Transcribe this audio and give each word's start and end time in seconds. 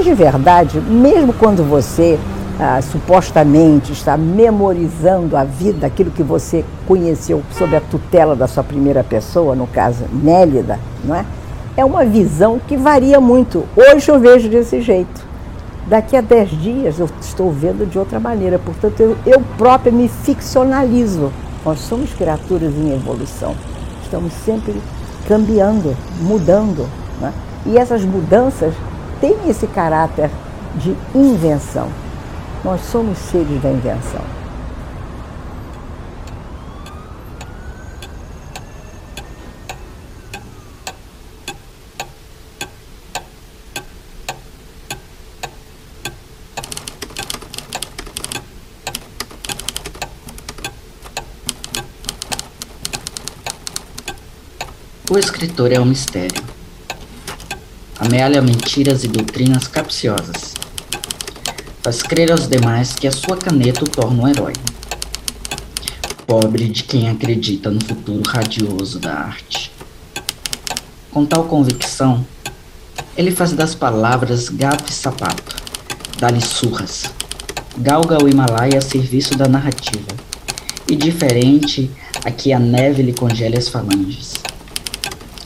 Mas 0.00 0.06
de 0.06 0.14
verdade, 0.14 0.80
mesmo 0.80 1.30
quando 1.34 1.62
você 1.62 2.18
ah, 2.58 2.80
supostamente 2.80 3.92
está 3.92 4.16
memorizando 4.16 5.36
a 5.36 5.44
vida, 5.44 5.86
aquilo 5.86 6.10
que 6.10 6.22
você 6.22 6.64
conheceu 6.86 7.42
sob 7.58 7.76
a 7.76 7.82
tutela 7.82 8.34
da 8.34 8.46
sua 8.46 8.64
primeira 8.64 9.04
pessoa, 9.04 9.54
no 9.54 9.66
caso 9.66 10.04
Nélida, 10.10 10.80
não 11.04 11.14
é? 11.14 11.26
É 11.76 11.84
uma 11.84 12.02
visão 12.02 12.58
que 12.66 12.78
varia 12.78 13.20
muito. 13.20 13.66
Hoje 13.76 14.10
eu 14.10 14.18
vejo 14.18 14.48
desse 14.48 14.80
jeito. 14.80 15.22
Daqui 15.86 16.16
a 16.16 16.22
dez 16.22 16.48
dias 16.48 16.98
eu 16.98 17.06
estou 17.20 17.52
vendo 17.52 17.86
de 17.86 17.98
outra 17.98 18.18
maneira. 18.18 18.58
Portanto, 18.58 19.00
eu, 19.00 19.18
eu 19.26 19.42
própria 19.58 19.92
me 19.92 20.08
ficcionalizo. 20.08 21.30
Nós 21.62 21.78
somos 21.78 22.14
criaturas 22.14 22.72
em 22.72 22.94
evolução. 22.94 23.54
Estamos 24.02 24.32
sempre 24.46 24.80
cambiando, 25.28 25.94
mudando. 26.22 26.88
Né? 27.20 27.34
E 27.66 27.76
essas 27.76 28.02
mudanças 28.02 28.72
têm 29.20 29.36
esse 29.48 29.66
caráter 29.66 30.30
de 30.76 30.96
invenção. 31.14 31.88
Nós 32.64 32.80
somos 32.82 33.18
seres 33.18 33.62
da 33.62 33.70
invenção. 33.70 34.40
O 55.10 55.18
escritor 55.18 55.72
é 55.72 55.80
um 55.80 55.84
mistério. 55.84 56.49
Amealha 58.00 58.40
mentiras 58.40 59.04
e 59.04 59.08
doutrinas 59.08 59.68
capciosas. 59.68 60.54
Faz 61.82 62.02
crer 62.02 62.32
aos 62.32 62.48
demais 62.48 62.94
que 62.94 63.06
a 63.06 63.12
sua 63.12 63.36
caneta 63.36 63.84
o 63.84 63.88
torna 63.88 64.22
um 64.22 64.26
herói. 64.26 64.54
Pobre 66.26 66.66
de 66.66 66.82
quem 66.82 67.10
acredita 67.10 67.70
no 67.70 67.78
futuro 67.84 68.22
radioso 68.26 68.98
da 68.98 69.12
arte. 69.12 69.70
Com 71.10 71.26
tal 71.26 71.44
convicção, 71.44 72.24
ele 73.18 73.30
faz 73.30 73.52
das 73.52 73.74
palavras 73.74 74.48
gato 74.48 74.90
e 74.90 74.94
sapato, 74.94 75.56
dá-lhe 76.18 76.40
surras, 76.40 77.04
galga 77.76 78.24
o 78.24 78.26
Himalaia 78.26 78.78
a 78.78 78.80
serviço 78.80 79.36
da 79.36 79.46
narrativa, 79.46 80.08
e 80.88 80.96
diferente 80.96 81.90
a 82.24 82.30
que 82.30 82.50
a 82.50 82.58
neve 82.58 83.02
lhe 83.02 83.12
congele 83.12 83.58
as 83.58 83.68
falanges. 83.68 84.32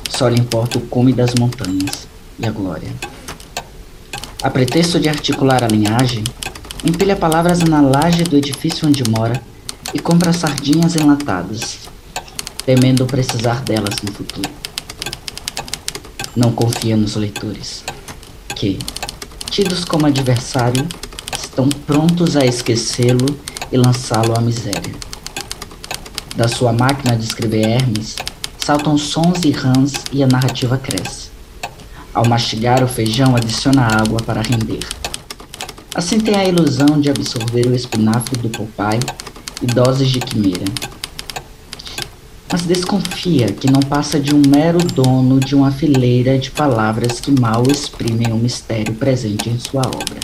Só 0.08 0.28
lhe 0.28 0.38
importa 0.38 0.78
o 0.78 0.82
cume 0.82 1.12
das 1.12 1.34
montanhas 1.34 2.13
e 2.38 2.46
a 2.46 2.50
glória. 2.50 2.92
A 4.42 4.50
pretexto 4.50 5.00
de 5.00 5.08
articular 5.08 5.64
a 5.64 5.68
linhagem, 5.68 6.22
empilha 6.84 7.16
palavras 7.16 7.60
na 7.60 7.80
laje 7.80 8.24
do 8.24 8.36
edifício 8.36 8.86
onde 8.86 9.02
mora 9.08 9.42
e 9.94 9.98
compra 9.98 10.32
sardinhas 10.32 10.96
enlatadas, 10.96 11.78
temendo 12.66 13.06
precisar 13.06 13.62
delas 13.62 13.96
no 14.02 14.12
futuro. 14.12 14.50
Não 16.36 16.52
confia 16.52 16.96
nos 16.96 17.16
leitores, 17.16 17.84
que, 18.54 18.78
tidos 19.50 19.84
como 19.84 20.06
adversário, 20.06 20.86
estão 21.38 21.68
prontos 21.68 22.36
a 22.36 22.44
esquecê-lo 22.44 23.38
e 23.70 23.76
lançá-lo 23.76 24.36
à 24.36 24.40
miséria. 24.40 24.94
Da 26.36 26.48
sua 26.48 26.72
máquina 26.72 27.16
de 27.16 27.24
escrever 27.24 27.64
Hermes, 27.68 28.16
saltam 28.58 28.98
sons 28.98 29.44
e 29.44 29.52
rãs 29.52 29.92
e 30.12 30.22
a 30.22 30.26
narrativa 30.26 30.76
cresce. 30.76 31.23
Ao 32.14 32.24
mastigar 32.24 32.84
o 32.84 32.86
feijão, 32.86 33.34
adiciona 33.34 33.82
água 33.82 34.20
para 34.24 34.40
render. 34.40 34.78
Assim 35.92 36.20
tem 36.20 36.36
a 36.36 36.44
ilusão 36.44 37.00
de 37.00 37.10
absorver 37.10 37.66
o 37.66 37.74
espinafre 37.74 38.38
do 38.38 38.48
Popeye 38.48 39.00
e 39.60 39.66
doses 39.66 40.08
de 40.10 40.20
quimera. 40.20 40.64
Mas 42.52 42.62
desconfia 42.62 43.48
que 43.48 43.68
não 43.68 43.80
passa 43.80 44.20
de 44.20 44.32
um 44.32 44.40
mero 44.46 44.78
dono 44.78 45.40
de 45.40 45.56
uma 45.56 45.72
fileira 45.72 46.38
de 46.38 46.52
palavras 46.52 47.18
que 47.18 47.32
mal 47.32 47.64
exprimem 47.68 48.32
o 48.32 48.36
mistério 48.36 48.94
presente 48.94 49.50
em 49.50 49.58
sua 49.58 49.82
obra. 49.82 50.20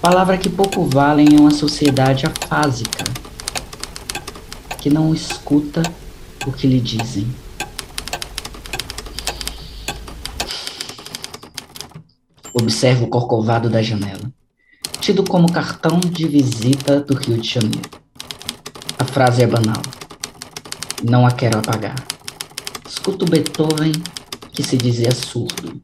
Palavra 0.00 0.36
que 0.36 0.48
pouco 0.48 0.84
valem 0.84 1.34
em 1.34 1.38
uma 1.38 1.52
sociedade 1.52 2.26
afásica, 2.26 3.04
que 4.80 4.90
não 4.90 5.14
escuta 5.14 5.82
o 6.44 6.50
que 6.50 6.66
lhe 6.66 6.80
dizem. 6.80 7.28
Observa 12.60 13.04
o 13.04 13.08
corcovado 13.08 13.68
da 13.68 13.82
janela, 13.82 14.32
tido 15.00 15.22
como 15.22 15.52
cartão 15.52 16.00
de 16.00 16.26
visita 16.26 17.00
do 17.00 17.14
Rio 17.14 17.38
de 17.38 17.48
Janeiro. 17.48 17.90
A 18.98 19.04
frase 19.04 19.42
é 19.42 19.46
banal. 19.46 19.80
Não 21.02 21.26
a 21.26 21.30
quero 21.30 21.58
apagar. 21.58 21.96
Escuto 22.88 23.24
Beethoven, 23.24 23.92
que 24.52 24.62
se 24.62 24.76
dizia 24.76 25.12
surdo, 25.12 25.80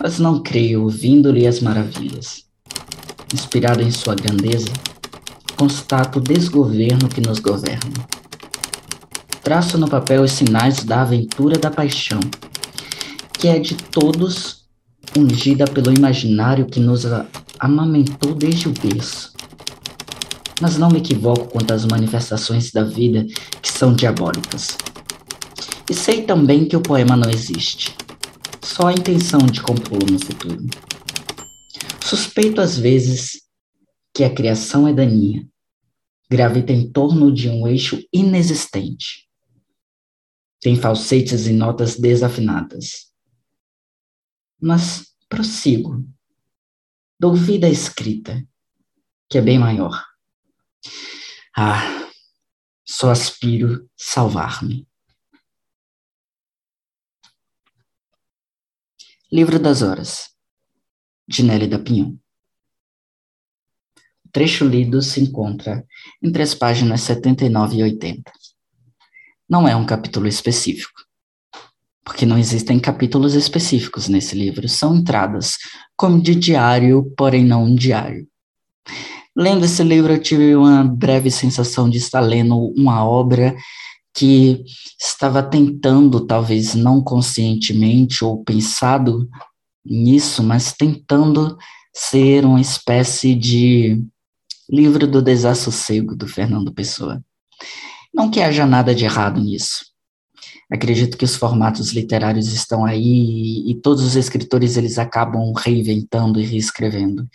mas 0.00 0.18
não 0.18 0.42
creio 0.42 0.82
ouvindo-lhe 0.84 1.46
as 1.46 1.60
maravilhas. 1.60 2.44
Inspirado 3.34 3.82
em 3.82 3.90
sua 3.90 4.14
grandeza, 4.14 4.72
constato 5.56 6.18
o 6.18 6.22
desgoverno 6.22 7.08
que 7.08 7.20
nos 7.20 7.38
governa 7.38 8.08
traço 9.48 9.78
no 9.78 9.88
papel 9.88 10.24
os 10.24 10.32
sinais 10.32 10.84
da 10.84 11.00
aventura 11.00 11.58
da 11.58 11.70
paixão, 11.70 12.20
que 13.32 13.48
é 13.48 13.58
de 13.58 13.74
todos 13.74 14.57
ungida 15.16 15.64
pelo 15.66 15.92
imaginário 15.92 16.66
que 16.66 16.80
nos 16.80 17.04
amamentou 17.58 18.34
desde 18.34 18.68
o 18.68 18.72
berço. 18.72 19.32
Mas 20.60 20.76
não 20.76 20.88
me 20.88 20.98
equivoco 20.98 21.46
quanto 21.46 21.72
às 21.72 21.84
manifestações 21.84 22.70
da 22.72 22.82
vida 22.82 23.24
que 23.62 23.70
são 23.70 23.94
diabólicas. 23.94 24.76
E 25.88 25.94
sei 25.94 26.22
também 26.22 26.66
que 26.66 26.76
o 26.76 26.80
poema 26.80 27.16
não 27.16 27.30
existe, 27.30 27.94
só 28.62 28.88
a 28.88 28.92
intenção 28.92 29.40
de 29.40 29.60
compô-lo 29.60 30.06
no 30.10 30.18
futuro. 30.18 30.66
Suspeito 32.04 32.60
às 32.60 32.78
vezes 32.78 33.42
que 34.14 34.24
a 34.24 34.30
criação 34.30 34.88
é 34.88 34.92
daninha, 34.92 35.46
gravita 36.30 36.72
em 36.72 36.90
torno 36.90 37.32
de 37.32 37.48
um 37.48 37.66
eixo 37.66 38.02
inexistente 38.12 39.28
tem 40.60 40.76
falsetes 40.76 41.46
e 41.46 41.52
notas 41.52 41.98
desafinadas. 41.98 43.07
Mas 44.60 45.14
prossigo. 45.28 46.04
Dou 47.18 47.34
vida 47.34 47.66
à 47.66 47.70
escrita, 47.70 48.46
que 49.28 49.38
é 49.38 49.42
bem 49.42 49.58
maior. 49.58 50.04
Ah, 51.56 51.80
só 52.84 53.10
aspiro 53.10 53.90
salvar-me. 53.96 54.86
Livro 59.30 59.58
das 59.58 59.82
Horas, 59.82 60.34
de 61.26 61.42
Nélida 61.42 61.78
Pinhon. 61.78 62.16
O 64.24 64.30
trecho 64.30 64.64
lido 64.64 65.02
se 65.02 65.20
encontra 65.20 65.86
entre 66.22 66.42
as 66.42 66.54
páginas 66.54 67.02
79 67.02 67.76
e 67.78 67.82
80 67.82 68.32
não 69.48 69.66
é 69.66 69.74
um 69.74 69.86
capítulo 69.86 70.28
específico. 70.28 71.07
Porque 72.08 72.24
não 72.24 72.38
existem 72.38 72.80
capítulos 72.80 73.34
específicos 73.34 74.08
nesse 74.08 74.34
livro, 74.34 74.66
são 74.66 74.96
entradas, 74.96 75.58
como 75.94 76.22
de 76.22 76.34
diário, 76.34 77.12
porém 77.18 77.44
não 77.44 77.64
um 77.64 77.74
diário. 77.74 78.26
Lendo 79.36 79.66
esse 79.66 79.82
livro, 79.82 80.14
eu 80.14 80.18
tive 80.20 80.56
uma 80.56 80.82
breve 80.82 81.30
sensação 81.30 81.88
de 81.88 81.98
estar 81.98 82.20
lendo 82.20 82.56
uma 82.74 83.04
obra 83.06 83.54
que 84.14 84.64
estava 84.98 85.42
tentando, 85.42 86.26
talvez 86.26 86.74
não 86.74 87.04
conscientemente 87.04 88.24
ou 88.24 88.42
pensado 88.42 89.28
nisso, 89.84 90.42
mas 90.42 90.72
tentando 90.72 91.58
ser 91.94 92.46
uma 92.46 92.60
espécie 92.60 93.34
de 93.34 94.02
livro 94.68 95.06
do 95.06 95.20
desassossego 95.20 96.16
do 96.16 96.26
Fernando 96.26 96.72
Pessoa. 96.72 97.22
Não 98.14 98.30
que 98.30 98.40
haja 98.40 98.64
nada 98.64 98.94
de 98.94 99.04
errado 99.04 99.42
nisso. 99.42 99.84
Acredito 100.70 101.16
que 101.16 101.24
os 101.24 101.34
formatos 101.34 101.92
literários 101.92 102.52
estão 102.52 102.84
aí 102.84 103.70
e, 103.70 103.74
todos 103.80 104.04
os 104.04 104.16
escritores 104.16 104.76
eles 104.76 104.98
acabam 104.98 105.52
reinventando 105.54 106.38
e 106.38 106.44
reescrevendo. 106.44 107.28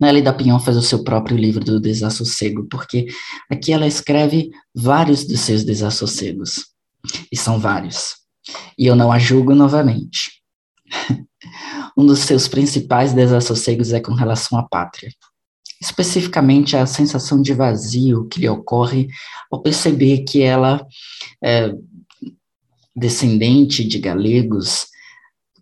Nelly 0.00 0.22
da 0.22 0.32
Pinhon 0.32 0.58
faz 0.58 0.76
o 0.76 0.82
seu 0.82 1.04
próprio 1.04 1.36
livro 1.36 1.64
do 1.64 1.80
desassossego, 1.80 2.66
porque 2.68 3.06
aqui 3.48 3.72
ela 3.72 3.86
escreve 3.86 4.50
vários 4.74 5.24
dos 5.24 5.40
seus 5.40 5.62
desassossegos. 5.62 6.66
E 7.30 7.36
são 7.36 7.60
vários. 7.60 8.16
E 8.76 8.86
eu 8.86 8.96
não 8.96 9.12
a 9.12 9.18
julgo 9.18 9.54
novamente. 9.54 10.42
um 11.96 12.04
dos 12.04 12.20
seus 12.20 12.48
principais 12.48 13.12
desassossegos 13.12 13.92
é 13.92 14.00
com 14.00 14.12
relação 14.12 14.58
à 14.58 14.64
pátria 14.64 15.12
especificamente 15.82 16.76
a 16.76 16.86
sensação 16.86 17.42
de 17.42 17.52
vazio 17.52 18.28
que 18.28 18.38
lhe 18.38 18.48
ocorre 18.48 19.08
ao 19.50 19.60
perceber 19.60 20.18
que 20.18 20.40
ela, 20.40 20.86
é, 21.42 21.74
descendente 22.94 23.84
de 23.84 23.98
galegos, 23.98 24.86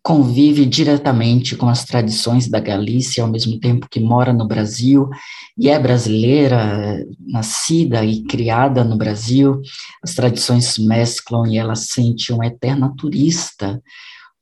convive 0.03 0.67
diretamente 0.67 1.57
com 1.57 1.69
as 1.69 1.85
tradições 1.85 2.49
da 2.49 2.61
Galícia, 2.61 3.23
ao 3.23 3.31
mesmo 3.31 3.59
tempo 3.59 3.89
que 3.91 4.01
mora 4.01 4.33
no 4.33 4.47
Brasil 4.47 5.09
e 5.57 5.69
é 5.69 5.79
brasileira, 5.79 7.03
nascida 7.19 8.05
e 8.05 8.23
criada 8.25 8.85
no 8.85 8.97
Brasil. 8.97 9.61
As 10.03 10.15
tradições 10.15 10.67
se 10.67 10.85
mesclam 10.85 11.47
e 11.47 11.57
ela 11.57 11.75
sente 11.75 12.33
uma 12.33 12.47
eterna 12.47 12.95
turista, 12.97 13.83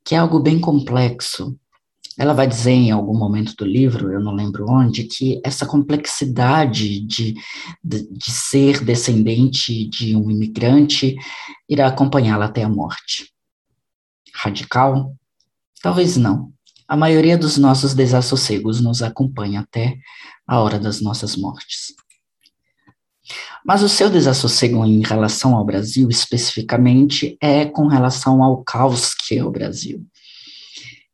que 0.05 0.15
é 0.15 0.19
algo 0.19 0.41
bem 0.41 0.61
complexo. 0.61 1.57
Ela 2.19 2.35
vai 2.35 2.49
dizer 2.49 2.73
em 2.73 2.91
algum 2.91 3.17
momento 3.17 3.55
do 3.55 3.65
livro, 3.65 4.13
eu 4.13 4.21
não 4.21 4.35
lembro 4.35 4.69
onde, 4.69 5.05
que 5.05 5.41
essa 5.45 5.65
complexidade 5.65 6.99
de, 6.99 7.35
de, 7.83 8.11
de 8.11 8.31
ser 8.31 8.85
descendente 8.85 9.89
de 9.89 10.17
um 10.17 10.29
imigrante 10.29 11.15
irá 11.69 11.87
acompanhá-la 11.87 12.47
até 12.47 12.65
a 12.65 12.69
morte. 12.69 13.33
Radical? 14.35 15.15
Talvez 15.81 16.17
não. 16.17 16.53
A 16.89 16.97
maioria 16.97 17.39
dos 17.39 17.57
nossos 17.57 17.95
desassossegos 17.95 18.81
nos 18.81 19.01
acompanha 19.01 19.61
até 19.61 19.97
a 20.45 20.59
hora 20.61 20.79
das 20.79 21.01
nossas 21.01 21.37
mortes. 21.37 21.95
Mas 23.65 23.83
o 23.83 23.89
seu 23.89 24.11
desassossego 24.11 24.85
em 24.85 25.03
relação 25.03 25.55
ao 25.55 25.65
Brasil, 25.65 26.09
especificamente, 26.09 27.37
é 27.41 27.65
com 27.65 27.87
relação 27.87 28.43
ao 28.43 28.65
caos 28.65 29.15
que 29.15 29.37
é 29.37 29.45
o 29.45 29.51
Brasil. 29.51 30.05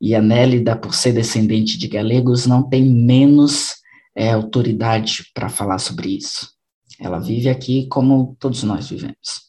E 0.05 0.15
a 0.15 0.21
Nélida, 0.21 0.77
por 0.77 0.95
ser 0.95 1.15
descendente 1.15 1.79
de 1.79 1.89
galegos, 1.89 2.45
não 2.45 2.63
tem 2.69 2.85
menos 2.85 3.77
é, 4.15 4.33
autoridade 4.33 5.31
para 5.33 5.49
falar 5.49 5.79
sobre 5.79 6.15
isso. 6.15 6.51
Ela 7.01 7.19
vive 7.19 7.49
aqui 7.49 7.89
como 7.89 8.37
todos 8.39 8.63
nós 8.65 8.91
vivemos. 8.91 9.45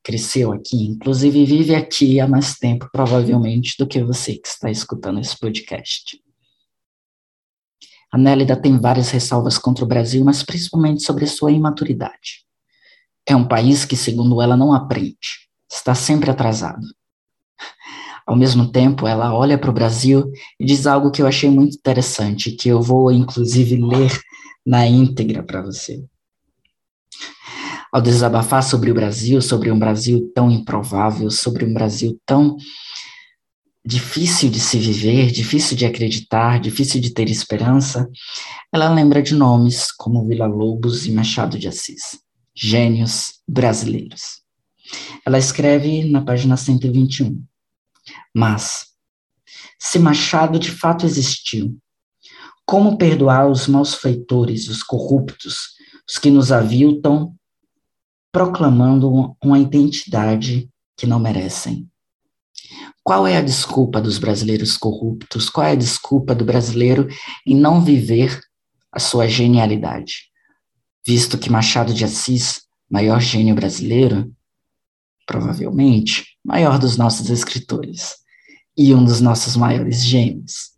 Cresceu 0.00 0.52
aqui, 0.52 0.76
inclusive 0.84 1.44
vive 1.44 1.74
aqui 1.74 2.20
há 2.20 2.28
mais 2.28 2.56
tempo, 2.56 2.88
provavelmente, 2.92 3.74
do 3.76 3.84
que 3.84 4.00
você 4.00 4.36
que 4.36 4.46
está 4.46 4.70
escutando 4.70 5.18
esse 5.18 5.36
podcast. 5.40 6.16
A 8.12 8.16
Nélida 8.16 8.54
tem 8.54 8.78
várias 8.78 9.10
ressalvas 9.10 9.58
contra 9.58 9.84
o 9.84 9.88
Brasil, 9.88 10.24
mas 10.24 10.44
principalmente 10.44 11.02
sobre 11.02 11.26
sua 11.26 11.50
imaturidade. 11.50 12.44
É 13.26 13.34
um 13.34 13.48
país 13.48 13.84
que, 13.84 13.96
segundo 13.96 14.40
ela, 14.40 14.56
não 14.56 14.72
aprende, 14.72 15.48
está 15.68 15.96
sempre 15.96 16.30
atrasado. 16.30 16.86
Ao 18.26 18.36
mesmo 18.36 18.70
tempo, 18.70 19.06
ela 19.06 19.34
olha 19.34 19.58
para 19.58 19.70
o 19.70 19.74
Brasil 19.74 20.30
e 20.58 20.64
diz 20.64 20.86
algo 20.86 21.10
que 21.10 21.20
eu 21.20 21.26
achei 21.26 21.50
muito 21.50 21.76
interessante, 21.76 22.52
que 22.52 22.68
eu 22.68 22.80
vou 22.80 23.12
inclusive 23.12 23.76
ler 23.76 24.18
na 24.64 24.86
íntegra 24.86 25.42
para 25.42 25.62
você. 25.62 26.02
Ao 27.92 28.00
desabafar 28.00 28.62
sobre 28.62 28.90
o 28.90 28.94
Brasil, 28.94 29.40
sobre 29.40 29.70
um 29.70 29.78
Brasil 29.78 30.32
tão 30.34 30.50
improvável, 30.50 31.30
sobre 31.30 31.64
um 31.64 31.72
Brasil 31.72 32.18
tão 32.26 32.56
difícil 33.86 34.48
de 34.48 34.58
se 34.58 34.78
viver, 34.78 35.30
difícil 35.30 35.76
de 35.76 35.84
acreditar, 35.84 36.58
difícil 36.58 37.00
de 37.00 37.10
ter 37.10 37.28
esperança, 37.28 38.08
ela 38.72 38.92
lembra 38.92 39.22
de 39.22 39.34
nomes 39.34 39.92
como 39.92 40.26
Vila 40.26 40.46
Lobos 40.46 41.06
e 41.06 41.12
Machado 41.12 41.58
de 41.58 41.68
Assis, 41.68 42.18
gênios 42.56 43.34
brasileiros. 43.46 44.42
Ela 45.26 45.38
escreve 45.38 46.04
na 46.04 46.22
página 46.22 46.56
121. 46.56 47.44
Mas, 48.34 48.86
se 49.78 49.98
Machado 49.98 50.58
de 50.58 50.70
fato 50.70 51.06
existiu, 51.06 51.78
como 52.66 52.96
perdoar 52.96 53.48
os 53.48 53.66
malfeitores, 53.66 54.68
os 54.68 54.82
corruptos, 54.82 55.74
os 56.08 56.18
que 56.18 56.30
nos 56.30 56.50
aviltam, 56.50 57.34
proclamando 58.32 59.36
uma 59.42 59.58
identidade 59.58 60.68
que 60.96 61.06
não 61.06 61.20
merecem? 61.20 61.88
Qual 63.02 63.26
é 63.26 63.36
a 63.36 63.42
desculpa 63.42 64.00
dos 64.00 64.18
brasileiros 64.18 64.76
corruptos? 64.76 65.50
Qual 65.50 65.66
é 65.66 65.72
a 65.72 65.76
desculpa 65.76 66.34
do 66.34 66.44
brasileiro 66.44 67.06
em 67.46 67.54
não 67.54 67.84
viver 67.84 68.40
a 68.90 68.98
sua 68.98 69.28
genialidade? 69.28 70.30
Visto 71.06 71.36
que 71.36 71.50
Machado 71.50 71.92
de 71.92 72.04
Assis, 72.04 72.62
maior 72.90 73.20
gênio 73.20 73.54
brasileiro, 73.54 74.34
provavelmente 75.26 76.36
maior 76.44 76.78
dos 76.78 76.96
nossos 76.96 77.28
escritores 77.30 78.16
e 78.76 78.94
um 78.94 79.04
dos 79.04 79.20
nossos 79.20 79.56
maiores 79.56 80.04
gênios, 80.04 80.72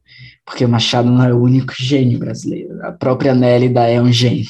porque 0.44 0.64
o 0.64 0.68
Machado 0.68 1.10
não 1.10 1.24
é 1.24 1.32
o 1.32 1.40
único 1.40 1.74
gênio 1.78 2.18
brasileiro, 2.18 2.84
a 2.84 2.92
própria 2.92 3.34
Nélida 3.34 3.86
é 3.86 4.00
um 4.00 4.12
gênio. 4.12 4.46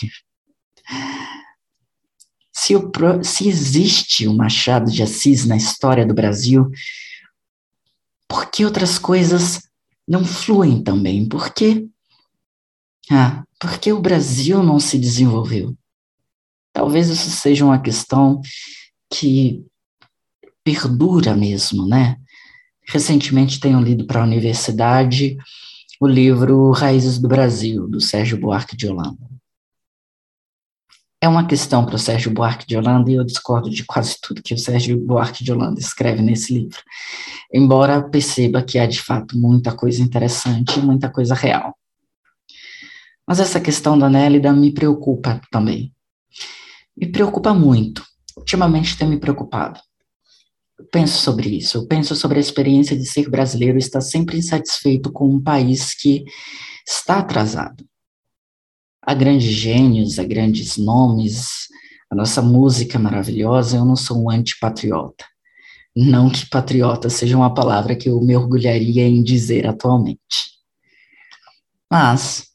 Se, 2.52 2.74
o, 2.74 2.90
se 3.22 3.48
existe 3.48 4.26
o 4.26 4.34
Machado 4.34 4.90
de 4.90 5.02
Assis 5.02 5.44
na 5.44 5.56
história 5.56 6.04
do 6.04 6.14
Brasil, 6.14 6.70
por 8.28 8.50
que 8.50 8.64
outras 8.64 8.98
coisas 8.98 9.68
não 10.08 10.24
fluem 10.24 10.82
também? 10.82 11.28
Por? 11.28 11.52
Ah, 13.10 13.44
porque 13.60 13.92
o 13.92 14.00
Brasil 14.00 14.62
não 14.62 14.80
se 14.80 14.98
desenvolveu? 14.98 15.76
Talvez 16.72 17.08
isso 17.08 17.30
seja 17.30 17.64
uma 17.64 17.80
questão 17.80 18.40
que 19.10 19.64
perdura 20.66 21.32
mesmo, 21.36 21.86
né? 21.86 22.16
Recentemente 22.88 23.60
tenho 23.60 23.80
lido 23.80 24.04
para 24.04 24.20
a 24.20 24.24
universidade 24.24 25.36
o 26.00 26.08
livro 26.08 26.72
Raízes 26.72 27.20
do 27.20 27.28
Brasil, 27.28 27.88
do 27.88 28.00
Sérgio 28.00 28.36
Buarque 28.36 28.76
de 28.76 28.88
Holanda. 28.88 29.30
É 31.20 31.28
uma 31.28 31.46
questão 31.46 31.86
para 31.86 31.94
o 31.94 31.98
Sérgio 31.98 32.32
Buarque 32.32 32.66
de 32.66 32.76
Holanda 32.76 33.08
e 33.08 33.14
eu 33.14 33.24
discordo 33.24 33.70
de 33.70 33.84
quase 33.84 34.16
tudo 34.20 34.42
que 34.42 34.54
o 34.54 34.58
Sérgio 34.58 34.98
Buarque 34.98 35.44
de 35.44 35.52
Holanda 35.52 35.78
escreve 35.78 36.20
nesse 36.20 36.52
livro, 36.52 36.78
embora 37.54 38.02
perceba 38.02 38.60
que 38.60 38.76
há 38.76 38.86
de 38.86 39.00
fato 39.00 39.38
muita 39.38 39.72
coisa 39.72 40.02
interessante 40.02 40.80
e 40.80 40.82
muita 40.82 41.08
coisa 41.08 41.34
real. 41.34 41.78
Mas 43.24 43.38
essa 43.38 43.60
questão 43.60 43.96
da 43.96 44.10
Nélida 44.10 44.52
me 44.52 44.72
preocupa 44.72 45.40
também. 45.48 45.94
Me 46.96 47.06
preocupa 47.06 47.54
muito. 47.54 48.04
Ultimamente 48.36 48.98
tem 48.98 49.08
me 49.08 49.16
preocupado. 49.16 49.80
Penso 50.92 51.18
sobre 51.18 51.48
isso, 51.48 51.78
eu 51.78 51.86
penso 51.86 52.14
sobre 52.14 52.36
a 52.36 52.40
experiência 52.40 52.96
de 52.96 53.06
ser 53.06 53.30
brasileiro 53.30 53.78
e 53.78 53.80
estar 53.80 54.02
sempre 54.02 54.36
insatisfeito 54.36 55.10
com 55.10 55.28
um 55.28 55.42
país 55.42 55.94
que 55.94 56.24
está 56.86 57.18
atrasado. 57.18 57.84
Há 59.00 59.14
grandes 59.14 59.50
gênios, 59.50 60.18
há 60.18 60.24
grandes 60.24 60.76
nomes, 60.76 61.68
a 62.10 62.14
nossa 62.14 62.42
música 62.42 62.98
é 62.98 63.00
maravilhosa, 63.00 63.78
eu 63.78 63.84
não 63.84 63.96
sou 63.96 64.22
um 64.22 64.30
antipatriota. 64.30 65.24
Não 65.94 66.28
que 66.28 66.46
patriota 66.46 67.08
seja 67.08 67.38
uma 67.38 67.54
palavra 67.54 67.96
que 67.96 68.10
eu 68.10 68.20
me 68.20 68.36
orgulharia 68.36 69.08
em 69.08 69.22
dizer 69.22 69.66
atualmente. 69.66 70.56
Mas 71.90 72.48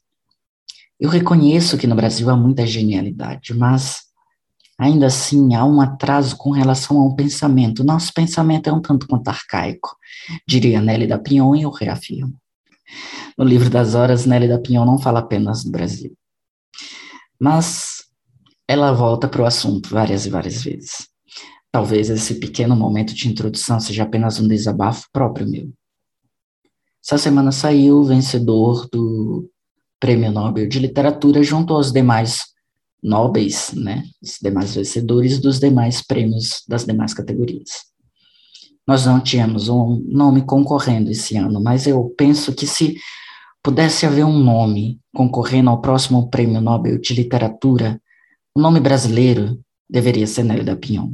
eu 1.00 1.10
reconheço 1.10 1.76
que 1.76 1.88
no 1.88 1.96
Brasil 1.96 2.30
há 2.30 2.36
muita 2.36 2.64
genialidade, 2.64 3.52
mas 3.52 4.11
ainda 4.82 5.06
assim 5.06 5.54
há 5.54 5.64
um 5.64 5.80
atraso 5.80 6.36
com 6.36 6.50
relação 6.50 7.00
ao 7.00 7.14
pensamento. 7.14 7.84
Nosso 7.84 8.12
pensamento 8.12 8.68
é 8.68 8.72
um 8.72 8.80
tanto 8.80 9.06
quanto 9.06 9.28
arcaico, 9.28 9.96
diria 10.46 10.80
Nelly 10.80 11.06
da 11.06 11.18
Pinhon 11.18 11.54
e 11.54 11.62
eu 11.62 11.70
reafirmo. 11.70 12.34
No 13.38 13.44
livro 13.44 13.70
das 13.70 13.94
horas, 13.94 14.26
Nelly 14.26 14.48
da 14.48 14.58
Pinhon 14.58 14.84
não 14.84 14.98
fala 14.98 15.20
apenas 15.20 15.62
do 15.62 15.70
Brasil. 15.70 16.12
Mas 17.40 18.04
ela 18.66 18.92
volta 18.92 19.28
para 19.28 19.42
o 19.42 19.46
assunto 19.46 19.88
várias 19.88 20.26
e 20.26 20.30
várias 20.30 20.64
vezes. 20.64 21.06
Talvez 21.70 22.10
esse 22.10 22.34
pequeno 22.34 22.74
momento 22.74 23.14
de 23.14 23.28
introdução 23.28 23.78
seja 23.78 24.02
apenas 24.02 24.40
um 24.40 24.48
desabafo 24.48 25.06
próprio 25.12 25.48
meu. 25.48 25.72
Essa 27.04 27.18
semana 27.18 27.52
saiu 27.52 27.98
o 27.98 28.04
vencedor 28.04 28.88
do 28.92 29.48
Prêmio 30.00 30.32
Nobel 30.32 30.68
de 30.68 30.80
Literatura 30.80 31.42
junto 31.42 31.72
aos 31.72 31.92
demais 31.92 32.51
nobres, 33.02 33.72
né, 33.72 34.04
os 34.22 34.38
demais 34.40 34.74
vencedores 34.74 35.40
dos 35.40 35.58
demais 35.58 36.00
prêmios 36.00 36.62
das 36.68 36.84
demais 36.84 37.12
categorias. 37.12 37.84
Nós 38.86 39.06
não 39.06 39.20
tínhamos 39.20 39.68
um 39.68 40.02
nome 40.06 40.42
concorrendo 40.42 41.10
esse 41.10 41.36
ano, 41.36 41.60
mas 41.62 41.86
eu 41.86 42.12
penso 42.16 42.52
que 42.52 42.66
se 42.66 42.96
pudesse 43.62 44.06
haver 44.06 44.24
um 44.24 44.38
nome 44.38 45.00
concorrendo 45.14 45.70
ao 45.70 45.80
próximo 45.80 46.28
Prêmio 46.28 46.60
Nobel 46.60 46.98
de 46.98 47.14
Literatura, 47.14 48.00
o 48.54 48.60
nome 48.60 48.80
brasileiro 48.80 49.60
deveria 49.88 50.26
ser 50.26 50.42
Nélida 50.42 50.76
Pinhon 50.76 51.12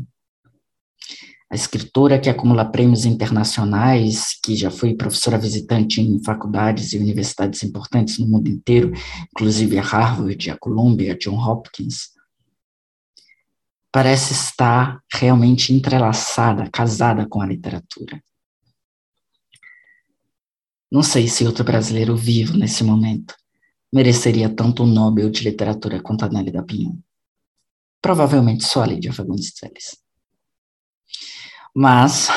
a 1.51 1.55
escritora 1.55 2.19
que 2.19 2.29
acumula 2.29 2.71
prêmios 2.71 3.07
internacionais, 3.07 4.39
que 4.43 4.55
já 4.55 4.71
foi 4.71 4.95
professora 4.95 5.39
visitante 5.39 6.01
em 6.01 6.23
faculdades 6.23 6.93
e 6.93 6.99
universidades 6.99 7.63
importantes 7.63 8.19
no 8.19 8.27
mundo 8.27 8.49
inteiro, 8.49 8.93
inclusive 9.33 9.79
a 9.79 9.83
Harvard, 9.83 10.51
a 10.51 10.59
Columbia, 10.59 11.15
a 11.15 11.19
John 11.19 11.39
Hopkins, 11.39 12.11
parece 13.91 14.35
estar 14.35 15.03
realmente 15.11 15.73
entrelaçada, 15.73 16.69
casada 16.71 17.27
com 17.27 17.41
a 17.41 17.47
literatura. 17.47 18.23
Não 20.91 21.03
sei 21.03 21.29
se 21.29 21.47
outro 21.47 21.65
brasileiro 21.65 22.15
vivo 22.15 22.57
nesse 22.57 22.85
momento 22.85 23.35
mereceria 23.93 24.55
tanto 24.55 24.83
o 24.83 24.87
Nobel 24.87 25.31
de 25.31 25.45
Literatura 25.45 26.03
quanto 26.03 26.25
a 26.25 26.29
Nelly 26.29 26.51
da 26.51 26.63
Pinhon. 26.63 26.97
Provavelmente 28.03 28.65
só 28.65 28.83
a 28.83 28.87
Lídia 28.87 29.13
Fagundes 29.13 29.53
Telles. 29.55 30.08
Mas, 31.75 32.29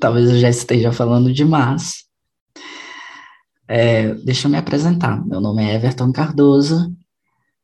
talvez 0.00 0.30
eu 0.30 0.38
já 0.38 0.48
esteja 0.48 0.92
falando 0.92 1.32
demais. 1.32 2.04
É, 3.66 4.14
deixa 4.14 4.46
eu 4.46 4.50
me 4.50 4.58
apresentar. 4.58 5.24
Meu 5.26 5.40
nome 5.40 5.64
é 5.64 5.74
Everton 5.74 6.12
Cardoso, 6.12 6.94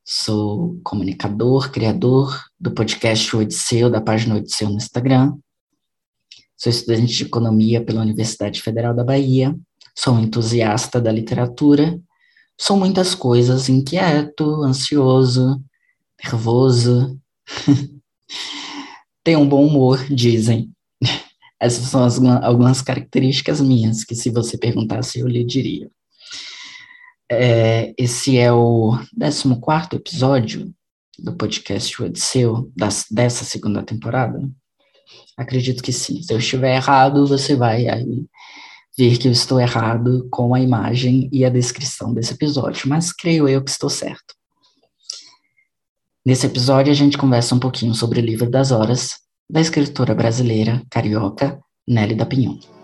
sou 0.04 0.80
comunicador, 0.82 1.70
criador 1.70 2.42
do 2.58 2.70
podcast 2.70 3.36
Odisseu, 3.36 3.90
da 3.90 4.00
página 4.00 4.36
Odisseu 4.36 4.68
no 4.70 4.76
Instagram. 4.76 5.36
Sou 6.56 6.70
estudante 6.70 7.14
de 7.14 7.24
economia 7.24 7.82
pela 7.82 8.02
Universidade 8.02 8.60
Federal 8.60 8.94
da 8.94 9.04
Bahia. 9.04 9.54
Sou 9.96 10.14
um 10.14 10.20
entusiasta 10.20 11.00
da 11.00 11.12
literatura. 11.12 11.98
Sou 12.58 12.76
muitas 12.76 13.14
coisas, 13.14 13.68
inquieto, 13.68 14.62
ansioso, 14.62 15.62
nervoso. 16.22 17.18
Tenho 19.24 19.40
um 19.40 19.48
bom 19.48 19.66
humor, 19.66 20.04
dizem. 20.10 20.70
Essas 21.60 21.84
são 21.84 22.02
as, 22.02 22.18
algumas 22.42 22.80
características 22.80 23.60
minhas 23.60 24.02
que, 24.02 24.14
se 24.14 24.30
você 24.30 24.56
perguntasse, 24.56 25.20
eu 25.20 25.28
lhe 25.28 25.44
diria. 25.44 25.90
É, 27.30 27.94
esse 27.96 28.38
é 28.38 28.52
o 28.52 28.98
14 29.18 29.94
episódio 29.94 30.74
do 31.18 31.36
podcast 31.36 32.02
Odisseu, 32.02 32.72
das, 32.74 33.04
dessa 33.10 33.44
segunda 33.44 33.82
temporada. 33.82 34.40
Acredito 35.36 35.82
que 35.82 35.92
sim. 35.92 36.22
Se 36.22 36.32
eu 36.32 36.38
estiver 36.38 36.76
errado, 36.76 37.26
você 37.26 37.54
vai 37.54 37.88
aí 37.88 38.26
ver 38.96 39.18
que 39.18 39.28
eu 39.28 39.32
estou 39.32 39.60
errado 39.60 40.28
com 40.30 40.54
a 40.54 40.60
imagem 40.60 41.28
e 41.32 41.44
a 41.44 41.50
descrição 41.50 42.12
desse 42.12 42.34
episódio, 42.34 42.88
mas 42.88 43.12
creio 43.12 43.48
eu 43.48 43.62
que 43.62 43.70
estou 43.70 43.88
certo. 43.88 44.34
Nesse 46.24 46.46
episódio, 46.46 46.92
a 46.92 46.94
gente 46.94 47.16
conversa 47.16 47.54
um 47.54 47.58
pouquinho 47.58 47.94
sobre 47.94 48.20
o 48.20 48.22
Livro 48.22 48.50
das 48.50 48.70
Horas, 48.70 49.12
da 49.50 49.60
escritora 49.60 50.14
brasileira 50.14 50.80
carioca 50.88 51.58
Nelly 51.88 52.14
da 52.14 52.26
Pinhon. 52.26 52.79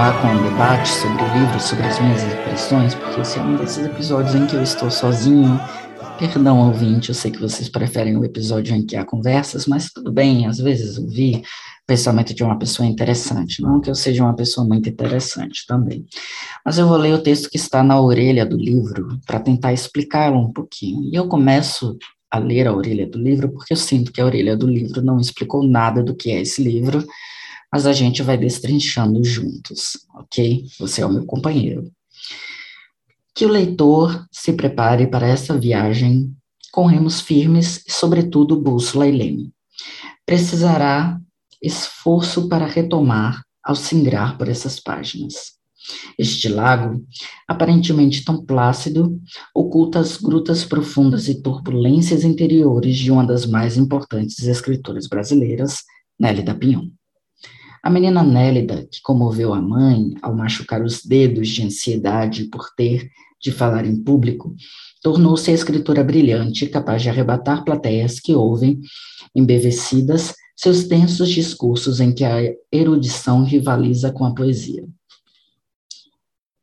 Continuar 0.00 0.22
com 0.22 0.34
o 0.34 0.50
debate 0.50 0.88
sobre 0.88 1.22
o 1.22 1.38
livro, 1.38 1.60
sobre 1.60 1.86
as 1.86 2.00
minhas 2.00 2.22
impressões, 2.22 2.94
porque 2.94 3.20
esse 3.20 3.38
é 3.38 3.42
um 3.42 3.56
desses 3.56 3.84
episódios 3.84 4.34
em 4.34 4.46
que 4.46 4.56
eu 4.56 4.62
estou 4.62 4.90
sozinho. 4.90 5.60
Perdão, 6.18 6.68
ouvinte, 6.68 7.10
eu 7.10 7.14
sei 7.14 7.30
que 7.30 7.38
vocês 7.38 7.68
preferem 7.68 8.16
o 8.16 8.24
episódio 8.24 8.74
em 8.74 8.84
que 8.84 8.96
há 8.96 9.04
conversas, 9.04 9.66
mas 9.66 9.92
tudo 9.92 10.10
bem, 10.10 10.46
às 10.46 10.56
vezes 10.56 10.96
ouvir 10.96 11.42
pensamento 11.86 12.32
de 12.32 12.42
uma 12.42 12.58
pessoa 12.58 12.88
interessante, 12.88 13.60
não 13.60 13.78
que 13.78 13.90
eu 13.90 13.94
seja 13.94 14.24
uma 14.24 14.34
pessoa 14.34 14.66
muito 14.66 14.88
interessante 14.88 15.66
também. 15.68 16.06
Mas 16.64 16.78
eu 16.78 16.88
vou 16.88 16.96
ler 16.96 17.12
o 17.12 17.22
texto 17.22 17.50
que 17.50 17.58
está 17.58 17.82
na 17.82 18.00
orelha 18.00 18.46
do 18.46 18.56
livro 18.56 19.20
para 19.26 19.38
tentar 19.38 19.74
explicá-lo 19.74 20.38
um 20.38 20.50
pouquinho. 20.50 21.10
E 21.12 21.14
eu 21.14 21.28
começo 21.28 21.98
a 22.30 22.38
ler 22.38 22.66
a 22.66 22.72
orelha 22.72 23.06
do 23.06 23.18
livro 23.18 23.50
porque 23.50 23.74
eu 23.74 23.76
sinto 23.76 24.12
que 24.12 24.20
a 24.20 24.24
orelha 24.24 24.56
do 24.56 24.66
livro 24.66 25.02
não 25.02 25.20
explicou 25.20 25.62
nada 25.62 26.02
do 26.02 26.14
que 26.14 26.30
é 26.30 26.40
esse 26.40 26.62
livro 26.62 27.04
mas 27.72 27.86
a 27.86 27.92
gente 27.92 28.22
vai 28.22 28.36
destrinchando 28.36 29.24
juntos, 29.24 29.98
ok? 30.14 30.66
Você 30.78 31.02
é 31.02 31.06
o 31.06 31.12
meu 31.12 31.24
companheiro. 31.24 31.90
Que 33.34 33.46
o 33.46 33.48
leitor 33.48 34.26
se 34.30 34.52
prepare 34.52 35.06
para 35.06 35.26
essa 35.26 35.58
viagem 35.58 36.34
com 36.72 36.86
remos 36.86 37.20
firmes 37.20 37.84
e, 37.86 37.92
sobretudo, 37.92 38.60
bússola 38.60 39.06
e 39.06 39.12
leme. 39.12 39.52
Precisará 40.26 41.18
esforço 41.62 42.48
para 42.48 42.66
retomar 42.66 43.42
ao 43.62 43.76
singrar 43.76 44.36
por 44.38 44.48
essas 44.48 44.80
páginas. 44.80 45.58
Este 46.18 46.48
lago, 46.48 47.04
aparentemente 47.48 48.24
tão 48.24 48.44
plácido, 48.44 49.20
oculta 49.54 49.98
as 49.98 50.16
grutas 50.16 50.64
profundas 50.64 51.28
e 51.28 51.42
turbulências 51.42 52.22
interiores 52.24 52.96
de 52.96 53.10
uma 53.10 53.24
das 53.24 53.46
mais 53.46 53.76
importantes 53.76 54.46
escritoras 54.46 55.06
brasileiras, 55.06 55.82
Nélida 56.18 56.54
Pinhon. 56.54 56.90
A 57.82 57.88
menina 57.88 58.22
Nélida, 58.22 58.86
que 58.90 59.00
comoveu 59.00 59.54
a 59.54 59.62
mãe 59.62 60.14
ao 60.20 60.36
machucar 60.36 60.82
os 60.82 61.02
dedos 61.02 61.48
de 61.48 61.62
ansiedade 61.62 62.44
por 62.44 62.68
ter 62.76 63.10
de 63.40 63.50
falar 63.50 63.86
em 63.86 63.96
público, 63.96 64.54
tornou-se 65.02 65.50
a 65.50 65.54
escritora 65.54 66.04
brilhante 66.04 66.66
capaz 66.66 67.00
de 67.00 67.08
arrebatar 67.08 67.64
plateias 67.64 68.20
que 68.20 68.34
ouvem, 68.34 68.78
embevecidas, 69.34 70.34
seus 70.54 70.84
densos 70.84 71.30
discursos 71.30 72.00
em 72.00 72.12
que 72.12 72.22
a 72.22 72.54
erudição 72.70 73.44
rivaliza 73.44 74.12
com 74.12 74.26
a 74.26 74.34
poesia. 74.34 74.86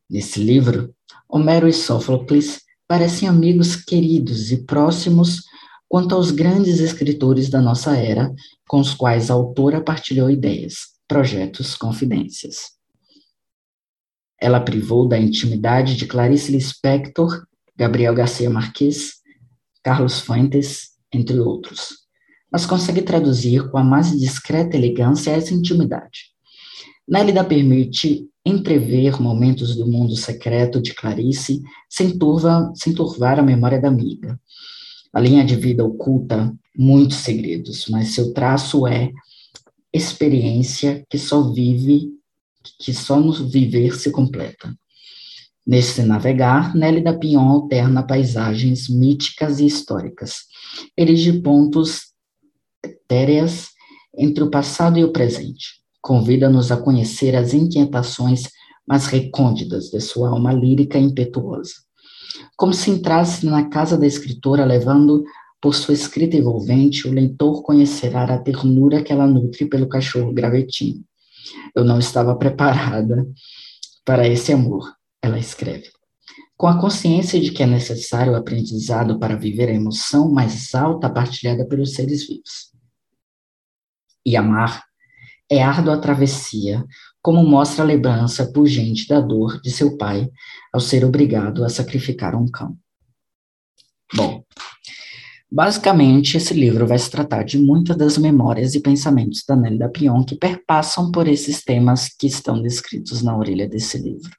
Nesse 0.08 0.38
livro, 0.38 0.94
Homero 1.28 1.66
e 1.66 1.72
Sófocles 1.72 2.60
parecem 2.86 3.28
amigos 3.28 3.74
queridos 3.74 4.52
e 4.52 4.64
próximos 4.64 5.42
quanto 5.88 6.14
aos 6.14 6.30
grandes 6.30 6.78
escritores 6.78 7.50
da 7.50 7.60
nossa 7.60 7.96
era, 7.96 8.32
com 8.68 8.78
os 8.78 8.94
quais 8.94 9.32
a 9.32 9.34
autora 9.34 9.80
partilhou 9.80 10.30
ideias 10.30 10.96
projetos, 11.08 11.74
confidências. 11.74 12.76
Ela 14.40 14.60
privou 14.60 15.08
da 15.08 15.18
intimidade 15.18 15.96
de 15.96 16.06
Clarice 16.06 16.52
Lispector, 16.52 17.44
Gabriel 17.74 18.14
Garcia 18.14 18.50
Marques, 18.50 19.14
Carlos 19.82 20.20
Fuentes, 20.20 20.90
entre 21.12 21.40
outros, 21.40 22.06
mas 22.52 22.66
consegue 22.66 23.02
traduzir 23.02 23.70
com 23.70 23.78
a 23.78 23.84
mais 23.84 24.16
discreta 24.18 24.76
elegância 24.76 25.30
essa 25.30 25.54
intimidade. 25.54 26.26
Nélida 27.08 27.42
permite 27.42 28.28
entrever 28.44 29.20
momentos 29.20 29.74
do 29.74 29.86
mundo 29.86 30.14
secreto 30.14 30.80
de 30.80 30.94
Clarice 30.94 31.62
sem, 31.88 32.18
turva, 32.18 32.70
sem 32.74 32.94
turvar 32.94 33.38
a 33.38 33.42
memória 33.42 33.80
da 33.80 33.88
amiga. 33.88 34.38
A 35.12 35.20
linha 35.20 35.44
de 35.44 35.56
vida 35.56 35.84
oculta 35.84 36.54
muitos 36.76 37.18
segredos, 37.18 37.86
mas 37.88 38.08
seu 38.08 38.32
traço 38.32 38.86
é 38.86 39.10
experiência 39.92 41.04
que 41.08 41.18
só 41.18 41.50
vive, 41.52 42.10
que 42.78 42.92
só 42.92 43.18
no 43.18 43.32
viver 43.32 43.94
se 43.96 44.10
completa. 44.10 44.74
Nesse 45.66 46.02
navegar, 46.02 46.74
Nélida 46.74 47.18
Pinhon 47.18 47.48
alterna 47.48 48.02
paisagens 48.02 48.88
míticas 48.88 49.60
e 49.60 49.66
históricas, 49.66 50.44
erige 50.96 51.40
pontos 51.40 52.12
etéreas 52.82 53.68
entre 54.16 54.42
o 54.42 54.50
passado 54.50 54.98
e 54.98 55.04
o 55.04 55.12
presente. 55.12 55.82
Convida-nos 56.00 56.72
a 56.72 56.76
conhecer 56.76 57.36
as 57.36 57.52
inquietações 57.52 58.44
mais 58.86 59.06
recônditas 59.06 59.90
de 59.90 60.00
sua 60.00 60.30
alma 60.30 60.52
lírica 60.52 60.98
e 60.98 61.02
impetuosa. 61.02 61.74
Como 62.56 62.72
se 62.72 62.90
entrasse 62.90 63.44
na 63.44 63.68
casa 63.68 63.98
da 63.98 64.06
escritora 64.06 64.64
levando 64.64 65.22
por 65.60 65.74
sua 65.74 65.94
escrita 65.94 66.36
envolvente, 66.36 67.08
o 67.08 67.12
leitor 67.12 67.62
conhecerá 67.62 68.24
a 68.24 68.38
ternura 68.38 69.02
que 69.02 69.12
ela 69.12 69.26
nutre 69.26 69.66
pelo 69.66 69.88
cachorro 69.88 70.32
gravetinho. 70.32 71.04
Eu 71.74 71.84
não 71.84 71.98
estava 71.98 72.36
preparada 72.36 73.26
para 74.04 74.26
esse 74.26 74.52
amor, 74.52 74.92
ela 75.22 75.38
escreve. 75.38 75.90
Com 76.56 76.66
a 76.66 76.80
consciência 76.80 77.40
de 77.40 77.50
que 77.50 77.62
é 77.62 77.66
necessário 77.66 78.32
o 78.32 78.36
aprendizado 78.36 79.18
para 79.18 79.36
viver 79.36 79.68
a 79.68 79.74
emoção 79.74 80.30
mais 80.30 80.74
alta 80.74 81.08
partilhada 81.10 81.66
pelos 81.66 81.94
seres 81.94 82.26
vivos. 82.26 82.72
E 84.24 84.36
amar 84.36 84.84
é 85.50 85.62
árdua 85.62 86.00
travessia, 86.00 86.84
como 87.22 87.42
mostra 87.42 87.82
a 87.82 87.86
lembrança 87.86 88.52
pungente 88.52 89.08
da 89.08 89.20
dor 89.20 89.60
de 89.60 89.70
seu 89.70 89.96
pai 89.96 90.28
ao 90.72 90.80
ser 90.80 91.04
obrigado 91.04 91.64
a 91.64 91.68
sacrificar 91.68 92.34
um 92.34 92.46
cão. 92.46 92.76
Bom, 94.14 94.44
Basicamente, 95.50 96.36
esse 96.36 96.52
livro 96.52 96.86
vai 96.86 96.98
se 96.98 97.10
tratar 97.10 97.42
de 97.42 97.58
muitas 97.58 97.96
das 97.96 98.18
memórias 98.18 98.74
e 98.74 98.80
pensamentos 98.80 99.44
da 99.48 99.56
Nélida 99.56 99.88
Pion 99.88 100.22
que 100.22 100.36
perpassam 100.36 101.10
por 101.10 101.26
esses 101.26 101.64
temas 101.64 102.08
que 102.08 102.26
estão 102.26 102.60
descritos 102.60 103.22
na 103.22 103.36
orelha 103.36 103.66
desse 103.66 103.96
livro. 103.96 104.30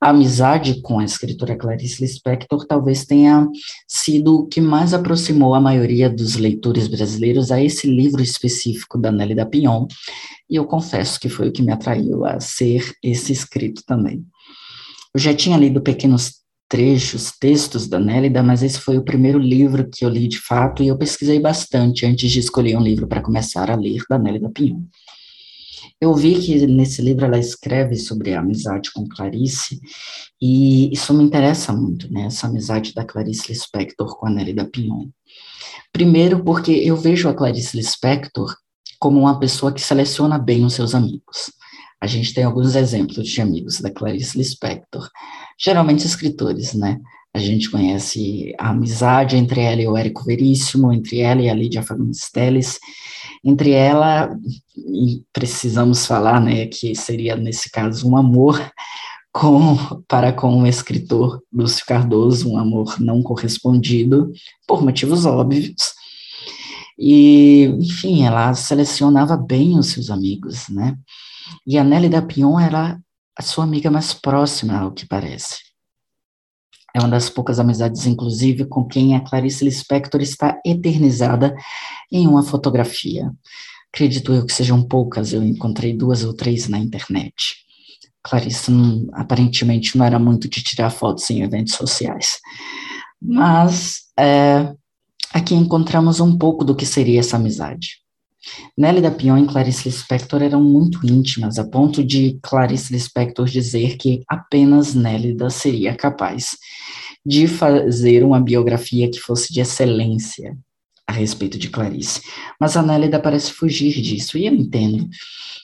A 0.00 0.10
amizade 0.10 0.80
com 0.82 0.98
a 0.98 1.04
escritora 1.04 1.56
Clarice 1.56 2.02
Lispector 2.02 2.66
talvez 2.66 3.04
tenha 3.04 3.48
sido 3.88 4.36
o 4.36 4.46
que 4.46 4.60
mais 4.60 4.94
aproximou 4.94 5.54
a 5.54 5.60
maioria 5.60 6.08
dos 6.08 6.36
leitores 6.36 6.86
brasileiros 6.86 7.50
a 7.50 7.60
esse 7.60 7.88
livro 7.88 8.22
específico 8.22 8.96
da 8.96 9.10
Nelly 9.10 9.34
da 9.34 9.46
Pinhon, 9.46 9.86
e 10.48 10.54
eu 10.56 10.66
confesso 10.66 11.18
que 11.18 11.28
foi 11.28 11.48
o 11.48 11.52
que 11.52 11.62
me 11.62 11.72
atraiu 11.72 12.24
a 12.24 12.38
ser 12.38 12.94
esse 13.02 13.32
escrito 13.32 13.82
também. 13.84 14.24
Eu 15.12 15.20
já 15.20 15.34
tinha 15.34 15.56
lido 15.56 15.80
pequenos 15.80 16.34
trechos, 16.68 17.32
textos 17.40 17.88
da 17.88 17.98
Nélida, 17.98 18.42
mas 18.42 18.62
esse 18.62 18.78
foi 18.78 18.98
o 18.98 19.04
primeiro 19.04 19.38
livro 19.38 19.88
que 19.88 20.04
eu 20.04 20.08
li 20.08 20.28
de 20.28 20.38
fato, 20.38 20.82
e 20.82 20.88
eu 20.88 20.98
pesquisei 20.98 21.40
bastante 21.40 22.04
antes 22.04 22.30
de 22.30 22.38
escolher 22.38 22.76
um 22.76 22.82
livro 22.82 23.08
para 23.08 23.22
começar 23.22 23.70
a 23.70 23.74
ler 23.74 24.02
da 24.08 24.18
Nélida 24.18 24.50
Pinhon. 24.50 24.82
Eu 26.00 26.14
vi 26.14 26.38
que 26.38 26.66
nesse 26.66 27.02
livro 27.02 27.24
ela 27.24 27.38
escreve 27.38 27.96
sobre 27.96 28.34
a 28.34 28.40
amizade 28.40 28.92
com 28.92 29.08
Clarice, 29.08 29.80
e 30.40 30.92
isso 30.92 31.12
me 31.14 31.24
interessa 31.24 31.72
muito, 31.72 32.12
né, 32.12 32.26
essa 32.26 32.46
amizade 32.46 32.92
da 32.94 33.04
Clarice 33.04 33.48
Lispector 33.48 34.16
com 34.16 34.26
a 34.26 34.30
Nélida 34.30 34.64
Pinhon. 34.64 35.08
Primeiro 35.92 36.44
porque 36.44 36.70
eu 36.70 36.96
vejo 36.96 37.28
a 37.28 37.34
Clarice 37.34 37.76
Lispector 37.76 38.54
como 39.00 39.20
uma 39.20 39.38
pessoa 39.40 39.72
que 39.72 39.80
seleciona 39.80 40.38
bem 40.38 40.64
os 40.64 40.74
seus 40.74 40.94
amigos. 40.94 41.50
A 42.00 42.06
gente 42.06 42.32
tem 42.32 42.44
alguns 42.44 42.74
exemplos 42.76 43.26
de 43.28 43.40
amigos 43.40 43.80
da 43.80 43.90
Clarice 43.90 44.38
Lispector, 44.38 45.08
geralmente 45.58 46.06
escritores, 46.06 46.74
né? 46.74 47.00
A 47.34 47.38
gente 47.38 47.70
conhece 47.70 48.54
a 48.58 48.70
amizade 48.70 49.36
entre 49.36 49.60
ela 49.60 49.82
e 49.82 49.86
o 49.86 49.96
Érico 49.96 50.24
Veríssimo, 50.24 50.92
entre 50.92 51.20
ela 51.20 51.42
e 51.42 51.48
a 51.50 51.54
Lídia 51.54 51.82
Fagundes 51.82 52.30
Telles, 52.32 52.78
entre 53.44 53.70
ela, 53.70 54.34
e 54.76 55.22
precisamos 55.32 56.06
falar, 56.06 56.40
né, 56.40 56.66
que 56.66 56.94
seria, 56.94 57.36
nesse 57.36 57.70
caso, 57.70 58.08
um 58.08 58.16
amor 58.16 58.60
com, 59.32 59.76
para 60.08 60.32
com 60.32 60.62
o 60.62 60.66
escritor 60.66 61.42
Lúcio 61.52 61.84
Cardoso, 61.86 62.50
um 62.50 62.58
amor 62.58 62.98
não 62.98 63.22
correspondido, 63.22 64.32
por 64.66 64.82
motivos 64.82 65.26
óbvios, 65.26 65.94
e, 66.98 67.66
enfim, 67.78 68.24
ela 68.24 68.52
selecionava 68.54 69.36
bem 69.36 69.78
os 69.78 69.88
seus 69.88 70.10
amigos, 70.10 70.68
né, 70.68 70.96
e 71.66 71.78
a 71.78 71.84
Nelly 71.84 72.08
da 72.08 72.22
Pion 72.22 72.58
era 72.58 72.98
a 73.36 73.42
sua 73.42 73.64
amiga 73.64 73.90
mais 73.90 74.12
próxima, 74.12 74.78
ao 74.78 74.92
que 74.92 75.06
parece. 75.06 75.68
É 76.94 76.98
uma 77.00 77.08
das 77.08 77.30
poucas 77.30 77.60
amizades, 77.60 78.06
inclusive, 78.06 78.64
com 78.64 78.84
quem 78.84 79.14
a 79.14 79.20
Clarice 79.20 79.64
Lispector 79.64 80.20
está 80.20 80.58
eternizada 80.64 81.54
em 82.10 82.26
uma 82.26 82.42
fotografia. 82.42 83.30
Acredito 83.92 84.32
eu 84.32 84.44
que 84.44 84.52
sejam 84.52 84.82
poucas, 84.82 85.32
eu 85.32 85.42
encontrei 85.42 85.96
duas 85.96 86.24
ou 86.24 86.34
três 86.34 86.68
na 86.68 86.78
internet. 86.78 87.34
Clarice 88.22 88.70
não, 88.70 89.06
aparentemente 89.12 89.96
não 89.96 90.04
era 90.04 90.18
muito 90.18 90.48
de 90.48 90.62
tirar 90.62 90.90
fotos 90.90 91.28
em 91.30 91.42
eventos 91.42 91.74
sociais. 91.74 92.38
Mas 93.20 94.02
é, 94.18 94.74
aqui 95.32 95.54
encontramos 95.54 96.20
um 96.20 96.36
pouco 96.36 96.64
do 96.64 96.74
que 96.74 96.84
seria 96.84 97.20
essa 97.20 97.36
amizade. 97.36 98.00
Nelly 98.76 99.10
Pion 99.10 99.38
e 99.38 99.46
Clarice 99.46 99.88
Lispector 99.88 100.42
eram 100.42 100.62
muito 100.62 101.04
íntimas, 101.06 101.58
a 101.58 101.64
ponto 101.64 102.04
de 102.04 102.38
Clarice 102.42 102.92
Lispector 102.92 103.46
dizer 103.46 103.96
que 103.96 104.22
apenas 104.28 104.94
Nélida 104.94 105.50
seria 105.50 105.94
capaz 105.94 106.56
de 107.24 107.46
fazer 107.46 108.24
uma 108.24 108.40
biografia 108.40 109.10
que 109.10 109.18
fosse 109.18 109.52
de 109.52 109.60
excelência 109.60 110.56
a 111.06 111.12
respeito 111.12 111.58
de 111.58 111.70
Clarice. 111.70 112.20
Mas 112.60 112.76
a 112.76 112.82
Nélida 112.82 113.18
parece 113.18 113.52
fugir 113.52 114.00
disso, 114.00 114.36
e 114.36 114.46
eu 114.46 114.54
entendo. 114.54 115.08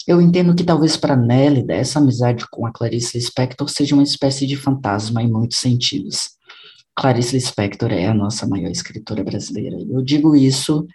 Eu 0.06 0.20
entendo 0.20 0.54
que 0.54 0.64
talvez 0.64 0.96
para 0.96 1.16
Nélida 1.16 1.74
essa 1.74 1.98
amizade 1.98 2.44
com 2.50 2.66
a 2.66 2.72
Clarice 2.72 3.16
Lispector 3.16 3.68
seja 3.68 3.94
uma 3.94 4.02
espécie 4.02 4.46
de 4.46 4.56
fantasma 4.56 5.22
em 5.22 5.30
muitos 5.30 5.58
sentidos. 5.58 6.30
Clarice 6.96 7.34
Lispector 7.34 7.92
é 7.92 8.06
a 8.06 8.14
nossa 8.14 8.46
maior 8.46 8.70
escritora 8.70 9.22
brasileira. 9.22 9.76
Eu 9.88 10.02
digo 10.02 10.34
isso 10.34 10.86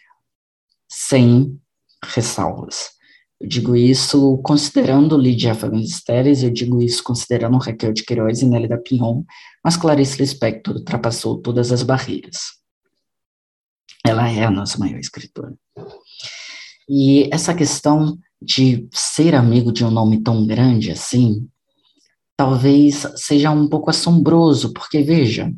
sem 0.87 1.59
ressalvas. 2.03 2.91
Eu 3.39 3.47
digo 3.47 3.75
isso 3.75 4.37
considerando 4.39 5.17
Lídia 5.17 5.55
Fagundes 5.55 6.01
eu 6.43 6.49
digo 6.49 6.81
isso 6.81 7.01
considerando 7.01 7.57
Raquel 7.57 7.93
de 7.93 8.03
Queiroz 8.03 8.41
e 8.41 8.45
Nélida 8.45 8.77
Pinhon, 8.77 9.23
mas 9.63 9.77
Clarice 9.77 10.19
Lispector 10.19 10.75
ultrapassou 10.75 11.41
todas 11.41 11.71
as 11.71 11.81
barreiras. 11.81 12.59
Ela 14.05 14.29
é 14.29 14.43
a 14.43 14.51
nossa 14.51 14.77
maior 14.77 14.99
escritora. 14.99 15.53
E 16.89 17.29
essa 17.31 17.53
questão 17.53 18.17
de 18.41 18.87
ser 18.91 19.35
amigo 19.35 19.71
de 19.71 19.85
um 19.85 19.91
nome 19.91 20.21
tão 20.21 20.45
grande 20.45 20.91
assim, 20.91 21.47
talvez 22.35 23.05
seja 23.15 23.51
um 23.51 23.67
pouco 23.67 23.89
assombroso, 23.89 24.73
porque 24.73 25.01
veja, 25.01 25.53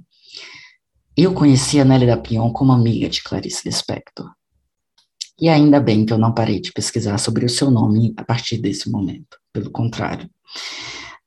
eu 1.15 1.33
conheci 1.33 1.79
a 1.79 1.85
Nélida 1.85 2.17
Pinhon 2.17 2.51
como 2.51 2.71
amiga 2.71 3.09
de 3.09 3.23
Clarice 3.23 3.61
Lispector. 3.65 4.29
E 5.41 5.49
ainda 5.49 5.79
bem 5.79 6.05
que 6.05 6.13
eu 6.13 6.19
não 6.19 6.31
parei 6.31 6.61
de 6.61 6.71
pesquisar 6.71 7.17
sobre 7.17 7.43
o 7.43 7.49
seu 7.49 7.71
nome 7.71 8.13
a 8.15 8.23
partir 8.23 8.59
desse 8.59 8.91
momento. 8.91 9.39
Pelo 9.51 9.71
contrário, 9.71 10.29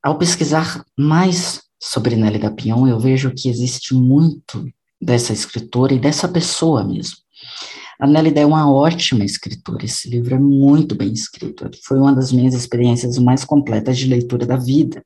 ao 0.01 0.17
pesquisar 0.17 0.85
mais 0.97 1.63
sobre 1.83 2.15
Nélida 2.15 2.51
Pion, 2.51 2.87
eu 2.87 3.01
vejo 3.01 3.35
que 3.35 3.49
existe 3.49 3.93
muito 3.93 4.65
dessa 5.03 5.33
escritora 5.33 5.95
e 5.95 5.99
dessa 5.99 6.29
pessoa 6.29 6.85
mesmo. 6.85 7.17
A 7.99 8.07
Nélida 8.07 8.41
é 8.41 8.47
uma 8.47 8.73
ótima 8.73 9.25
escritora, 9.25 9.85
esse 9.85 10.09
livro 10.09 10.35
é 10.35 10.39
muito 10.39 10.95
bem 10.95 11.13
escrito, 11.13 11.69
foi 11.85 11.99
uma 11.99 12.15
das 12.15 12.31
minhas 12.31 12.55
experiências 12.55 13.19
mais 13.19 13.45
completas 13.45 13.99
de 13.99 14.07
leitura 14.07 14.47
da 14.47 14.57
vida. 14.57 15.05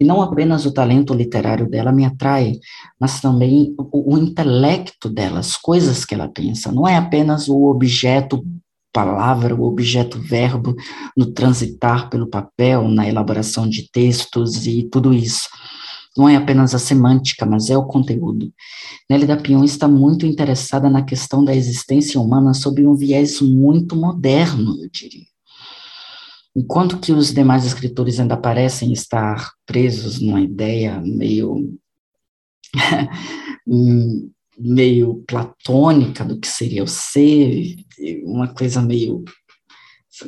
E 0.00 0.04
não 0.04 0.22
apenas 0.22 0.66
o 0.66 0.72
talento 0.72 1.14
literário 1.14 1.68
dela 1.68 1.92
me 1.92 2.04
atrai, 2.04 2.58
mas 3.00 3.20
também 3.20 3.74
o, 3.78 4.14
o 4.14 4.18
intelecto 4.18 5.08
dela, 5.08 5.38
as 5.38 5.56
coisas 5.56 6.04
que 6.04 6.14
ela 6.14 6.28
pensa. 6.28 6.72
Não 6.72 6.86
é 6.86 6.96
apenas 6.96 7.48
o 7.48 7.64
objeto 7.64 8.44
palavra, 8.92 9.54
o 9.54 9.64
objeto 9.64 10.18
verbo 10.18 10.74
no 11.14 11.26
transitar 11.26 12.08
pelo 12.08 12.26
papel, 12.26 12.88
na 12.88 13.06
elaboração 13.06 13.68
de 13.68 13.90
textos 13.90 14.66
e 14.66 14.84
tudo 14.84 15.12
isso. 15.12 15.48
Não 16.16 16.26
é 16.26 16.34
apenas 16.34 16.74
a 16.74 16.78
semântica, 16.78 17.44
mas 17.44 17.68
é 17.68 17.76
o 17.76 17.84
conteúdo. 17.84 18.50
Nelly 19.10 19.26
da 19.26 19.36
Pion 19.36 19.62
está 19.62 19.86
muito 19.86 20.24
interessada 20.24 20.88
na 20.88 21.02
questão 21.02 21.44
da 21.44 21.54
existência 21.54 22.18
humana 22.18 22.54
sob 22.54 22.86
um 22.86 22.94
viés 22.94 23.42
muito 23.42 23.94
moderno, 23.94 24.82
eu 24.82 24.88
diria. 24.90 25.35
Enquanto 26.56 26.98
que 26.98 27.12
os 27.12 27.34
demais 27.34 27.66
escritores 27.66 28.18
ainda 28.18 28.34
parecem 28.34 28.90
estar 28.90 29.52
presos 29.66 30.18
numa 30.22 30.40
ideia 30.40 30.98
meio 31.04 31.78
meio 34.58 35.22
platônica 35.26 36.24
do 36.24 36.40
que 36.40 36.48
seria 36.48 36.82
o 36.82 36.88
ser, 36.88 37.76
uma 38.24 38.48
coisa 38.48 38.80
meio 38.80 39.22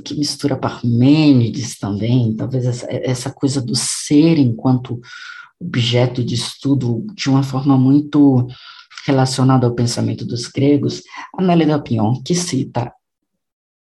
que 0.04 0.14
mistura 0.14 0.54
Parmênides 0.54 1.78
também, 1.78 2.36
talvez 2.36 2.66
essa, 2.66 2.86
essa 2.90 3.30
coisa 3.30 3.62
do 3.62 3.74
ser 3.74 4.36
enquanto 4.38 5.00
objeto 5.58 6.22
de 6.22 6.34
estudo 6.34 7.06
de 7.14 7.30
uma 7.30 7.42
forma 7.42 7.78
muito 7.78 8.46
relacionada 9.06 9.66
ao 9.66 9.74
pensamento 9.74 10.26
dos 10.26 10.46
gregos, 10.46 11.02
a 11.34 11.42
Nélida 11.42 11.80
Pion, 11.80 12.20
que 12.22 12.34
cita 12.34 12.92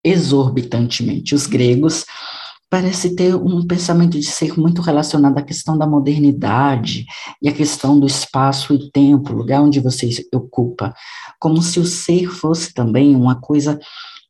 exorbitantemente 0.05 1.35
os 1.35 1.47
gregos, 1.47 2.05
parece 2.71 3.17
ter 3.17 3.35
um 3.35 3.67
pensamento 3.67 4.19
de 4.19 4.27
ser 4.27 4.57
muito 4.57 4.81
relacionado 4.81 5.37
à 5.37 5.43
questão 5.43 5.77
da 5.77 5.87
modernidade 5.87 7.05
e 7.43 7.49
à 7.49 7.53
questão 7.53 7.99
do 7.99 8.07
espaço 8.07 8.73
e 8.73 8.91
tempo, 8.93 9.33
lugar 9.33 9.61
onde 9.61 9.81
você 9.81 10.09
ocupa, 10.33 10.95
como 11.41 11.61
se 11.61 11.81
o 11.81 11.85
ser 11.85 12.29
fosse 12.29 12.73
também 12.73 13.17
uma 13.17 13.35
coisa 13.35 13.79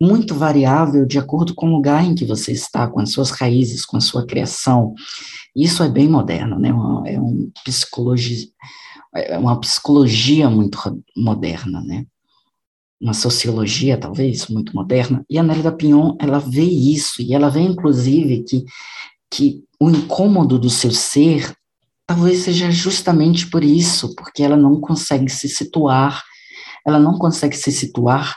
muito 0.01 0.35
variável 0.35 1.05
de 1.05 1.19
acordo 1.19 1.55
com 1.55 1.69
o 1.69 1.73
lugar 1.73 2.03
em 2.03 2.15
que 2.15 2.25
você 2.25 2.53
está, 2.53 2.89
com 2.89 3.01
as 3.01 3.13
suas 3.13 3.31
raízes, 3.31 3.85
com 3.85 3.99
a 3.99 4.01
sua 4.01 4.27
criação. 4.27 4.95
Isso 5.55 5.83
é 5.83 5.91
bem 5.91 6.09
moderno, 6.09 6.59
né? 6.59 6.71
É 7.05 7.21
um 7.21 7.51
psicologia, 7.63 8.47
é 9.15 9.37
uma 9.37 9.61
psicologia 9.61 10.49
muito 10.49 10.79
moderna, 11.15 11.83
né? 11.83 12.07
Uma 13.01 13.15
sociologia, 13.15 13.97
talvez, 13.97 14.47
muito 14.49 14.75
moderna, 14.75 15.25
e 15.29 15.39
a 15.39 15.43
Nélida 15.43 15.73
Pinhon, 15.73 16.17
ela 16.21 16.39
vê 16.39 16.65
isso, 16.65 17.23
e 17.23 17.33
ela 17.33 17.49
vê, 17.49 17.61
inclusive, 17.61 18.43
que, 18.43 18.65
que 19.31 19.65
o 19.81 19.89
incômodo 19.89 20.59
do 20.59 20.69
seu 20.69 20.91
ser 20.91 21.55
talvez 22.07 22.41
seja 22.41 22.73
justamente 22.73 23.49
por 23.49 23.63
isso, 23.63 24.17
porque 24.17 24.43
ela 24.43 24.57
não 24.57 24.81
consegue 24.81 25.31
se 25.31 25.49
situar, 25.49 26.21
ela 26.85 26.99
não 26.99 27.17
consegue 27.17 27.57
se 27.57 27.71
situar 27.71 28.37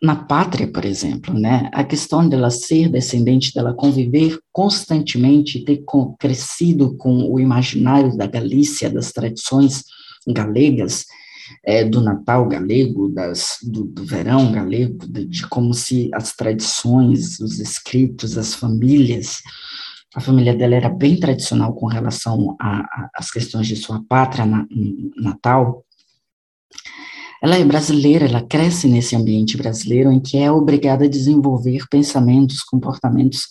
na 0.00 0.14
pátria, 0.14 0.70
por 0.70 0.84
exemplo, 0.84 1.34
né? 1.34 1.68
A 1.72 1.82
questão 1.82 2.28
dela 2.28 2.50
ser 2.50 2.88
descendente, 2.88 3.52
dela 3.52 3.74
conviver 3.74 4.38
constantemente, 4.52 5.64
ter 5.64 5.82
crescido 6.20 6.96
com 6.96 7.32
o 7.32 7.40
imaginário 7.40 8.16
da 8.16 8.28
Galícia, 8.28 8.88
das 8.88 9.10
tradições 9.10 9.82
galegas, 10.28 11.04
é, 11.64 11.84
do 11.84 12.00
Natal 12.00 12.46
galego, 12.48 13.08
das, 13.08 13.58
do, 13.62 13.84
do 13.84 14.04
verão 14.04 14.52
galego, 14.52 15.06
de, 15.06 15.24
de, 15.24 15.46
como 15.48 15.74
se 15.74 16.10
as 16.14 16.34
tradições, 16.34 17.40
os 17.40 17.58
escritos, 17.58 18.38
as 18.38 18.54
famílias 18.54 19.38
A 20.14 20.20
família 20.20 20.54
dela 20.54 20.74
era 20.74 20.88
bem 20.88 21.18
tradicional 21.18 21.74
com 21.74 21.86
relação 21.86 22.56
às 23.14 23.30
questões 23.30 23.66
de 23.66 23.76
sua 23.76 24.02
pátria 24.08 24.46
na, 24.46 24.66
natal. 25.16 25.84
Ela 27.42 27.56
é 27.56 27.64
brasileira, 27.64 28.24
ela 28.24 28.40
cresce 28.40 28.88
nesse 28.88 29.14
ambiente 29.14 29.56
brasileiro 29.56 30.10
em 30.10 30.20
que 30.20 30.38
é 30.38 30.50
obrigada 30.50 31.04
a 31.04 31.08
desenvolver 31.08 31.86
pensamentos, 31.90 32.62
comportamentos 32.62 33.48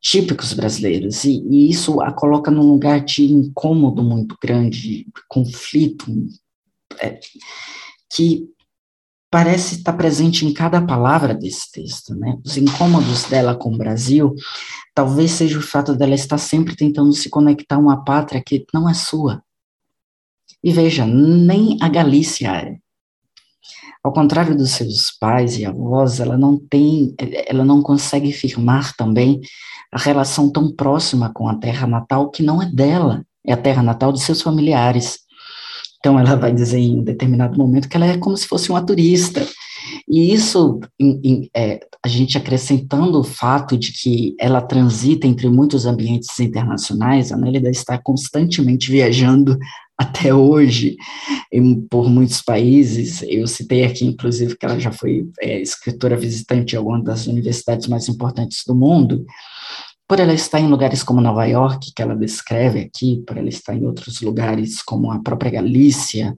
típicos 0.00 0.54
brasileiros, 0.54 1.24
e, 1.24 1.42
e, 1.50 1.70
isso 1.70 2.00
a 2.00 2.10
coloca 2.10 2.50
num 2.50 2.66
lugar 2.66 3.04
de 3.04 3.30
incômodo 3.30 4.02
muito 4.02 4.34
grande, 4.42 5.06
conflito, 5.28 6.06
é, 7.00 7.18
que 8.12 8.48
parece 9.30 9.76
estar 9.76 9.92
presente 9.92 10.44
em 10.44 10.52
cada 10.52 10.84
palavra 10.84 11.32
desse 11.34 11.70
texto, 11.70 12.14
né? 12.14 12.36
Os 12.44 12.56
incômodos 12.56 13.24
dela 13.24 13.54
com 13.54 13.72
o 13.72 13.78
Brasil, 13.78 14.34
talvez 14.94 15.30
seja 15.30 15.58
o 15.58 15.62
fato 15.62 15.94
dela 15.94 16.14
estar 16.14 16.38
sempre 16.38 16.74
tentando 16.74 17.12
se 17.12 17.30
conectar 17.30 17.76
a 17.76 17.78
uma 17.78 18.04
pátria 18.04 18.42
que 18.44 18.66
não 18.74 18.88
é 18.88 18.94
sua. 18.94 19.42
E 20.62 20.72
veja, 20.72 21.06
nem 21.06 21.78
a 21.80 21.88
Galícia 21.88 22.48
é. 22.48 22.76
Ao 24.02 24.12
contrário 24.12 24.56
dos 24.56 24.70
seus 24.70 25.10
pais 25.10 25.58
e 25.58 25.64
avós, 25.64 26.20
ela 26.20 26.36
não 26.36 26.58
tem, 26.58 27.14
ela 27.46 27.64
não 27.64 27.82
consegue 27.82 28.32
firmar 28.32 28.96
também 28.96 29.40
a 29.92 29.98
relação 29.98 30.50
tão 30.50 30.74
próxima 30.74 31.32
com 31.32 31.48
a 31.48 31.54
terra 31.56 31.86
natal 31.86 32.30
que 32.30 32.42
não 32.42 32.62
é 32.62 32.66
dela, 32.66 33.24
é 33.46 33.52
a 33.52 33.56
terra 33.56 33.82
natal 33.82 34.10
dos 34.10 34.22
seus 34.22 34.40
familiares. 34.40 35.20
Então 36.00 36.18
ela 36.18 36.34
vai 36.34 36.52
dizer 36.52 36.78
em 36.78 36.98
um 36.98 37.04
determinado 37.04 37.58
momento 37.58 37.88
que 37.88 37.96
ela 37.96 38.06
é 38.06 38.16
como 38.16 38.36
se 38.36 38.48
fosse 38.48 38.70
uma 38.70 38.84
turista. 38.84 39.46
E 40.08 40.32
isso, 40.32 40.80
em, 40.98 41.20
em, 41.22 41.50
é, 41.54 41.80
a 42.02 42.08
gente 42.08 42.38
acrescentando 42.38 43.20
o 43.20 43.24
fato 43.24 43.76
de 43.76 43.92
que 43.92 44.34
ela 44.40 44.60
transita 44.62 45.26
entre 45.26 45.48
muitos 45.48 45.84
ambientes 45.84 46.38
internacionais, 46.40 47.30
a 47.30 47.36
Nélida 47.36 47.70
está 47.70 47.98
constantemente 47.98 48.90
viajando 48.90 49.58
até 49.98 50.34
hoje 50.34 50.96
em, 51.52 51.78
por 51.82 52.08
muitos 52.08 52.40
países. 52.40 53.22
Eu 53.22 53.46
citei 53.46 53.84
aqui, 53.84 54.06
inclusive, 54.06 54.56
que 54.56 54.64
ela 54.64 54.80
já 54.80 54.90
foi 54.90 55.28
é, 55.38 55.60
escritora 55.60 56.16
visitante 56.16 56.74
em 56.74 56.78
algumas 56.78 57.04
das 57.04 57.26
universidades 57.26 57.86
mais 57.86 58.08
importantes 58.08 58.62
do 58.66 58.74
mundo. 58.74 59.26
Por 60.10 60.18
ela 60.18 60.34
estar 60.34 60.58
em 60.58 60.66
lugares 60.66 61.04
como 61.04 61.20
Nova 61.20 61.44
York, 61.44 61.92
que 61.94 62.02
ela 62.02 62.16
descreve 62.16 62.80
aqui, 62.80 63.22
por 63.24 63.36
ela 63.36 63.48
estar 63.48 63.76
em 63.76 63.86
outros 63.86 64.20
lugares 64.20 64.82
como 64.82 65.12
a 65.12 65.22
própria 65.22 65.52
Galícia, 65.52 66.34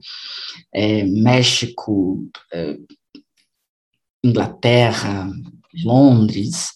é, 0.71 1.03
México, 1.05 2.23
é, 2.53 2.77
Inglaterra, 4.23 5.27
Londres, 5.83 6.71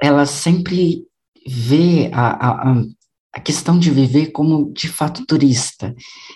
ela 0.00 0.26
sempre 0.26 1.04
vê 1.44 2.08
a, 2.12 2.50
a, 2.50 2.84
a 3.32 3.40
questão 3.40 3.76
de 3.76 3.90
viver 3.90 4.26
como 4.26 4.72
de 4.72 4.86
fato 4.86 5.26
turista. 5.26 5.92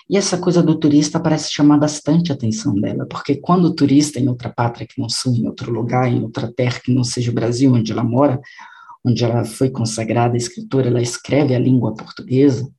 E 0.09 0.17
essa 0.17 0.37
coisa 0.37 0.61
do 0.61 0.77
turista 0.77 1.17
parece 1.17 1.53
chamar 1.53 1.77
bastante 1.77 2.29
a 2.29 2.35
atenção 2.35 2.75
dela, 2.75 3.07
porque 3.09 3.35
quando 3.35 3.63
o 3.67 3.73
turista 3.73 4.19
em 4.19 4.27
outra 4.27 4.49
pátria 4.49 4.85
que 4.85 4.99
não 4.99 5.07
sua, 5.07 5.31
em 5.31 5.47
outro 5.47 5.71
lugar, 5.71 6.11
em 6.11 6.21
outra 6.21 6.51
terra 6.51 6.81
que 6.83 6.93
não 6.93 7.05
seja 7.05 7.31
o 7.31 7.33
Brasil, 7.33 7.73
onde 7.73 7.93
ela 7.93 8.03
mora, 8.03 8.37
onde 9.03 9.23
ela 9.23 9.43
foi 9.43 9.69
consagrada 9.69 10.37
escritora, 10.37 10.87
ela 10.87 11.01
escreve 11.01 11.55
a 11.55 11.59
língua 11.59 11.93
portuguesa, 11.95 12.71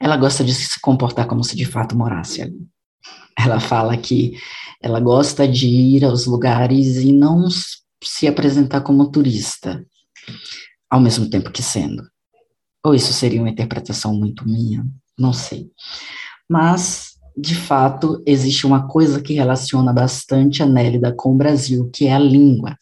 ela 0.00 0.16
gosta 0.16 0.42
de 0.42 0.54
se 0.54 0.80
comportar 0.80 1.26
como 1.26 1.44
se 1.44 1.54
de 1.54 1.66
fato 1.66 1.96
morasse 1.96 2.40
ali. 2.40 2.66
Ela 3.38 3.60
fala 3.60 3.96
que 3.96 4.32
ela 4.82 4.98
gosta 5.00 5.46
de 5.46 5.68
ir 5.68 6.04
aos 6.04 6.26
lugares 6.26 6.96
e 6.96 7.12
não 7.12 7.48
se 8.02 8.26
apresentar 8.26 8.80
como 8.80 9.10
turista, 9.10 9.84
ao 10.88 11.00
mesmo 11.00 11.28
tempo 11.28 11.50
que 11.50 11.62
sendo. 11.62 12.02
Ou 12.82 12.94
isso 12.94 13.12
seria 13.12 13.40
uma 13.40 13.50
interpretação 13.50 14.14
muito 14.14 14.48
minha? 14.48 14.86
Não 15.18 15.34
sei. 15.34 15.70
Mas, 16.48 17.09
de 17.40 17.54
fato, 17.54 18.22
existe 18.26 18.66
uma 18.66 18.86
coisa 18.86 19.20
que 19.20 19.32
relaciona 19.32 19.92
bastante 19.92 20.62
a 20.62 20.66
Nélida 20.66 21.12
com 21.16 21.32
o 21.32 21.36
Brasil, 21.36 21.90
que 21.92 22.06
é 22.06 22.12
a 22.12 22.18
língua. 22.18 22.76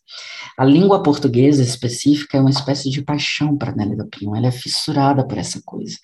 A 0.57 0.65
língua 0.65 1.03
portuguesa 1.03 1.63
específica 1.63 2.37
é 2.37 2.41
uma 2.41 2.51
espécie 2.51 2.91
de 2.91 3.03
paixão 3.03 3.57
para 3.57 3.75
Nélida 3.75 4.07
Pinho, 4.11 4.35
ela 4.35 4.49
é 4.49 4.51
fissurada 4.51 5.25
por 5.25 5.39
essa 5.39 5.63
coisa. 5.65 5.97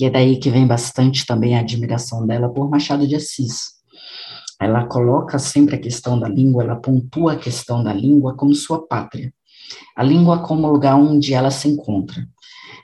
E 0.00 0.06
é 0.06 0.10
daí 0.10 0.38
que 0.38 0.50
vem 0.50 0.66
bastante 0.66 1.26
também 1.26 1.56
a 1.56 1.60
admiração 1.60 2.26
dela 2.26 2.48
por 2.48 2.70
Machado 2.70 3.06
de 3.06 3.14
Assis. 3.14 3.72
Ela 4.58 4.86
coloca 4.86 5.38
sempre 5.38 5.76
a 5.76 5.78
questão 5.78 6.18
da 6.18 6.28
língua, 6.28 6.62
ela 6.62 6.76
pontua 6.76 7.32
a 7.32 7.36
questão 7.36 7.84
da 7.84 7.92
língua 7.92 8.34
como 8.34 8.54
sua 8.54 8.86
pátria. 8.86 9.32
A 9.94 10.02
língua 10.02 10.38
como 10.38 10.70
lugar 10.70 10.96
onde 10.96 11.34
ela 11.34 11.50
se 11.50 11.68
encontra. 11.68 12.26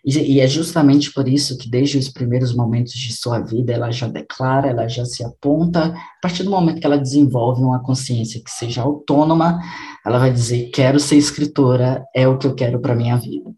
E, 0.05 0.18
e, 0.18 0.40
é 0.40 0.46
justamente 0.46 1.12
por 1.12 1.29
isso 1.29 1.57
que, 1.59 1.68
desde 1.68 1.98
os 1.98 2.09
primeiros 2.09 2.55
momentos 2.55 2.92
de 2.92 3.12
sua 3.12 3.40
vida, 3.40 3.72
ela 3.72 3.90
já 3.90 4.09
declara, 4.09 4.68
ela 4.68 4.88
já 4.88 5.05
se 5.05 5.24
aponta. 5.24 5.87
A 5.94 6.20
partir 6.20 6.42
do 6.42 6.51
momento 6.51 6.81
que 6.81 6.87
ela 6.87 6.98
desenvolve 6.98 7.62
uma 7.62 7.83
consciência 7.83 8.42
que 8.42 8.51
seja 8.51 8.83
autônoma, 8.83 9.61
ela 10.05 10.18
vai 10.18 10.33
dizer: 10.33 10.70
quero 10.70 10.98
ser 10.98 11.16
escritora, 11.16 12.05
é 12.14 12.27
o 12.27 12.38
que 12.38 12.46
eu 12.46 12.55
quero 12.55 12.81
para 12.81 12.94
minha 12.94 13.16
vida. 13.16 13.53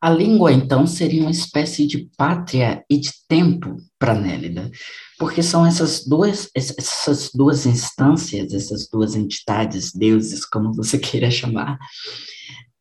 A 0.00 0.10
língua, 0.10 0.52
então, 0.52 0.86
seria 0.86 1.22
uma 1.22 1.30
espécie 1.30 1.84
de 1.84 2.08
pátria 2.16 2.84
e 2.88 2.98
de 2.98 3.10
tempo 3.28 3.76
para 3.98 4.14
Nélida, 4.14 4.70
porque 5.18 5.42
são 5.42 5.66
essas 5.66 6.06
duas, 6.06 6.48
essas 6.54 7.30
duas 7.34 7.66
instâncias, 7.66 8.54
essas 8.54 8.88
duas 8.88 9.16
entidades, 9.16 9.92
deuses, 9.92 10.44
como 10.44 10.72
você 10.72 10.98
queira 11.00 11.28
chamar, 11.32 11.76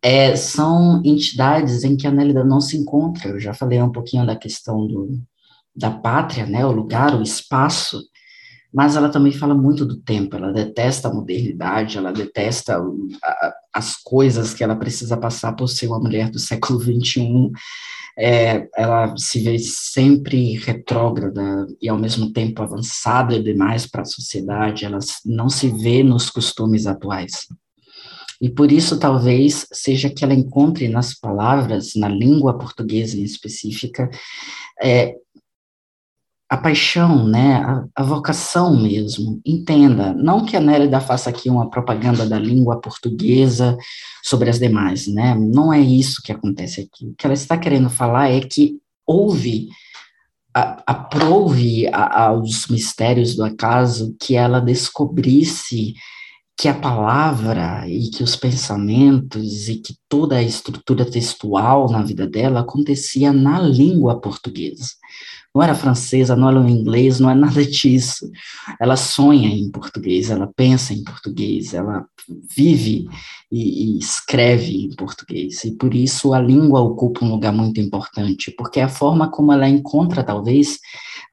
é, 0.02 0.36
são 0.36 1.02
entidades 1.04 1.84
em 1.84 1.96
que 1.98 2.08
a 2.08 2.12
Nélida 2.12 2.44
não 2.44 2.62
se 2.62 2.78
encontra. 2.78 3.30
Eu 3.30 3.40
já 3.40 3.54
falei 3.54 3.82
um 3.82 3.92
pouquinho 3.92 4.26
da 4.26 4.36
questão 4.36 4.88
do, 4.88 5.20
da 5.76 5.92
pátria, 5.92 6.46
né, 6.46 6.66
o 6.66 6.72
lugar, 6.72 7.16
o 7.16 7.22
espaço, 7.22 8.02
mas 8.74 8.96
ela 8.96 9.10
também 9.10 9.32
fala 9.32 9.56
muito 9.56 9.86
do 9.86 9.98
tempo, 9.98 10.36
ela 10.36 10.52
detesta 10.52 11.08
a 11.08 11.14
modernidade, 11.14 11.98
ela 11.98 12.12
detesta 12.12 12.78
a, 13.24 13.54
as 13.74 13.96
coisas 13.96 14.54
que 14.54 14.64
ela 14.64 14.76
precisa 14.76 15.16
passar 15.16 15.54
por 15.54 15.68
ser 15.68 15.88
uma 15.88 16.00
mulher 16.00 16.30
do 16.30 16.40
século 16.40 16.80
XXI, 16.80 17.52
é, 18.20 18.68
ela 18.76 19.16
se 19.16 19.40
vê 19.40 19.60
sempre 19.60 20.58
retrógrada 20.58 21.68
e 21.80 21.88
ao 21.88 22.00
mesmo 22.00 22.34
tempo 22.34 22.64
avançada 22.64 23.42
demais 23.42 23.86
para 23.86 24.02
a 24.02 24.06
sociedade, 24.06 24.86
ela 24.86 25.00
não 25.24 25.48
se 25.50 25.70
vê 25.70 26.04
nos 26.04 26.30
costumes 26.30 26.88
atuais. 26.88 27.48
E 28.42 28.50
por 28.50 28.72
isso, 28.72 29.00
talvez, 29.00 29.68
seja 29.72 30.10
que 30.10 30.24
ela 30.24 30.34
encontre 30.34 30.88
nas 30.88 31.14
palavras, 31.14 31.94
na 31.96 32.08
língua 32.08 32.58
portuguesa 32.58 33.18
em 33.18 33.24
específica, 33.24 34.10
é, 34.82 35.16
a 36.50 36.56
paixão, 36.56 37.28
né, 37.28 37.56
a, 37.56 37.86
a, 37.96 38.04
vocação 38.04 38.80
mesmo. 38.80 39.42
Entenda, 39.46 40.14
não 40.14 40.46
que 40.46 40.56
a 40.56 40.62
Nélida 40.62 41.02
faça 41.02 41.30
aqui 41.30 41.50
uma 41.50 41.70
propaganda 41.70 42.26
da 42.26 42.40
língua 42.40 42.80
portuguesa 42.80 43.78
sobre 44.24 44.50
as 44.50 44.58
demais, 44.58 45.08
né, 45.08 45.36
não 45.36 45.74
é 45.74 45.80
isso 45.80 46.22
que 46.24 46.32
acontece 46.32 46.82
aqui. 46.82 47.08
O 47.08 47.16
que 47.16 47.26
ela 47.26 47.34
está 47.34 47.58
querendo 47.58 47.90
falar 47.90 48.32
é 48.32 48.40
que 48.40 48.78
houve, 49.06 49.68
aprove 50.54 51.88
aos 51.92 52.68
mistérios 52.68 53.36
do 53.36 53.44
acaso 53.44 54.16
que 54.20 54.36
ela 54.36 54.60
descobrisse 54.60 55.94
que 56.58 56.68
a 56.68 56.74
palavra 56.74 57.88
e 57.88 58.10
que 58.10 58.24
os 58.24 58.36
pensamentos 58.36 59.70
e 59.70 59.76
que 59.76 59.96
toda 60.10 60.38
a 60.38 60.44
estrutura 60.44 61.06
textual 61.06 61.90
na 61.92 62.02
vida 62.02 62.28
dela 62.28 62.62
acontecia 62.62 63.32
na 63.32 63.62
língua 63.62 64.20
portuguesa. 64.20 64.88
Não 65.54 65.62
era 65.62 65.76
francesa, 65.76 66.36
não 66.36 66.50
era 66.50 66.70
inglês, 66.70 67.20
não 67.20 67.30
é 67.30 67.36
nada 67.36 67.64
disso. 67.66 68.30
Ela 68.82 68.96
sonha 68.96 69.50
em 69.50 69.70
português, 69.70 70.32
ela 70.32 70.52
pensa 70.56 70.94
em 70.94 71.04
português, 71.04 71.76
ela 71.76 72.06
vive 72.56 73.08
e, 73.52 73.96
e 73.96 74.00
escreve 74.00 74.86
em 74.86 74.96
português. 74.96 75.64
E 75.64 75.76
por 75.76 75.94
isso 75.94 76.34
a 76.34 76.40
língua 76.40 76.82
ocupa 76.82 77.24
um 77.24 77.30
lugar 77.30 77.54
muito 77.54 77.80
importante, 77.80 78.52
porque 78.58 78.80
é 78.80 78.84
a 78.84 78.90
forma 78.90 79.30
como 79.30 79.54
ela 79.54 79.70
encontra, 79.70 80.24
talvez, 80.24 80.80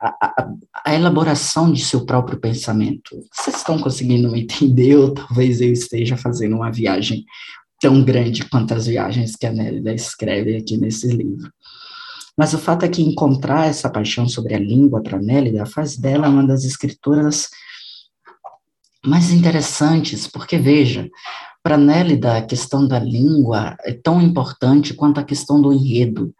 a, 0.00 0.46
a, 0.84 0.94
elaboração 0.94 1.72
de 1.72 1.84
seu 1.84 2.04
próprio 2.04 2.38
pensamento. 2.38 3.24
Vocês 3.32 3.56
estão 3.56 3.78
conseguindo 3.78 4.30
me 4.30 4.42
entender? 4.42 4.96
Ou 4.96 5.14
talvez 5.14 5.60
eu 5.60 5.72
esteja 5.72 6.16
fazendo 6.16 6.56
uma 6.56 6.70
viagem 6.70 7.24
tão 7.80 8.02
grande 8.02 8.48
quanto 8.48 8.74
as 8.74 8.86
viagens 8.86 9.36
que 9.36 9.46
a 9.46 9.52
Nélida 9.52 9.92
escreve 9.92 10.56
aqui 10.56 10.76
nesse 10.76 11.08
livro. 11.08 11.50
Mas 12.36 12.52
o 12.52 12.58
fato 12.58 12.84
é 12.84 12.88
que 12.88 13.02
encontrar 13.02 13.66
essa 13.66 13.88
paixão 13.88 14.28
sobre 14.28 14.54
a 14.54 14.58
língua 14.58 15.02
para 15.02 15.20
Nélida 15.20 15.66
faz 15.66 15.96
dela 15.96 16.28
uma 16.28 16.44
das 16.44 16.64
escritoras 16.64 17.48
mais 19.04 19.30
interessantes, 19.30 20.26
porque 20.26 20.56
veja, 20.56 21.08
para 21.62 21.76
Nélida 21.76 22.36
a 22.36 22.42
questão 22.42 22.86
da 22.86 22.98
língua 22.98 23.76
é 23.80 23.92
tão 23.92 24.20
importante 24.20 24.94
quanto 24.94 25.20
a 25.20 25.24
questão 25.24 25.60
do 25.60 25.72
enredo 25.72 26.34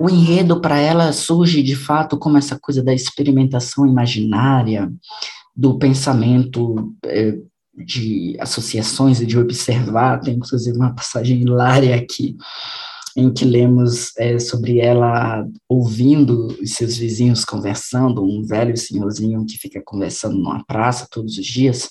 o 0.00 0.08
enredo 0.08 0.60
para 0.60 0.78
ela 0.78 1.12
surge 1.12 1.62
de 1.62 1.76
fato 1.76 2.18
como 2.18 2.38
essa 2.38 2.58
coisa 2.58 2.82
da 2.82 2.94
experimentação 2.94 3.86
imaginária, 3.86 4.90
do 5.54 5.78
pensamento 5.78 6.94
é, 7.04 7.36
de 7.76 8.34
associações 8.40 9.20
e 9.20 9.26
de 9.26 9.38
observar, 9.38 10.20
tem 10.20 10.36
inclusive 10.36 10.74
uma 10.76 10.94
passagem 10.94 11.42
hilária 11.42 11.94
aqui, 11.94 12.34
em 13.14 13.30
que 13.30 13.44
lemos 13.44 14.16
é, 14.16 14.38
sobre 14.38 14.78
ela 14.78 15.46
ouvindo 15.68 16.46
os 16.62 16.74
seus 16.74 16.96
vizinhos 16.96 17.44
conversando, 17.44 18.24
um 18.24 18.42
velho 18.42 18.76
senhorzinho 18.76 19.44
que 19.44 19.58
fica 19.58 19.82
conversando 19.84 20.38
numa 20.38 20.64
praça 20.64 21.06
todos 21.10 21.36
os 21.36 21.44
dias, 21.44 21.90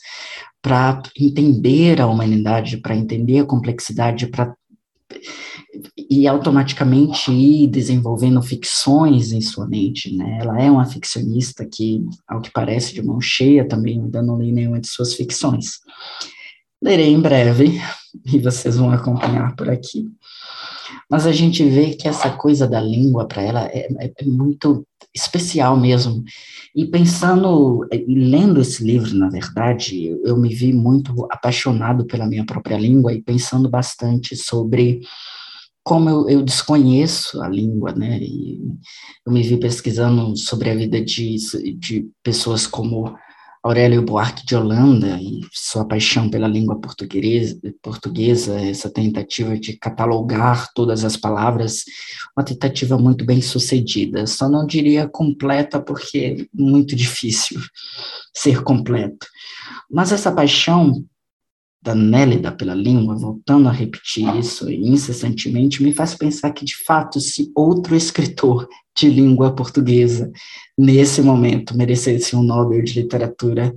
para 0.61 1.01
entender 1.17 2.01
a 2.01 2.07
humanidade, 2.07 2.77
para 2.77 2.95
entender 2.95 3.39
a 3.39 3.45
complexidade, 3.45 4.27
para 4.27 4.53
e 5.97 6.27
automaticamente 6.27 7.31
ir 7.31 7.67
desenvolvendo 7.67 8.41
ficções 8.41 9.31
em 9.31 9.41
sua 9.41 9.67
mente, 9.67 10.15
né? 10.15 10.39
Ela 10.41 10.61
é 10.61 10.69
uma 10.69 10.85
ficcionista 10.85 11.65
que, 11.65 12.03
ao 12.27 12.41
que 12.41 12.51
parece, 12.51 12.93
de 12.93 13.01
mão 13.01 13.21
cheia 13.21 13.67
também, 13.67 14.01
ainda 14.01 14.21
não 14.21 14.39
li 14.39 14.51
nenhuma 14.51 14.79
de 14.79 14.87
suas 14.87 15.13
ficções. 15.13 15.79
Lerei 16.81 17.13
em 17.13 17.21
breve 17.21 17.79
e 18.25 18.39
vocês 18.39 18.77
vão 18.77 18.91
acompanhar 18.91 19.55
por 19.55 19.69
aqui. 19.69 20.07
Mas 21.09 21.25
a 21.25 21.31
gente 21.31 21.63
vê 21.63 21.93
que 21.93 22.07
essa 22.07 22.29
coisa 22.29 22.67
da 22.67 22.79
língua 22.81 23.27
para 23.27 23.41
ela 23.41 23.65
é, 23.65 23.87
é, 23.99 24.11
é, 24.17 24.25
muito 24.25 24.85
especial 25.13 25.77
mesmo. 25.77 26.23
E 26.75 26.85
pensando, 26.85 27.87
e 27.91 28.13
lendo 28.15 28.61
esse 28.61 28.83
livro, 28.83 29.13
na 29.15 29.29
verdade, 29.29 30.15
eu 30.23 30.37
me 30.37 30.53
vi 30.53 30.71
muito 30.71 31.27
apaixonado 31.31 32.05
pela 32.05 32.27
minha 32.27 32.45
própria 32.45 32.77
língua 32.77 33.13
e 33.13 33.21
pensando 33.21 33.69
bastante 33.69 34.35
sobre 34.35 35.01
como 35.83 36.09
eu, 36.09 36.29
eu, 36.29 36.43
desconheço 36.43 37.41
a 37.41 37.47
língua, 37.47 37.93
né, 37.93 38.19
eu 39.25 39.31
me 39.31 39.41
vi 39.41 39.57
pesquisando 39.57 40.35
sobre 40.37 40.69
a 40.69 40.75
vida 40.75 41.03
de, 41.03 41.35
de 41.77 42.07
pessoas 42.23 42.67
como 42.67 43.15
Aurélio 43.61 44.01
Buarque 44.01 44.45
de 44.45 44.55
Holanda 44.55 45.19
e 45.21 45.41
sua 45.51 45.85
paixão 45.85 46.29
pela 46.29 46.47
língua 46.47 46.79
portuguesa, 46.79 47.59
portuguesa, 47.81 48.59
essa 48.59 48.89
tentativa 48.89 49.57
de 49.59 49.77
catalogar 49.77 50.69
todas 50.73 51.03
as 51.03 51.17
palavras, 51.17 51.83
uma 52.37 52.43
tentativa 52.43 52.97
muito 52.97 53.25
bem 53.25 53.41
sucedida. 53.41 54.25
Só 54.27 54.47
não 54.47 54.65
diria 54.65 55.09
completa, 55.09 55.81
porque 55.81 56.17
é 56.19 56.45
muito 56.53 56.95
difícil 56.95 57.59
ser 58.33 58.63
completo. 58.63 59.27
Mas 59.91 60.13
essa 60.13 60.31
paixão 60.31 61.03
da 61.81 61.95
Nélida 61.95 62.51
pela 62.51 62.75
língua, 62.75 63.15
voltando 63.15 63.69
a 63.69 63.71
repetir 63.71 64.35
isso 64.35 64.69
incessantemente, 64.69 65.81
me 65.81 65.93
faz 65.93 66.13
pensar 66.13 66.51
que, 66.51 66.65
de 66.65 66.75
fato, 66.83 67.19
se 67.21 67.51
outro 67.55 67.95
escritor 67.95 68.67
de 68.95 69.09
língua 69.09 69.55
portuguesa, 69.55 70.29
nesse 70.77 71.21
momento, 71.21 71.77
merecesse 71.77 72.35
um 72.35 72.43
Nobel 72.43 72.83
de 72.83 73.01
Literatura, 73.01 73.73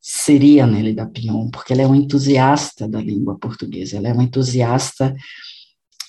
seria 0.00 0.66
Nélida 0.66 1.06
Pion, 1.06 1.48
porque 1.50 1.72
ela 1.72 1.82
é 1.82 1.86
uma 1.86 1.96
entusiasta 1.96 2.88
da 2.88 3.00
língua 3.00 3.38
portuguesa, 3.38 3.96
ela 3.96 4.08
é 4.08 4.12
uma 4.12 4.24
entusiasta 4.24 5.14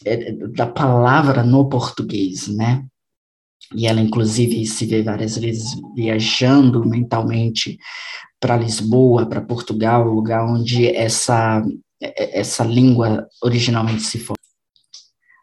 é, 0.03 0.33
da 0.33 0.67
palavra 0.67 1.43
no 1.43 1.69
português, 1.69 2.47
né? 2.47 2.85
E 3.73 3.87
ela, 3.87 4.01
inclusive, 4.01 4.65
se 4.65 4.85
vê 4.85 5.01
várias 5.01 5.37
vezes 5.37 5.75
viajando 5.95 6.85
mentalmente 6.85 7.77
para 8.39 8.57
Lisboa, 8.57 9.25
para 9.25 9.41
Portugal, 9.41 10.03
lugar 10.03 10.45
onde 10.45 10.87
essa, 10.87 11.63
essa 11.99 12.63
língua 12.63 13.27
originalmente 13.41 14.03
se 14.03 14.19
formou. 14.19 14.35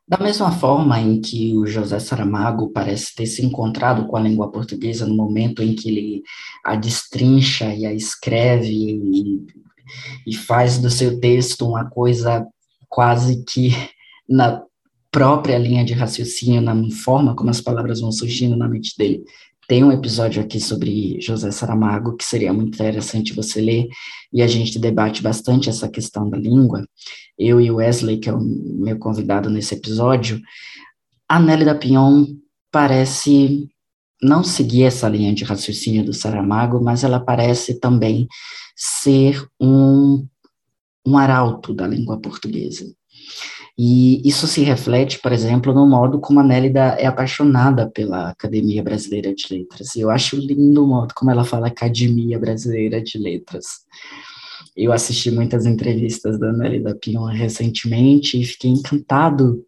Da 0.06 0.18
mesma 0.18 0.52
forma 0.52 1.00
em 1.00 1.20
que 1.20 1.56
o 1.56 1.66
José 1.66 1.98
Saramago 1.98 2.70
parece 2.70 3.14
ter 3.14 3.26
se 3.26 3.44
encontrado 3.44 4.06
com 4.06 4.16
a 4.16 4.20
língua 4.20 4.50
portuguesa 4.50 5.06
no 5.06 5.14
momento 5.14 5.62
em 5.62 5.74
que 5.74 5.88
ele 5.88 6.22
a 6.64 6.76
destrincha 6.76 7.74
e 7.74 7.86
a 7.86 7.94
escreve 7.94 8.68
e, 8.68 9.46
e 10.26 10.34
faz 10.34 10.78
do 10.78 10.90
seu 10.90 11.18
texto 11.18 11.66
uma 11.66 11.88
coisa 11.88 12.46
quase 12.88 13.42
que 13.44 13.70
na 14.28 14.62
própria 15.12 15.58
linha 15.58 15.84
de 15.84 15.92
raciocínio, 15.92 16.62
na 16.62 16.74
forma 16.90 17.36
como 17.36 17.50
as 17.50 17.60
palavras 17.60 18.00
vão 18.00 18.10
surgindo 18.10 18.56
na 18.56 18.66
mente 18.66 18.96
dele, 18.96 19.22
tem 19.68 19.84
um 19.84 19.92
episódio 19.92 20.42
aqui 20.42 20.58
sobre 20.58 21.20
José 21.20 21.50
Saramago 21.50 22.16
que 22.16 22.24
seria 22.24 22.52
muito 22.52 22.74
interessante 22.74 23.34
você 23.34 23.60
ler, 23.60 23.88
e 24.32 24.42
a 24.42 24.46
gente 24.46 24.78
debate 24.78 25.22
bastante 25.22 25.68
essa 25.68 25.88
questão 25.88 26.28
da 26.28 26.36
língua. 26.36 26.84
Eu 27.38 27.60
e 27.60 27.70
Wesley, 27.70 28.18
que 28.18 28.28
é 28.28 28.32
o 28.32 28.40
meu 28.40 28.98
convidado 28.98 29.48
nesse 29.48 29.74
episódio, 29.74 30.40
a 31.28 31.38
Nélida 31.38 31.74
Pinhon 31.74 32.26
parece 32.70 33.68
não 34.22 34.42
seguir 34.42 34.84
essa 34.84 35.08
linha 35.08 35.34
de 35.34 35.44
raciocínio 35.44 36.04
do 36.04 36.12
Saramago, 36.12 36.82
mas 36.82 37.04
ela 37.04 37.20
parece 37.20 37.78
também 37.78 38.26
ser 38.74 39.46
um, 39.60 40.26
um 41.06 41.18
arauto 41.18 41.74
da 41.74 41.86
língua 41.86 42.18
portuguesa. 42.20 42.86
E 43.78 44.26
isso 44.28 44.46
se 44.46 44.62
reflete, 44.62 45.18
por 45.18 45.32
exemplo, 45.32 45.72
no 45.72 45.86
modo 45.86 46.20
como 46.20 46.40
a 46.40 46.44
Nélida 46.44 46.96
é 46.98 47.06
apaixonada 47.06 47.90
pela 47.90 48.28
Academia 48.28 48.82
Brasileira 48.82 49.34
de 49.34 49.46
Letras. 49.50 49.94
E 49.96 50.00
eu 50.00 50.10
acho 50.10 50.36
lindo 50.36 50.84
o 50.84 50.86
modo 50.86 51.14
como 51.14 51.30
ela 51.30 51.44
fala 51.44 51.68
Academia 51.68 52.38
Brasileira 52.38 53.02
de 53.02 53.18
Letras. 53.18 53.64
Eu 54.76 54.92
assisti 54.92 55.30
muitas 55.30 55.64
entrevistas 55.64 56.38
da 56.38 56.52
Nélida 56.52 56.94
Pion 56.94 57.24
recentemente 57.24 58.40
e 58.40 58.44
fiquei 58.44 58.70
encantado 58.70 59.64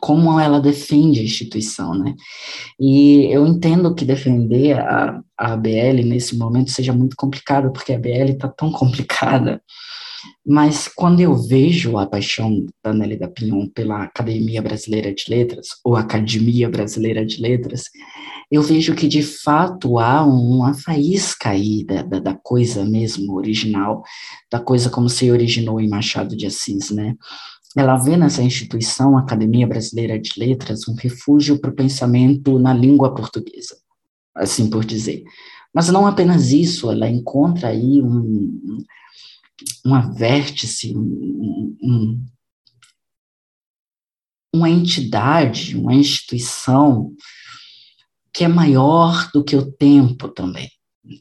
como 0.00 0.38
ela 0.40 0.60
defende 0.60 1.20
a 1.20 1.24
instituição, 1.24 1.94
né? 1.94 2.14
E 2.80 3.26
eu 3.30 3.46
entendo 3.46 3.94
que 3.94 4.04
defender 4.04 4.78
a, 4.78 5.20
a 5.38 5.52
ABL 5.52 6.02
nesse 6.04 6.36
momento 6.36 6.70
seja 6.70 6.92
muito 6.92 7.16
complicado, 7.16 7.70
porque 7.70 7.92
a 7.92 7.96
ABL 7.96 8.32
está 8.32 8.48
tão 8.48 8.72
complicada 8.72 9.62
mas 10.46 10.88
quando 10.88 11.20
eu 11.20 11.34
vejo 11.34 11.96
a 11.96 12.06
paixão 12.06 12.66
da 12.82 12.92
Nélida 12.92 13.28
Pinhon 13.28 13.66
pela 13.68 14.02
Academia 14.02 14.60
Brasileira 14.60 15.14
de 15.14 15.24
Letras, 15.28 15.68
ou 15.82 15.96
Academia 15.96 16.68
Brasileira 16.68 17.24
de 17.24 17.40
Letras, 17.40 17.84
eu 18.50 18.62
vejo 18.62 18.94
que 18.94 19.08
de 19.08 19.22
fato 19.22 19.98
há 19.98 20.24
uma 20.24 20.74
faísca 20.74 21.50
aí 21.50 21.82
da, 21.84 22.02
da, 22.02 22.18
da 22.18 22.34
coisa 22.34 22.84
mesmo 22.84 23.34
original, 23.34 24.02
da 24.50 24.60
coisa 24.60 24.90
como 24.90 25.08
se 25.08 25.30
originou 25.30 25.80
em 25.80 25.88
Machado 25.88 26.36
de 26.36 26.46
Assis, 26.46 26.90
né? 26.90 27.16
Ela 27.76 27.96
vê 27.96 28.16
nessa 28.16 28.42
instituição, 28.42 29.16
Academia 29.16 29.66
Brasileira 29.66 30.18
de 30.18 30.38
Letras, 30.38 30.86
um 30.86 30.94
refúgio 30.94 31.58
para 31.58 31.70
o 31.70 31.74
pensamento 31.74 32.58
na 32.58 32.72
língua 32.72 33.14
portuguesa, 33.14 33.76
assim 34.34 34.70
por 34.70 34.84
dizer. 34.84 35.24
Mas 35.74 35.88
não 35.88 36.06
apenas 36.06 36.52
isso, 36.52 36.92
ela 36.92 37.08
encontra 37.08 37.68
aí 37.68 38.00
um, 38.00 38.78
uma 39.84 40.12
vértice, 40.12 40.94
um, 40.96 41.76
um, 41.82 42.26
uma 44.54 44.70
entidade, 44.70 45.76
uma 45.76 45.94
instituição 45.94 47.12
que 48.32 48.44
é 48.44 48.48
maior 48.48 49.30
do 49.32 49.44
que 49.44 49.54
o 49.54 49.70
tempo 49.70 50.28
também. 50.28 50.68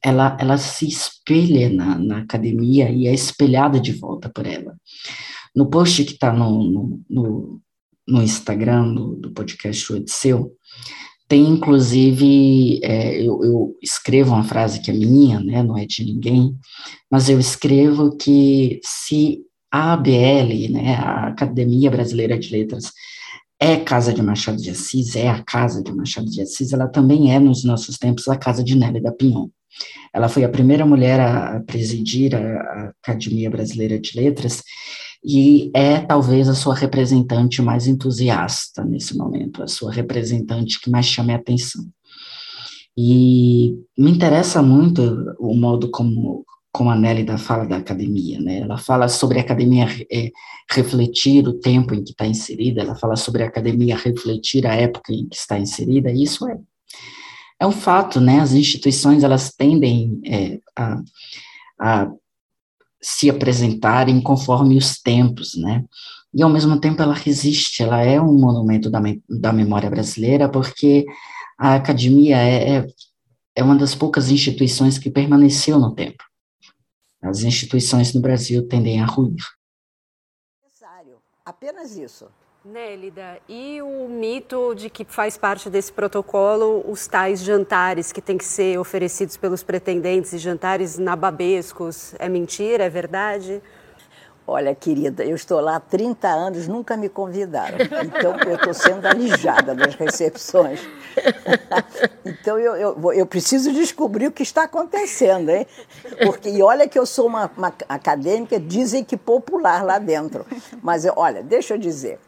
Ela, 0.03 0.37
ela 0.39 0.57
se 0.57 0.87
espelha 0.87 1.69
na, 1.69 1.97
na 1.99 2.17
academia 2.19 2.89
e 2.89 3.07
é 3.07 3.13
espelhada 3.13 3.79
de 3.79 3.91
volta 3.91 4.29
por 4.29 4.47
ela. 4.47 4.75
No 5.55 5.69
post 5.69 6.03
que 6.05 6.13
está 6.13 6.33
no, 6.33 6.63
no, 6.63 7.01
no, 7.09 7.61
no, 8.07 8.23
Instagram 8.23 8.93
do, 8.93 9.15
do 9.15 9.31
podcast 9.31 9.93
Odisseu, 9.93 10.55
tem, 11.33 11.49
inclusive, 11.49 12.79
é, 12.83 13.19
eu, 13.19 13.43
eu, 13.43 13.77
escrevo 13.81 14.35
uma 14.35 14.43
frase 14.43 14.79
que 14.79 14.91
é 14.91 14.93
minha, 14.93 15.39
né, 15.39 15.63
não 15.63 15.75
é 15.75 15.83
de 15.83 16.05
ninguém, 16.05 16.55
mas 17.09 17.27
eu 17.27 17.39
escrevo 17.39 18.15
que 18.15 18.79
se 18.83 19.39
a 19.71 19.93
ABL, 19.93 20.69
né, 20.69 20.93
a 20.93 21.29
Academia 21.29 21.89
Brasileira 21.89 22.37
de 22.37 22.51
Letras, 22.51 22.91
é 23.59 23.77
casa 23.77 24.13
de 24.13 24.21
Machado 24.21 24.61
de 24.61 24.69
Assis, 24.69 25.15
é 25.15 25.27
a 25.27 25.41
casa 25.41 25.81
de 25.81 25.91
Machado 25.91 26.29
de 26.29 26.39
Assis, 26.39 26.71
ela 26.71 26.87
também 26.87 27.33
é, 27.33 27.39
nos 27.39 27.63
nossos 27.63 27.97
tempos, 27.97 28.27
a 28.27 28.37
casa 28.37 28.63
de 28.63 28.75
Nélia 28.75 29.01
da 29.01 29.11
Pinhon. 29.11 29.47
Ela 30.13 30.29
foi 30.29 30.43
a 30.43 30.49
primeira 30.49 30.85
mulher 30.85 31.19
a 31.19 31.63
presidir 31.65 32.35
a 32.35 32.91
Academia 33.01 33.49
Brasileira 33.49 33.99
de 33.99 34.15
Letras, 34.15 34.61
e 35.23 35.71
é 35.73 35.99
talvez 35.99 36.49
a 36.49 36.55
sua 36.55 36.75
representante 36.75 37.61
mais 37.61 37.87
entusiasta 37.87 38.83
nesse 38.83 39.15
momento, 39.15 39.63
a 39.63 39.67
sua 39.67 39.91
representante 39.91 40.81
que 40.81 40.89
mais 40.89 41.05
chama 41.05 41.31
a 41.31 41.37
atenção. 41.37 41.85
E 42.97 43.75
me 43.97 44.11
interessa 44.11 44.61
muito 44.61 45.33
o 45.39 45.55
modo 45.55 45.89
como, 45.89 46.45
como 46.71 46.89
a 46.89 46.95
Nélida 46.95 47.37
fala 47.37 47.65
da 47.65 47.77
academia, 47.77 48.39
né? 48.39 48.59
Ela 48.59 48.77
fala 48.77 49.07
sobre 49.07 49.39
a 49.39 49.41
academia 49.41 49.87
é, 50.11 50.29
refletir 50.69 51.47
o 51.47 51.53
tempo 51.53 51.95
em 51.95 52.03
que 52.03 52.11
está 52.11 52.27
inserida, 52.27 52.81
ela 52.81 52.95
fala 52.95 53.15
sobre 53.15 53.43
a 53.43 53.47
academia 53.47 53.97
refletir 53.97 54.67
a 54.67 54.75
época 54.75 55.13
em 55.13 55.27
que 55.27 55.35
está 55.35 55.57
inserida, 55.57 56.11
e 56.11 56.21
isso 56.21 56.47
é, 56.47 56.57
é 57.61 57.65
um 57.65 57.71
fato, 57.71 58.19
né? 58.19 58.41
As 58.41 58.51
instituições, 58.51 59.23
elas 59.23 59.51
tendem 59.51 60.21
é, 60.25 60.59
a, 60.75 61.01
a 61.79 62.11
se 63.03 63.29
apresentarem 63.29 64.21
conforme 64.21 64.77
os 64.77 64.99
tempos, 64.99 65.55
né? 65.55 65.83
E 66.33 66.41
ao 66.41 66.49
mesmo 66.49 66.79
tempo 66.79 67.01
ela 67.01 67.13
resiste, 67.13 67.83
ela 67.83 68.01
é 68.01 68.19
um 68.19 68.33
monumento 68.33 68.89
da, 68.89 68.99
da 69.29 69.53
memória 69.53 69.89
brasileira, 69.89 70.49
porque 70.49 71.05
a 71.59 71.75
academia 71.75 72.37
é, 72.37 72.77
é, 72.77 72.87
é 73.57 73.63
uma 73.63 73.75
das 73.75 73.93
poucas 73.93 74.31
instituições 74.31 74.97
que 74.97 75.11
permaneceu 75.11 75.77
no 75.77 75.93
tempo. 75.93 76.23
As 77.21 77.43
instituições 77.43 78.13
no 78.13 78.21
Brasil 78.21 78.67
tendem 78.67 79.01
a 79.01 79.05
ruir. 79.05 79.43
Apenas 81.45 81.97
isso. 81.97 82.27
Nélida, 82.65 83.39
e 83.49 83.81
o 83.81 84.07
mito 84.07 84.73
de 84.73 84.89
que 84.89 85.03
faz 85.03 85.35
parte 85.35 85.69
desse 85.69 85.91
protocolo 85.91 86.81
os 86.87 87.07
tais 87.07 87.41
jantares 87.41 88.13
que 88.13 88.21
têm 88.21 88.37
que 88.37 88.45
ser 88.45 88.79
oferecidos 88.79 89.35
pelos 89.35 89.61
pretendentes 89.61 90.31
e 90.31 90.37
jantares 90.37 90.97
nababescos, 90.97 92.15
é 92.17 92.29
mentira, 92.29 92.85
é 92.85 92.89
verdade? 92.89 93.61
Olha, 94.47 94.73
querida, 94.73 95.25
eu 95.25 95.35
estou 95.35 95.59
lá 95.59 95.75
há 95.75 95.79
30 95.81 96.25
anos, 96.25 96.65
nunca 96.65 96.95
me 96.95 97.09
convidaram. 97.09 97.77
Então, 97.79 98.37
eu 98.49 98.55
estou 98.55 98.73
sendo 98.73 99.05
alijada 99.05 99.75
das 99.75 99.95
recepções. 99.95 100.79
Então, 102.25 102.57
eu, 102.57 102.75
eu, 102.75 103.13
eu, 103.13 103.25
preciso 103.25 103.71
descobrir 103.71 104.27
o 104.27 104.31
que 104.31 104.43
está 104.43 104.63
acontecendo, 104.63 105.49
hein? 105.49 105.67
Porque, 106.25 106.49
e 106.49 106.61
olha 106.61 106.87
que 106.87 106.97
eu 106.97 107.05
sou 107.05 107.27
uma, 107.27 107.51
uma 107.57 107.73
acadêmica, 107.87 108.59
dizem 108.59 109.03
que 109.03 109.15
popular 109.15 109.83
lá 109.83 109.99
dentro. 109.99 110.45
Mas, 110.81 111.05
olha, 111.15 111.43
deixa 111.43 111.73
eu 111.73 111.77
dizer. 111.77 112.19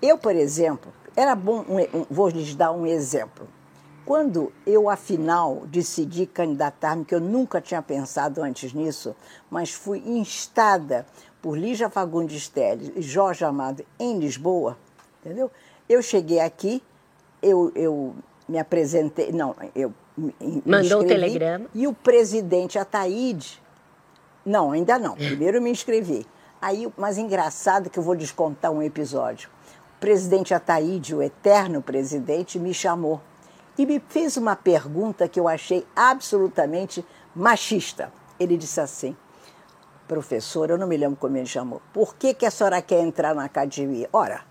Eu, 0.00 0.18
por 0.18 0.34
exemplo, 0.34 0.92
era 1.16 1.34
bom, 1.34 1.64
um, 1.68 1.80
um, 1.80 2.06
vou 2.10 2.28
lhes 2.28 2.54
dar 2.54 2.72
um 2.72 2.86
exemplo. 2.86 3.48
Quando 4.04 4.52
eu, 4.64 4.88
afinal, 4.88 5.62
decidi 5.66 6.26
candidatar-me, 6.26 7.04
que 7.04 7.14
eu 7.14 7.20
nunca 7.20 7.60
tinha 7.60 7.82
pensado 7.82 8.42
antes 8.42 8.72
nisso, 8.72 9.16
mas 9.50 9.72
fui 9.72 9.98
instada 10.06 11.04
por 11.42 11.58
Lígia 11.58 11.90
Fagundes 11.90 12.48
Telles 12.48 12.92
e 12.94 13.02
Jorge 13.02 13.44
Amado 13.44 13.84
em 13.98 14.18
Lisboa, 14.18 14.78
entendeu? 15.20 15.50
Eu 15.88 16.02
cheguei 16.02 16.38
aqui, 16.38 16.82
eu, 17.42 17.72
eu 17.74 18.14
me 18.48 18.58
apresentei, 18.58 19.32
não, 19.32 19.56
eu 19.74 19.92
Mandou 20.64 21.02
um 21.02 21.06
telegrama. 21.06 21.66
E 21.74 21.86
o 21.86 21.92
presidente 21.92 22.78
Ataíde, 22.78 23.62
não, 24.44 24.72
ainda 24.72 24.98
não, 24.98 25.14
primeiro 25.14 25.60
me 25.60 25.70
inscrevi. 25.70 26.26
Aí, 26.60 26.90
mas 26.96 27.18
engraçado 27.18 27.90
que 27.90 27.98
eu 27.98 28.02
vou 28.02 28.16
descontar 28.16 28.72
um 28.72 28.82
episódio. 28.82 29.50
Presidente 30.06 30.54
Ataíde, 30.54 31.16
o 31.16 31.20
eterno 31.20 31.82
presidente, 31.82 32.60
me 32.60 32.72
chamou 32.72 33.20
e 33.76 33.84
me 33.84 34.00
fez 34.08 34.36
uma 34.36 34.54
pergunta 34.54 35.26
que 35.26 35.40
eu 35.40 35.48
achei 35.48 35.84
absolutamente 35.96 37.04
machista. 37.34 38.12
Ele 38.38 38.56
disse 38.56 38.80
assim: 38.80 39.16
professor, 40.06 40.70
eu 40.70 40.78
não 40.78 40.86
me 40.86 40.96
lembro 40.96 41.16
como 41.16 41.36
ele 41.36 41.46
chamou, 41.46 41.82
por 41.92 42.14
que, 42.14 42.34
que 42.34 42.46
a 42.46 42.52
senhora 42.52 42.80
quer 42.80 43.00
entrar 43.00 43.34
na 43.34 43.46
academia? 43.46 44.08
Ora, 44.12 44.42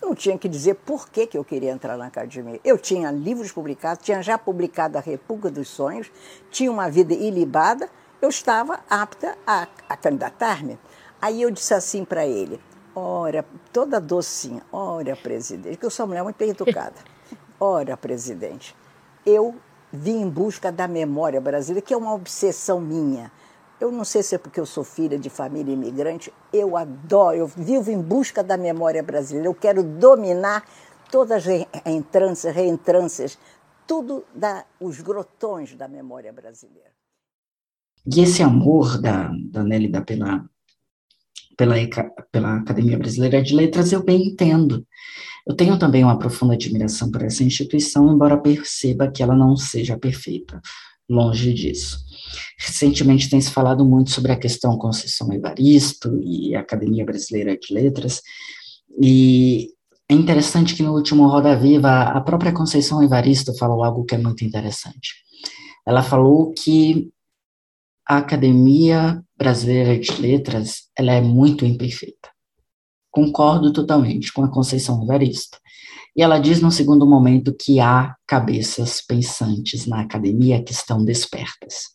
eu 0.00 0.10
não 0.10 0.14
tinha 0.14 0.38
que 0.38 0.48
dizer 0.48 0.74
por 0.74 1.08
que, 1.08 1.26
que 1.26 1.36
eu 1.36 1.44
queria 1.44 1.72
entrar 1.72 1.96
na 1.96 2.06
academia. 2.06 2.60
Eu 2.62 2.78
tinha 2.78 3.10
livros 3.10 3.50
publicados, 3.50 4.04
tinha 4.04 4.22
já 4.22 4.38
publicado 4.38 4.98
A 4.98 5.00
República 5.00 5.50
dos 5.50 5.66
Sonhos, 5.66 6.12
tinha 6.48 6.70
uma 6.70 6.88
vida 6.88 7.12
ilibada, 7.12 7.90
eu 8.20 8.28
estava 8.28 8.78
apta 8.88 9.36
a, 9.44 9.66
a 9.88 9.96
candidatar-me. 9.96 10.78
Aí 11.20 11.42
eu 11.42 11.50
disse 11.50 11.74
assim 11.74 12.04
para 12.04 12.24
ele: 12.24 12.60
Ora, 12.94 13.44
toda 13.72 13.98
docinha, 13.98 14.62
ora, 14.70 15.16
presidente, 15.16 15.78
que 15.78 15.86
eu 15.86 15.90
sou 15.90 16.04
uma 16.04 16.08
mulher 16.08 16.22
muito 16.22 16.36
bem 16.36 16.50
educada. 16.50 16.96
Ora, 17.58 17.96
presidente, 17.96 18.76
eu 19.24 19.54
vim 19.90 20.22
em 20.22 20.28
busca 20.28 20.70
da 20.70 20.86
memória 20.88 21.40
brasileira, 21.40 21.86
que 21.86 21.94
é 21.94 21.96
uma 21.96 22.12
obsessão 22.12 22.80
minha. 22.80 23.30
Eu 23.80 23.90
não 23.90 24.04
sei 24.04 24.22
se 24.22 24.34
é 24.34 24.38
porque 24.38 24.60
eu 24.60 24.66
sou 24.66 24.84
filha 24.84 25.18
de 25.18 25.30
família 25.30 25.72
imigrante, 25.72 26.32
eu 26.52 26.76
adoro, 26.76 27.36
eu 27.36 27.46
vivo 27.46 27.90
em 27.90 28.00
busca 28.00 28.42
da 28.42 28.56
memória 28.56 29.02
brasileira. 29.02 29.48
Eu 29.48 29.54
quero 29.54 29.82
dominar 29.82 30.64
todas 31.10 31.46
as 31.46 31.66
entrâncias, 31.86 32.54
reentrâncias, 32.54 33.38
tudo 33.86 34.24
da, 34.34 34.64
os 34.80 35.00
grotões 35.00 35.74
da 35.74 35.88
memória 35.88 36.32
brasileira. 36.32 36.90
E 38.04 38.20
esse 38.20 38.42
amor 38.42 39.00
da, 39.00 39.30
da 39.50 39.62
Nélida 39.62 40.02
pela, 40.02 40.44
pela, 41.62 41.76
pela 42.32 42.56
Academia 42.56 42.98
Brasileira 42.98 43.40
de 43.40 43.54
Letras, 43.54 43.92
eu 43.92 44.02
bem 44.02 44.28
entendo. 44.28 44.84
Eu 45.46 45.54
tenho 45.54 45.78
também 45.78 46.02
uma 46.02 46.18
profunda 46.18 46.54
admiração 46.54 47.08
por 47.08 47.22
essa 47.22 47.44
instituição, 47.44 48.12
embora 48.12 48.36
perceba 48.36 49.10
que 49.10 49.22
ela 49.22 49.36
não 49.36 49.56
seja 49.56 49.96
perfeita, 49.96 50.60
longe 51.08 51.52
disso. 51.54 51.98
Recentemente 52.58 53.30
tem 53.30 53.40
se 53.40 53.50
falado 53.50 53.84
muito 53.84 54.10
sobre 54.10 54.32
a 54.32 54.36
questão 54.36 54.76
Conceição 54.76 55.32
Evaristo 55.32 56.18
e 56.20 56.56
Academia 56.56 57.04
Brasileira 57.04 57.56
de 57.56 57.72
Letras, 57.72 58.20
e 59.00 59.68
é 60.08 60.14
interessante 60.14 60.74
que 60.74 60.82
no 60.82 60.94
último 60.94 61.28
Roda 61.28 61.56
Viva 61.56 62.02
a 62.02 62.20
própria 62.20 62.52
Conceição 62.52 63.02
Evaristo 63.02 63.56
falou 63.56 63.84
algo 63.84 64.04
que 64.04 64.16
é 64.16 64.18
muito 64.18 64.44
interessante. 64.44 65.14
Ela 65.86 66.02
falou 66.02 66.52
que 66.52 67.08
a 68.08 68.18
Academia 68.18 69.22
Brasileira 69.42 69.98
de 69.98 70.12
Letras 70.22 70.88
ela 70.96 71.12
é 71.12 71.20
muito 71.20 71.66
imperfeita. 71.66 72.30
Concordo 73.10 73.72
totalmente 73.72 74.32
com 74.32 74.44
a 74.44 74.48
Conceição 74.48 75.02
Evaristo. 75.02 75.58
E 76.14 76.22
ela 76.22 76.38
diz 76.38 76.60
no 76.60 76.70
segundo 76.70 77.04
momento 77.04 77.52
que 77.52 77.80
há 77.80 78.14
cabeças 78.24 79.02
pensantes 79.04 79.84
na 79.84 80.00
academia 80.00 80.62
que 80.62 80.70
estão 80.70 81.04
despertas. 81.04 81.88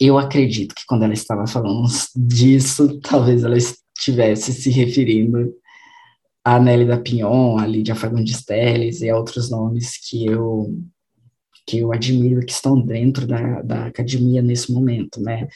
Eu 0.00 0.18
acredito 0.18 0.74
que 0.74 0.82
quando 0.88 1.04
ela 1.04 1.14
estava 1.14 1.46
falando 1.46 1.86
disso, 2.16 2.98
talvez 3.00 3.44
ela 3.44 3.56
estivesse 3.56 4.52
se 4.52 4.70
referindo 4.70 5.54
a 6.44 6.58
Nélida 6.58 7.00
Pinhon, 7.00 7.58
a 7.58 7.66
Lídia 7.66 7.94
Fagundes 7.94 8.44
Teles 8.44 9.02
e 9.02 9.08
a 9.08 9.16
outros 9.16 9.50
nomes 9.50 9.96
que 9.96 10.26
eu 10.26 10.74
que 11.64 11.80
eu 11.80 11.92
admiro 11.92 12.44
que 12.46 12.52
estão 12.52 12.80
dentro 12.80 13.26
da, 13.26 13.60
da 13.60 13.86
academia 13.86 14.40
nesse 14.40 14.72
momento, 14.72 15.20
né? 15.20 15.46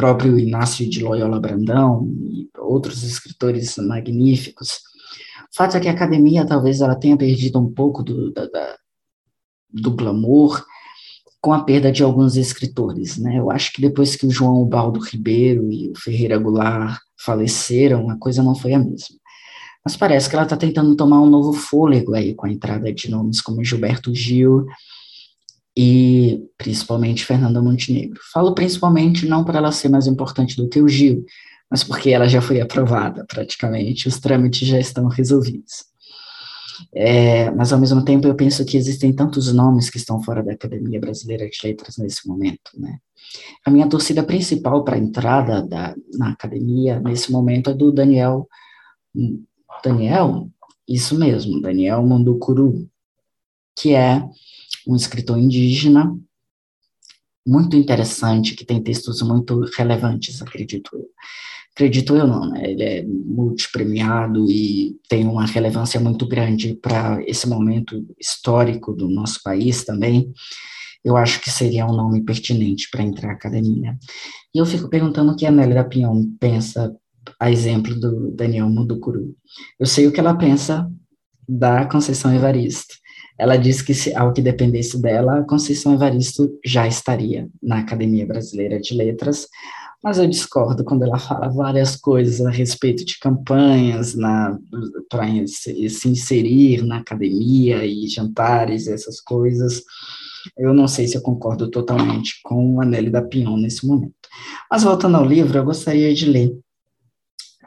Próprio 0.00 0.38
Inácio 0.38 0.88
de 0.88 1.04
Loyola 1.04 1.38
Brandão 1.38 2.10
e 2.22 2.48
outros 2.56 3.02
escritores 3.02 3.76
magníficos. 3.76 4.78
O 5.52 5.54
fato 5.54 5.76
é 5.76 5.80
que 5.80 5.88
a 5.88 5.92
academia 5.92 6.46
talvez 6.46 6.80
ela 6.80 6.96
tenha 6.96 7.18
perdido 7.18 7.58
um 7.58 7.70
pouco 7.70 8.02
do, 8.02 8.32
da, 8.32 8.46
da, 8.46 8.76
do 9.68 9.90
glamour 9.90 10.64
com 11.38 11.52
a 11.52 11.64
perda 11.64 11.92
de 11.92 12.02
alguns 12.02 12.36
escritores, 12.36 13.18
né? 13.18 13.38
Eu 13.38 13.50
acho 13.50 13.74
que 13.74 13.82
depois 13.82 14.16
que 14.16 14.24
o 14.24 14.30
João 14.30 14.64
Baldo 14.64 15.00
Ribeiro 15.00 15.70
e 15.70 15.90
o 15.90 15.98
Ferreira 15.98 16.38
Goulart 16.38 16.98
faleceram, 17.22 18.08
a 18.08 18.16
coisa 18.16 18.42
não 18.42 18.54
foi 18.54 18.72
a 18.72 18.78
mesma. 18.78 19.18
Mas 19.84 19.98
parece 19.98 20.30
que 20.30 20.34
ela 20.34 20.44
está 20.44 20.56
tentando 20.56 20.96
tomar 20.96 21.20
um 21.20 21.28
novo 21.28 21.52
fôlego 21.52 22.14
aí 22.14 22.34
com 22.34 22.46
a 22.46 22.50
entrada 22.50 22.90
de 22.90 23.10
nomes 23.10 23.42
como 23.42 23.62
Gilberto 23.62 24.14
Gil, 24.14 24.64
e 25.82 26.46
principalmente 26.58 27.24
Fernanda 27.24 27.62
Montenegro. 27.62 28.20
Falo 28.34 28.54
principalmente 28.54 29.26
não 29.26 29.42
para 29.42 29.56
ela 29.56 29.72
ser 29.72 29.88
mais 29.88 30.06
importante 30.06 30.54
do 30.54 30.68
que 30.68 30.82
o 30.82 30.86
Gil, 30.86 31.24
mas 31.70 31.82
porque 31.82 32.10
ela 32.10 32.28
já 32.28 32.42
foi 32.42 32.60
aprovada 32.60 33.24
praticamente, 33.26 34.06
os 34.06 34.20
trâmites 34.20 34.68
já 34.68 34.78
estão 34.78 35.08
resolvidos. 35.08 35.86
É, 36.94 37.50
mas 37.52 37.72
ao 37.72 37.80
mesmo 37.80 38.04
tempo 38.04 38.28
eu 38.28 38.34
penso 38.34 38.62
que 38.62 38.76
existem 38.76 39.10
tantos 39.10 39.50
nomes 39.54 39.88
que 39.88 39.96
estão 39.96 40.22
fora 40.22 40.42
da 40.42 40.52
Academia 40.52 41.00
Brasileira 41.00 41.48
de 41.48 41.58
Letras 41.64 41.96
nesse 41.96 42.28
momento, 42.28 42.72
né? 42.76 42.98
A 43.64 43.70
minha 43.70 43.88
torcida 43.88 44.22
principal 44.22 44.84
para 44.84 44.96
a 44.96 44.98
entrada 44.98 45.62
da, 45.66 45.94
na 46.12 46.28
academia 46.32 47.00
nesse 47.00 47.32
momento 47.32 47.70
é 47.70 47.74
do 47.74 47.90
Daniel, 47.90 48.46
Daniel, 49.82 50.46
isso 50.86 51.18
mesmo, 51.18 51.58
Daniel 51.62 52.02
Manducuru, 52.02 52.86
que 53.78 53.94
é 53.94 54.22
um 54.86 54.96
escritor 54.96 55.38
indígena 55.38 56.16
muito 57.46 57.76
interessante, 57.76 58.54
que 58.54 58.64
tem 58.64 58.82
textos 58.82 59.22
muito 59.22 59.60
relevantes, 59.76 60.40
acredito 60.42 60.90
eu. 60.94 61.06
Acredito 61.72 62.14
eu 62.14 62.26
não, 62.26 62.50
né? 62.50 62.70
Ele 62.70 62.82
é 62.82 63.04
multipremiado 63.06 64.50
e 64.50 64.96
tem 65.08 65.26
uma 65.26 65.46
relevância 65.46 65.98
muito 66.00 66.26
grande 66.26 66.74
para 66.74 67.22
esse 67.26 67.48
momento 67.48 68.04
histórico 68.18 68.92
do 68.92 69.08
nosso 69.08 69.40
país 69.42 69.84
também. 69.84 70.32
Eu 71.02 71.16
acho 71.16 71.40
que 71.40 71.50
seria 71.50 71.86
um 71.86 71.96
nome 71.96 72.22
pertinente 72.22 72.88
para 72.90 73.02
entrar 73.02 73.28
na 73.28 73.34
academia. 73.34 73.96
E 74.54 74.58
eu 74.58 74.66
fico 74.66 74.90
perguntando 74.90 75.32
o 75.32 75.36
que 75.36 75.46
a 75.46 75.50
Nélia 75.50 75.84
Pinhon 75.84 76.26
pensa, 76.38 76.94
a 77.38 77.50
exemplo 77.50 77.98
do 77.98 78.30
Daniel 78.32 78.68
Muducuru. 78.68 79.34
Eu 79.78 79.86
sei 79.86 80.06
o 80.06 80.12
que 80.12 80.20
ela 80.20 80.34
pensa 80.34 80.90
da 81.48 81.86
Conceição 81.86 82.34
Evaristo. 82.34 82.94
Ela 83.40 83.56
disse 83.56 83.82
que, 83.82 83.94
se, 83.94 84.14
ao 84.14 84.34
que 84.34 84.42
dependesse 84.42 85.00
dela, 85.00 85.42
Conceição 85.48 85.94
Evaristo 85.94 86.58
já 86.62 86.86
estaria 86.86 87.48
na 87.62 87.78
Academia 87.78 88.26
Brasileira 88.26 88.78
de 88.78 88.92
Letras, 88.92 89.48
mas 90.04 90.18
eu 90.18 90.26
discordo 90.26 90.84
quando 90.84 91.04
ela 91.04 91.18
fala 91.18 91.48
várias 91.48 91.96
coisas 91.96 92.44
a 92.44 92.50
respeito 92.50 93.02
de 93.02 93.18
campanhas 93.18 94.14
para 95.08 95.46
se, 95.46 95.88
se 95.88 96.08
inserir 96.10 96.82
na 96.84 96.98
academia 96.98 97.82
e 97.86 98.06
jantares, 98.08 98.86
essas 98.86 99.22
coisas. 99.22 99.82
Eu 100.54 100.74
não 100.74 100.86
sei 100.86 101.08
se 101.08 101.16
eu 101.16 101.22
concordo 101.22 101.70
totalmente 101.70 102.40
com 102.42 102.78
a 102.78 102.84
Nelly 102.84 103.08
da 103.08 103.22
Pinhon 103.22 103.56
nesse 103.56 103.86
momento. 103.86 104.12
Mas 104.70 104.82
voltando 104.82 105.16
ao 105.16 105.24
livro, 105.24 105.56
eu 105.56 105.64
gostaria 105.64 106.14
de 106.14 106.26
ler 106.26 106.54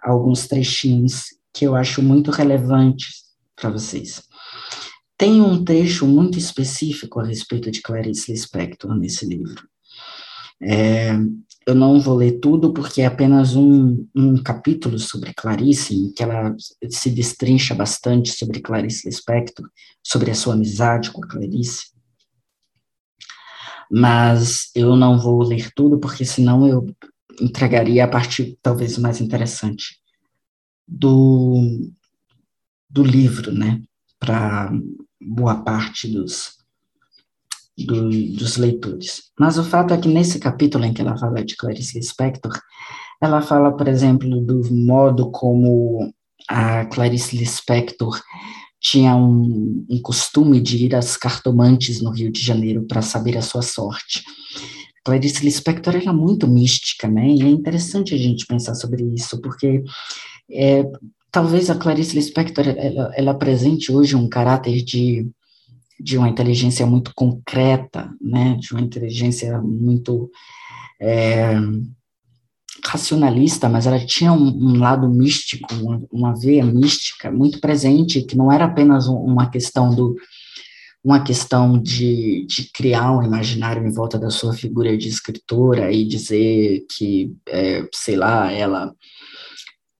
alguns 0.03 0.45
trechinhos 0.45 1.25
que 1.51 1.65
eu 1.65 1.75
acho 1.75 1.99
muito 2.03 2.29
relevantes 2.29 3.23
para 3.55 3.71
vocês. 3.71 4.21
Tem 5.23 5.39
um 5.39 5.63
trecho 5.63 6.05
muito 6.05 6.37
específico 6.37 7.17
a 7.17 7.23
respeito 7.23 7.71
de 7.71 7.81
Clarice 7.81 8.29
Lispector 8.29 8.93
nesse 8.93 9.25
livro. 9.25 9.65
É, 10.61 11.13
eu 11.65 11.73
não 11.73 12.01
vou 12.01 12.17
ler 12.17 12.41
tudo 12.41 12.73
porque 12.73 13.01
é 13.01 13.05
apenas 13.05 13.55
um, 13.55 14.05
um 14.13 14.43
capítulo 14.43 14.99
sobre 14.99 15.33
Clarice, 15.33 15.95
em 15.95 16.11
que 16.11 16.21
ela 16.21 16.53
se 16.89 17.09
destrincha 17.09 17.73
bastante 17.73 18.33
sobre 18.33 18.59
Clarice 18.59 19.07
Lispector, 19.07 19.65
sobre 20.03 20.29
a 20.29 20.35
sua 20.35 20.55
amizade 20.55 21.09
com 21.09 21.23
a 21.23 21.27
Clarice. 21.29 21.93
Mas 23.89 24.71
eu 24.75 24.93
não 24.97 25.17
vou 25.17 25.41
ler 25.41 25.71
tudo 25.73 26.01
porque 26.01 26.25
senão 26.25 26.67
eu 26.67 26.85
entregaria 27.39 28.03
a 28.03 28.09
parte 28.09 28.59
talvez 28.61 28.97
mais 28.97 29.21
interessante 29.21 30.01
do, 30.85 31.89
do 32.89 33.03
livro, 33.03 33.53
né, 33.53 33.81
para 34.19 34.69
boa 35.25 35.55
parte 35.55 36.07
dos, 36.07 36.57
do, 37.77 38.09
dos 38.09 38.57
leitores. 38.57 39.31
Mas 39.39 39.57
o 39.57 39.63
fato 39.63 39.93
é 39.93 39.97
que 39.97 40.07
nesse 40.07 40.39
capítulo 40.39 40.85
em 40.85 40.93
que 40.93 41.01
ela 41.01 41.17
fala 41.17 41.43
de 41.43 41.55
Clarice 41.55 41.97
Lispector, 41.97 42.59
ela 43.21 43.41
fala, 43.41 43.75
por 43.75 43.87
exemplo, 43.87 44.41
do 44.41 44.61
modo 44.73 45.31
como 45.31 46.13
a 46.47 46.85
Clarice 46.85 47.37
Lispector 47.37 48.19
tinha 48.79 49.15
um, 49.15 49.85
um 49.89 50.01
costume 50.01 50.59
de 50.59 50.85
ir 50.85 50.95
às 50.95 51.15
cartomantes 51.15 52.01
no 52.01 52.11
Rio 52.11 52.29
de 52.29 52.41
Janeiro 52.41 52.83
para 52.85 53.01
saber 53.01 53.37
a 53.37 53.41
sua 53.41 53.61
sorte. 53.61 54.23
Clarice 55.05 55.43
Lispector 55.43 55.95
era 55.95 56.11
muito 56.11 56.47
mística, 56.47 57.07
né? 57.07 57.27
E 57.29 57.41
é 57.43 57.47
interessante 57.47 58.13
a 58.13 58.17
gente 58.17 58.45
pensar 58.45 58.75
sobre 58.75 59.03
isso, 59.03 59.39
porque 59.41 59.83
é, 60.51 60.83
talvez 61.33 61.69
a 61.69 61.75
Clarice 61.75 62.15
Lispector 62.15 62.65
ela, 62.67 63.11
ela 63.15 63.31
apresente 63.31 63.91
hoje 63.91 64.15
um 64.15 64.29
caráter 64.29 64.81
de 64.83 65.27
de 65.99 66.17
uma 66.17 66.27
inteligência 66.27 66.85
muito 66.85 67.13
concreta, 67.15 68.13
né, 68.19 68.57
de 68.59 68.73
uma 68.73 68.81
inteligência 68.81 69.61
muito 69.61 70.29
é, 70.99 71.53
racionalista, 72.85 73.69
mas 73.69 73.87
ela 73.87 74.05
tinha 74.05 74.33
um, 74.33 74.47
um 74.47 74.79
lado 74.79 75.07
místico, 75.07 75.73
uma, 75.75 76.01
uma, 76.11 76.35
veia 76.35 76.65
mística 76.65 77.31
muito 77.31 77.61
presente, 77.61 78.23
que 78.23 78.35
não 78.35 78.51
era 78.51 78.65
apenas 78.65 79.07
uma 79.07 79.49
questão 79.49 79.95
do 79.95 80.15
uma 81.01 81.21
questão 81.21 81.77
de, 81.77 82.45
de 82.47 82.69
criar 82.73 83.11
um 83.11 83.23
imaginário 83.23 83.85
em 83.85 83.91
volta 83.91 84.17
da 84.17 84.29
sua 84.29 84.53
figura 84.53 84.97
de 84.97 85.09
escritora 85.09 85.91
e 85.91 86.05
dizer 86.05 86.85
que, 86.89 87.35
é, 87.47 87.85
sei 87.93 88.15
lá, 88.15 88.49
ela 88.49 88.93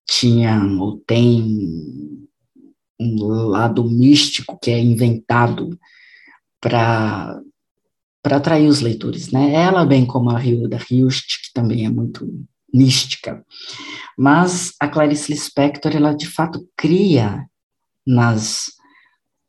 tinha 0.08 0.62
ou 0.80 0.98
tem 1.06 2.28
um 3.00 3.24
lado 3.26 3.84
místico 3.84 4.58
que 4.62 4.72
é 4.72 4.80
inventado 4.80 5.78
para 6.62 7.40
para 8.22 8.38
atrair 8.38 8.70
os 8.70 8.80
leitores, 8.80 9.34
né? 9.34 9.54
Ela, 9.54 9.86
bem 9.86 10.06
como 10.06 10.30
a 10.30 10.40
Rio 10.40 10.70
da 10.70 10.78
Hilst, 10.78 11.44
que 11.44 11.52
também 11.54 11.86
é 11.86 11.90
muito 11.90 12.26
mística, 12.74 13.46
mas 14.18 14.74
a 14.80 14.88
Clarice 14.88 15.30
Lispector, 15.30 15.94
ela 15.94 16.14
de 16.14 16.26
fato 16.26 16.66
cria 16.78 17.46
nas 18.08 18.72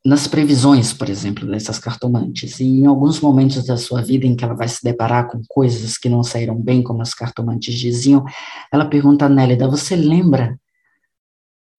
nas 0.05 0.27
previsões, 0.27 0.93
por 0.93 1.09
exemplo, 1.09 1.47
dessas 1.47 1.79
cartomantes, 1.79 2.61
e 2.61 2.65
em 2.65 2.87
alguns 2.87 3.21
momentos 3.21 3.65
da 3.65 3.77
sua 3.79 4.03
vida 4.03 4.27
em 4.27 4.37
que 4.37 4.45
ela 4.45 4.55
vai 4.55 4.69
se 4.69 4.85
deparar 4.85 5.29
com 5.31 5.41
coisas 5.49 5.97
que 5.97 6.11
não 6.11 6.23
saíram 6.23 6.61
bem, 6.61 6.83
como 6.83 7.01
as 7.01 7.15
cartomantes 7.15 7.75
diziam, 7.75 8.23
ela 8.71 8.85
pergunta 8.85 9.25
a 9.25 9.29
Nélida, 9.31 9.67
você 9.67 9.97
lembra 9.97 10.61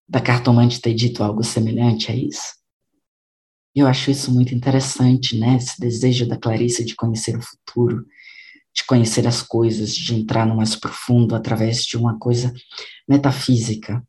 da 0.10 0.20
cartomante 0.20 0.82
ter 0.82 0.94
dito 0.94 1.24
algo 1.24 1.44
semelhante 1.44 2.12
a 2.12 2.16
isso? 2.16 2.56
Eu 3.76 3.88
acho 3.88 4.10
isso 4.10 4.34
muito 4.34 4.56
interessante, 4.56 5.38
né? 5.38 5.58
Esse 5.58 5.80
desejo 5.80 6.28
da 6.28 6.38
Clarice 6.38 6.84
de 6.84 6.96
conhecer 6.96 7.38
o 7.38 7.42
futuro, 7.42 8.06
de 8.76 8.84
conhecer 8.86 9.26
as 9.26 9.42
coisas, 9.42 9.96
de 9.96 10.14
entrar 10.14 10.46
no 10.46 10.58
mais 10.58 10.76
profundo 10.76 11.34
através 11.34 11.86
de 11.86 11.96
uma 11.96 12.20
coisa 12.20 12.54
metafísica. 13.08 14.04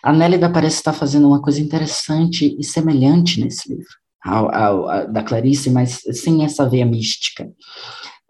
A 0.00 0.12
Nélida 0.12 0.48
parece 0.48 0.76
estar 0.76 0.92
fazendo 0.92 1.26
uma 1.26 1.42
coisa 1.42 1.60
interessante 1.60 2.56
e 2.56 2.62
semelhante 2.62 3.40
nesse 3.40 3.68
livro, 3.68 3.88
ao, 4.24 4.54
ao, 4.54 5.12
da 5.12 5.22
Clarice, 5.22 5.68
mas 5.68 6.00
sem 6.12 6.44
essa 6.44 6.68
veia 6.68 6.86
mística. 6.86 7.50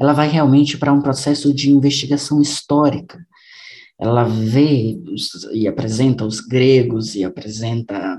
Ela 0.00 0.14
vai 0.14 0.26
realmente 0.26 0.78
para 0.78 0.92
um 0.92 1.02
processo 1.02 1.52
de 1.52 1.70
investigação 1.70 2.40
histórica. 2.40 3.18
Ela 4.00 4.24
vê 4.24 4.98
e 5.52 5.68
apresenta 5.68 6.24
os 6.24 6.40
gregos 6.40 7.14
e 7.14 7.22
apresenta 7.22 8.18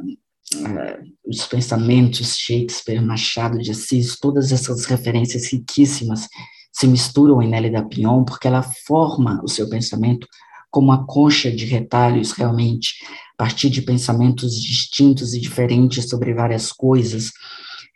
uh, 0.56 1.12
os 1.28 1.46
pensamentos, 1.48 2.38
Shakespeare, 2.38 3.02
Machado 3.02 3.58
de 3.58 3.72
Assis, 3.72 4.18
todas 4.18 4.52
essas 4.52 4.86
referências 4.86 5.52
riquíssimas 5.52 6.30
se 6.76 6.88
misturam 6.88 7.42
em 7.42 7.48
Nelly 7.48 7.70
da 7.70 7.84
Pion, 7.84 8.26
porque 8.26 8.50
ela 8.50 8.62
forma 8.62 9.42
o 9.42 9.48
seu 9.48 9.70
pensamento 9.70 10.28
como 10.70 10.88
uma 10.88 11.06
concha 11.06 11.50
de 11.50 11.64
retalhos, 11.64 12.34
realmente, 12.34 12.96
a 13.34 13.38
partir 13.38 13.70
de 13.70 13.82
pensamentos 13.82 14.62
distintos 14.62 15.34
e 15.34 15.40
diferentes 15.40 16.10
sobre 16.10 16.34
várias 16.34 16.74
coisas. 16.74 17.32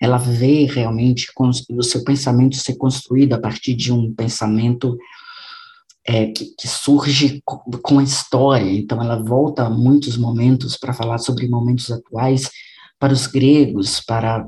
Ela 0.01 0.17
vê 0.17 0.63
realmente 0.63 1.27
o 1.69 1.83
seu 1.83 2.05
pensamento 2.05 2.55
ser 2.55 2.77
construído 2.77 3.33
a 3.33 3.37
partir 3.37 3.75
de 3.75 3.91
um 3.91 4.15
pensamento 4.15 4.97
é, 6.07 6.27
que, 6.27 6.45
que, 6.57 6.67
surge 6.67 7.43
com 7.43 7.99
a 7.99 8.03
história. 8.03 8.71
Então, 8.71 9.03
ela 9.03 9.21
volta 9.21 9.65
a 9.65 9.69
muitos 9.69 10.15
momentos 10.15 10.77
para 10.77 10.93
falar 10.93 11.17
sobre 11.17 11.49
momentos 11.49 11.91
atuais 11.91 12.49
para 12.97 13.11
os 13.11 13.27
gregos, 13.27 13.99
para, 13.99 14.47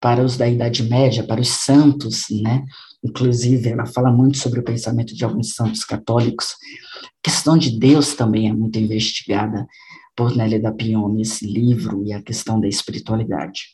para 0.00 0.22
os 0.22 0.36
da 0.36 0.48
Idade 0.48 0.84
Média, 0.84 1.24
para 1.24 1.40
os 1.40 1.48
santos, 1.48 2.26
né? 2.30 2.64
Inclusive, 3.02 3.68
ela 3.68 3.86
fala 3.86 4.10
muito 4.10 4.38
sobre 4.38 4.60
o 4.60 4.64
pensamento 4.64 5.14
de 5.14 5.24
alguns 5.24 5.54
santos 5.54 5.84
católicos. 5.84 6.56
A 7.04 7.08
questão 7.22 7.56
de 7.56 7.78
Deus 7.78 8.14
também 8.14 8.48
é 8.48 8.52
muito 8.52 8.78
investigada 8.78 9.66
por 10.16 10.34
Nélia 10.34 10.60
da 10.60 10.72
Pion 10.72 11.08
nesse 11.08 11.46
livro 11.46 12.04
e 12.04 12.12
a 12.12 12.22
questão 12.22 12.60
da 12.60 12.66
espiritualidade. 12.66 13.68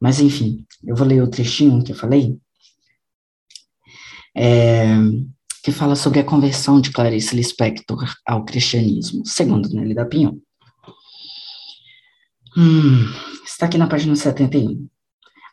Mas, 0.00 0.20
enfim, 0.20 0.66
eu 0.84 0.96
vou 0.96 1.06
ler 1.06 1.22
o 1.22 1.30
trechinho 1.30 1.82
que 1.82 1.92
eu 1.92 1.96
falei. 1.96 2.36
É, 4.36 4.86
que 5.62 5.72
fala 5.72 5.96
sobre 5.96 6.20
a 6.20 6.24
conversão 6.24 6.80
de 6.80 6.90
Clarice 6.92 7.34
Lispector 7.34 8.04
ao 8.26 8.44
cristianismo, 8.44 9.24
segundo 9.24 9.68
Nelly 9.68 9.94
da 9.94 10.04
Pinhon. 10.04 10.36
Hum, 12.56 13.04
está 13.44 13.66
aqui 13.66 13.78
na 13.78 13.86
página 13.86 14.14
71. 14.14 14.88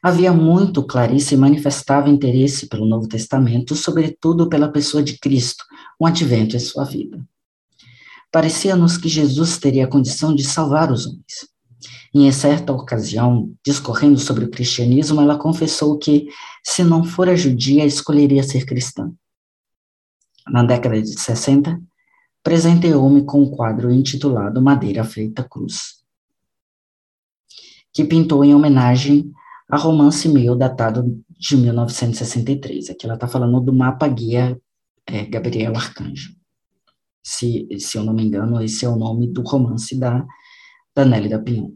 Havia 0.03 0.33
muito 0.33 0.83
Clarice 0.83 1.37
manifestava 1.37 2.09
interesse 2.09 2.67
pelo 2.67 2.85
Novo 2.85 3.07
Testamento, 3.07 3.73
sobretudo 3.73 4.49
pela 4.49 4.67
pessoa 4.67 5.01
de 5.01 5.17
Cristo, 5.17 5.63
um 5.97 6.05
advento 6.05 6.57
em 6.57 6.59
sua 6.59 6.83
vida. 6.83 7.25
Parecia-nos 8.29 8.97
que 8.97 9.07
Jesus 9.07 9.57
teria 9.57 9.85
a 9.85 9.89
condição 9.89 10.35
de 10.35 10.43
salvar 10.43 10.91
os 10.91 11.05
homens. 11.05 11.47
Em 12.13 12.29
certa 12.33 12.73
ocasião, 12.73 13.53
discorrendo 13.65 14.19
sobre 14.19 14.43
o 14.43 14.49
cristianismo, 14.49 15.21
ela 15.21 15.37
confessou 15.37 15.97
que, 15.97 16.27
se 16.61 16.83
não 16.83 17.05
fora 17.05 17.37
judia, 17.37 17.85
escolheria 17.85 18.43
ser 18.43 18.65
cristã 18.65 19.09
na 20.47 20.63
década 20.63 21.01
de 21.01 21.17
60, 21.17 21.81
presenteou-me 22.43 23.23
com 23.23 23.41
um 23.41 23.49
quadro 23.49 23.89
intitulado 23.89 24.61
Madeira 24.61 25.03
Feita 25.03 25.43
Cruz, 25.43 26.03
que 27.93 28.03
pintou 28.03 28.43
em 28.43 28.53
homenagem 28.53 29.31
a 29.70 29.78
romance 29.78 30.28
meu 30.28 30.55
datado 30.55 31.24
de 31.30 31.57
1963. 31.57 32.89
Aqui 32.89 33.05
ela 33.05 33.16
está 33.16 33.28
falando 33.28 33.59
do 33.59 33.74
mapa 33.74 34.07
guia 34.07 34.59
é, 35.05 35.26
Gabriel 35.26 35.76
Arcanjo. 35.76 36.32
Se, 37.24 37.68
se 37.80 37.97
eu 37.97 38.03
não 38.03 38.14
me 38.14 38.24
engano, 38.24 38.61
esse 38.61 38.86
é 38.86 38.89
o 38.89 38.95
nome 38.95 39.28
do 39.28 39.41
romance 39.41 39.97
da, 39.97 40.26
da 40.93 41.05
Nelly 41.05 41.30
da 41.30 41.39
Pinhon, 41.39 41.72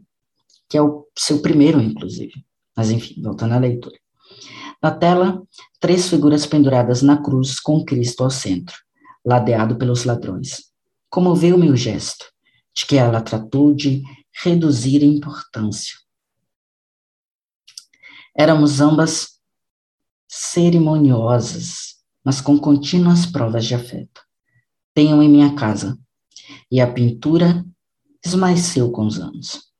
que 0.68 0.76
é 0.76 0.82
o 0.82 1.06
seu 1.16 1.40
primeiro, 1.40 1.80
inclusive. 1.80 2.44
Mas 2.76 2.90
enfim, 2.90 3.20
voltando 3.22 3.54
à 3.54 3.58
leitura. 3.58 3.96
Na 4.82 4.90
tela, 4.90 5.42
três 5.80 6.08
figuras 6.08 6.46
penduradas 6.46 7.02
na 7.02 7.20
cruz 7.20 7.58
com 7.58 7.84
Cristo 7.84 8.22
ao 8.22 8.30
centro, 8.30 8.76
ladeado 9.24 9.76
pelos 9.76 10.04
ladrões. 10.04 10.68
Comoveu-me 11.10 11.70
o 11.70 11.76
gesto, 11.76 12.26
de 12.74 12.86
que 12.86 12.96
ela 12.96 13.20
tratou 13.20 13.74
de 13.74 14.02
reduzir 14.44 15.02
a 15.02 15.06
importância. 15.06 15.96
Éramos 18.38 18.80
ambas 18.80 19.40
cerimoniosas, 20.28 21.96
mas 22.24 22.40
com 22.40 22.56
contínuas 22.56 23.26
provas 23.26 23.66
de 23.66 23.74
afeto. 23.74 24.22
Tenho 24.94 25.20
em 25.20 25.28
minha 25.28 25.56
casa, 25.56 25.98
e 26.70 26.80
a 26.80 26.92
pintura 26.92 27.64
esmaeceu 28.24 28.92
com 28.92 29.06
os 29.06 29.18
anos. 29.18 29.72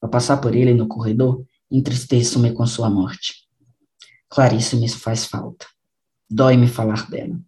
Ao 0.00 0.08
passar 0.08 0.36
por 0.36 0.54
ele 0.54 0.74
no 0.74 0.86
corredor, 0.86 1.44
entristeço-me 1.70 2.52
com 2.52 2.64
sua 2.66 2.88
morte. 2.88 3.48
Clarice 4.28 4.76
me 4.76 4.88
faz 4.88 5.26
falta. 5.26 5.66
Dói-me 6.30 6.68
falar 6.68 7.10
dela. 7.10 7.40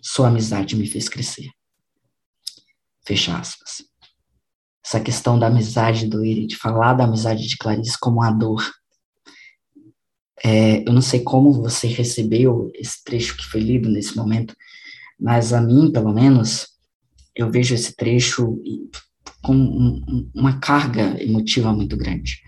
Sua 0.00 0.28
amizade 0.28 0.76
me 0.76 0.86
fez 0.86 1.08
crescer. 1.08 1.50
Fecha 3.04 3.36
aspas. 3.36 3.84
Essa 4.84 5.00
questão 5.00 5.38
da 5.38 5.48
amizade 5.48 6.06
do 6.06 6.24
e 6.24 6.46
de 6.46 6.56
falar 6.56 6.94
da 6.94 7.04
amizade 7.04 7.46
de 7.46 7.56
Clarice 7.56 7.98
como 7.98 8.18
uma 8.18 8.30
dor. 8.30 8.64
É, 10.44 10.88
eu 10.88 10.92
não 10.92 11.02
sei 11.02 11.20
como 11.20 11.52
você 11.52 11.86
recebeu 11.86 12.70
esse 12.74 13.04
trecho 13.04 13.36
que 13.36 13.44
foi 13.44 13.60
lido 13.60 13.88
nesse 13.88 14.16
momento, 14.16 14.54
mas 15.18 15.52
a 15.52 15.60
mim, 15.60 15.92
pelo 15.92 16.12
menos, 16.12 16.68
eu 17.36 17.50
vejo 17.50 17.74
esse 17.74 17.94
trecho 17.94 18.58
com 19.42 20.00
uma 20.34 20.58
carga 20.58 21.22
emotiva 21.22 21.72
muito 21.72 21.96
grande. 21.96 22.40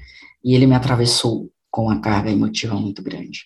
E 0.45 0.55
ele 0.55 0.67
me 0.67 0.75
atravessou 0.75 1.51
com 1.71 1.85
uma 1.85 2.01
carga 2.01 2.31
emotiva 2.31 2.75
muito 2.75 3.03
grande. 3.03 3.45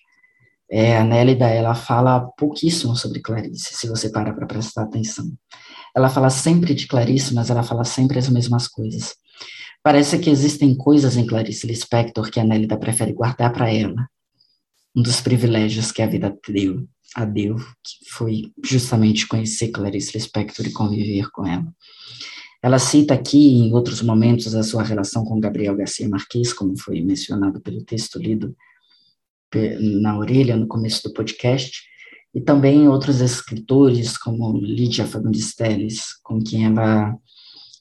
É, 0.69 0.97
a 0.97 1.05
Nélida, 1.05 1.47
ela 1.47 1.75
fala 1.75 2.21
pouquíssimo 2.37 2.97
sobre 2.97 3.21
Clarice, 3.21 3.75
se 3.75 3.89
você 3.89 4.11
para 4.11 4.33
para 4.33 4.47
prestar 4.47 4.83
atenção. 4.83 5.27
Ela 5.95 6.09
fala 6.09 6.29
sempre 6.29 6.75
de 6.75 6.89
Clarice, 6.89 7.33
mas 7.33 7.51
ela 7.51 7.63
fala 7.63 7.85
sempre 7.85 8.19
as 8.19 8.29
mesmas 8.29 8.67
coisas. 8.67 9.15
Parece 9.83 10.19
que 10.19 10.29
existem 10.29 10.77
coisas 10.77 11.17
em 11.17 11.25
Clarice 11.25 11.67
Lispector 11.67 12.31
que 12.31 12.41
a 12.41 12.45
Nélida 12.45 12.77
prefere 12.77 13.13
guardar 13.13 13.53
para 13.53 13.73
ela. 13.73 14.09
Um 14.97 15.03
dos 15.03 15.21
privilégios 15.21 15.93
que 15.93 16.01
a 16.01 16.07
vida 16.07 16.37
deu, 16.49 16.89
a 17.15 17.25
deu, 17.25 17.57
que 17.57 18.11
foi 18.11 18.53
justamente 18.65 19.29
conhecer 19.29 19.69
Clarice 19.69 20.17
Lispector 20.17 20.67
e 20.67 20.73
conviver 20.73 21.31
com 21.31 21.47
ela. 21.47 21.67
Ela 22.63 22.79
cita 22.79 23.15
aqui, 23.15 23.59
em 23.59 23.73
outros 23.73 24.03
momentos, 24.03 24.55
a 24.55 24.63
sua 24.63 24.83
relação 24.83 25.25
com 25.25 25.39
Gabriel 25.39 25.77
Garcia 25.77 26.09
Marques, 26.09 26.53
como 26.53 26.77
foi 26.79 27.01
mencionado 27.01 27.61
pelo 27.61 27.85
texto 27.85 28.19
lido 28.19 28.57
na 30.01 30.19
orelha 30.19 30.57
no 30.57 30.67
começo 30.67 31.03
do 31.05 31.15
podcast, 31.15 31.83
e 32.35 32.41
também 32.41 32.89
outros 32.89 33.21
escritores, 33.21 34.19
como 34.19 34.59
Lídia 34.59 35.07
Fagundes 35.07 35.55
Telles, 35.55 36.15
com 36.23 36.39
quem 36.39 36.67
ela 36.67 37.17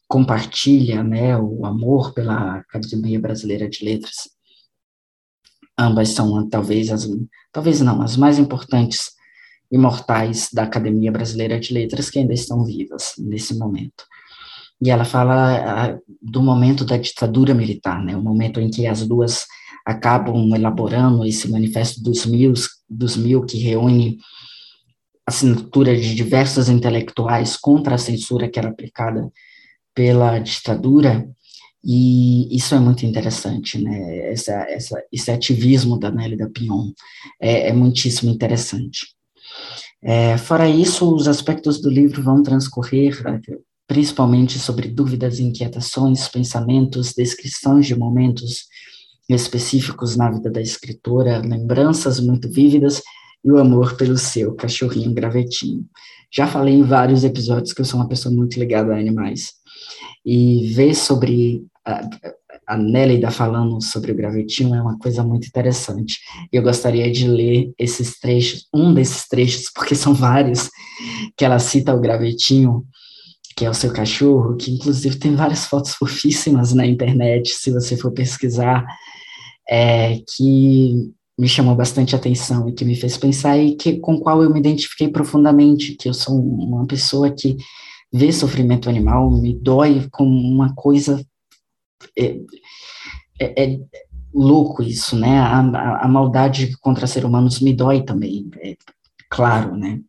compartilha 0.07 1.03
né, 1.03 1.35
o 1.37 1.65
amor 1.65 2.13
pela 2.13 2.57
Academia 2.57 3.19
Brasileira 3.19 3.67
de 3.67 3.83
Letras. 3.83 4.29
Ambas 5.77 6.09
são, 6.09 6.47
talvez, 6.49 6.89
as, 6.89 7.07
talvez 7.51 7.81
não, 7.81 8.01
as 8.01 8.15
mais 8.15 8.39
importantes 8.39 9.11
imortais 9.71 10.49
da 10.53 10.63
Academia 10.63 11.11
Brasileira 11.11 11.59
de 11.59 11.73
Letras 11.73 12.09
que 12.09 12.19
ainda 12.19 12.33
estão 12.33 12.63
vivas 12.63 13.13
nesse 13.17 13.55
momento. 13.57 14.05
E 14.81 14.89
ela 14.89 15.05
fala 15.05 15.99
do 16.21 16.41
momento 16.41 16.85
da 16.85 16.97
ditadura 16.97 17.53
militar, 17.53 18.03
né, 18.03 18.15
o 18.15 18.21
momento 18.21 18.59
em 18.59 18.69
que 18.69 18.85
as 18.85 19.05
duas 19.05 19.45
acabam 19.85 20.53
elaborando 20.55 21.25
esse 21.25 21.49
manifesto 21.49 22.01
dos 22.01 22.25
mil, 22.25 22.53
dos 22.89 23.15
mil 23.15 23.45
que 23.45 23.57
reúne 23.57 24.17
assinatura 25.27 25.95
de 25.95 26.13
diversos 26.13 26.69
intelectuais 26.69 27.55
contra 27.57 27.95
a 27.95 27.99
censura 27.99 28.49
que 28.49 28.59
era 28.59 28.69
aplicada 28.69 29.31
pela 29.93 30.39
ditadura, 30.39 31.27
e 31.85 32.55
isso 32.55 32.73
é 32.73 32.79
muito 32.79 33.05
interessante, 33.05 33.79
né? 33.79 34.31
Essa, 34.31 34.53
essa, 34.67 35.03
esse 35.11 35.29
ativismo 35.29 35.99
da 35.99 36.09
Nélida 36.09 36.49
Pion 36.49 36.91
é, 37.39 37.69
é 37.69 37.73
muitíssimo 37.73 38.31
interessante. 38.31 39.13
É, 40.03 40.35
fora 40.37 40.67
isso, 40.67 41.13
os 41.13 41.27
aspectos 41.27 41.79
do 41.79 41.89
livro 41.89 42.23
vão 42.23 42.41
transcorrer 42.41 43.21
principalmente 43.87 44.57
sobre 44.57 44.87
dúvidas, 44.87 45.39
inquietações, 45.39 46.27
pensamentos, 46.27 47.13
descrições 47.13 47.85
de 47.85 47.95
momentos 47.95 48.65
específicos 49.29 50.15
na 50.15 50.31
vida 50.31 50.49
da 50.49 50.61
escritora, 50.61 51.37
lembranças 51.37 52.19
muito 52.19 52.49
vívidas 52.51 53.01
e 53.43 53.51
o 53.51 53.59
amor 53.59 53.95
pelo 53.95 54.17
seu 54.17 54.55
cachorrinho 54.55 55.13
gravetinho. 55.13 55.85
Já 56.33 56.47
falei 56.47 56.73
em 56.73 56.83
vários 56.83 57.23
episódios 57.23 57.73
que 57.73 57.81
eu 57.81 57.85
sou 57.85 57.99
uma 57.99 58.09
pessoa 58.09 58.33
muito 58.33 58.59
ligada 58.59 58.93
a 58.93 58.97
animais. 58.97 59.53
E 60.25 60.73
ver 60.73 60.95
sobre 60.95 61.63
a, 61.85 62.77
Nélida 62.77 63.29
falando 63.29 63.81
sobre 63.81 64.11
o 64.11 64.15
gravetinho 64.15 64.73
é 64.73 64.81
uma 64.81 64.97
coisa 64.97 65.23
muito 65.23 65.47
interessante. 65.47 66.19
Eu 66.51 66.63
gostaria 66.63 67.11
de 67.11 67.27
ler 67.27 67.71
esses 67.77 68.19
trechos, 68.19 68.67
um 68.73 68.93
desses 68.93 69.27
trechos, 69.27 69.71
porque 69.73 69.93
são 69.93 70.13
vários, 70.13 70.69
que 71.37 71.45
ela 71.45 71.59
cita 71.59 71.93
o 71.93 72.01
gravetinho, 72.01 72.83
que 73.55 73.65
é 73.65 73.69
o 73.69 73.73
seu 73.73 73.93
cachorro, 73.93 74.55
que 74.57 74.71
inclusive 74.71 75.17
tem 75.17 75.35
várias 75.35 75.65
fotos 75.65 75.93
fofíssimas 75.93 76.73
na 76.73 76.85
internet, 76.85 77.53
se 77.53 77.71
você 77.71 77.95
for 77.95 78.11
pesquisar, 78.11 78.83
é, 79.69 80.19
que 80.35 81.13
me 81.37 81.47
chamou 81.47 81.75
bastante 81.75 82.15
atenção 82.15 82.67
e 82.67 82.73
que 82.73 82.85
me 82.85 82.95
fez 82.95 83.17
pensar 83.17 83.57
e 83.57 83.75
que 83.75 83.99
com 83.99 84.19
qual 84.19 84.41
eu 84.41 84.49
me 84.51 84.59
identifiquei 84.59 85.07
profundamente, 85.09 85.95
que 85.95 86.09
eu 86.09 86.13
sou 86.13 86.35
uma 86.35 86.85
pessoa 86.87 87.29
que 87.29 87.55
vê 88.11 88.31
sofrimento 88.31 88.89
animal, 88.89 89.29
me 89.29 89.53
dói 89.53 90.07
como 90.11 90.31
uma 90.31 90.73
coisa 90.73 91.21
é, 92.17 92.37
é, 93.39 93.63
é 93.63 93.79
louco 94.33 94.83
isso, 94.83 95.15
né? 95.15 95.39
A, 95.39 95.59
a, 95.59 96.05
a, 96.05 96.07
maldade 96.07 96.77
contra 96.79 97.07
seres 97.07 97.27
humanos 97.27 97.59
me 97.59 97.73
dói 97.73 98.03
também, 98.03 98.49
é 98.61 98.75
claro, 99.29 99.75
né? 99.75 100.01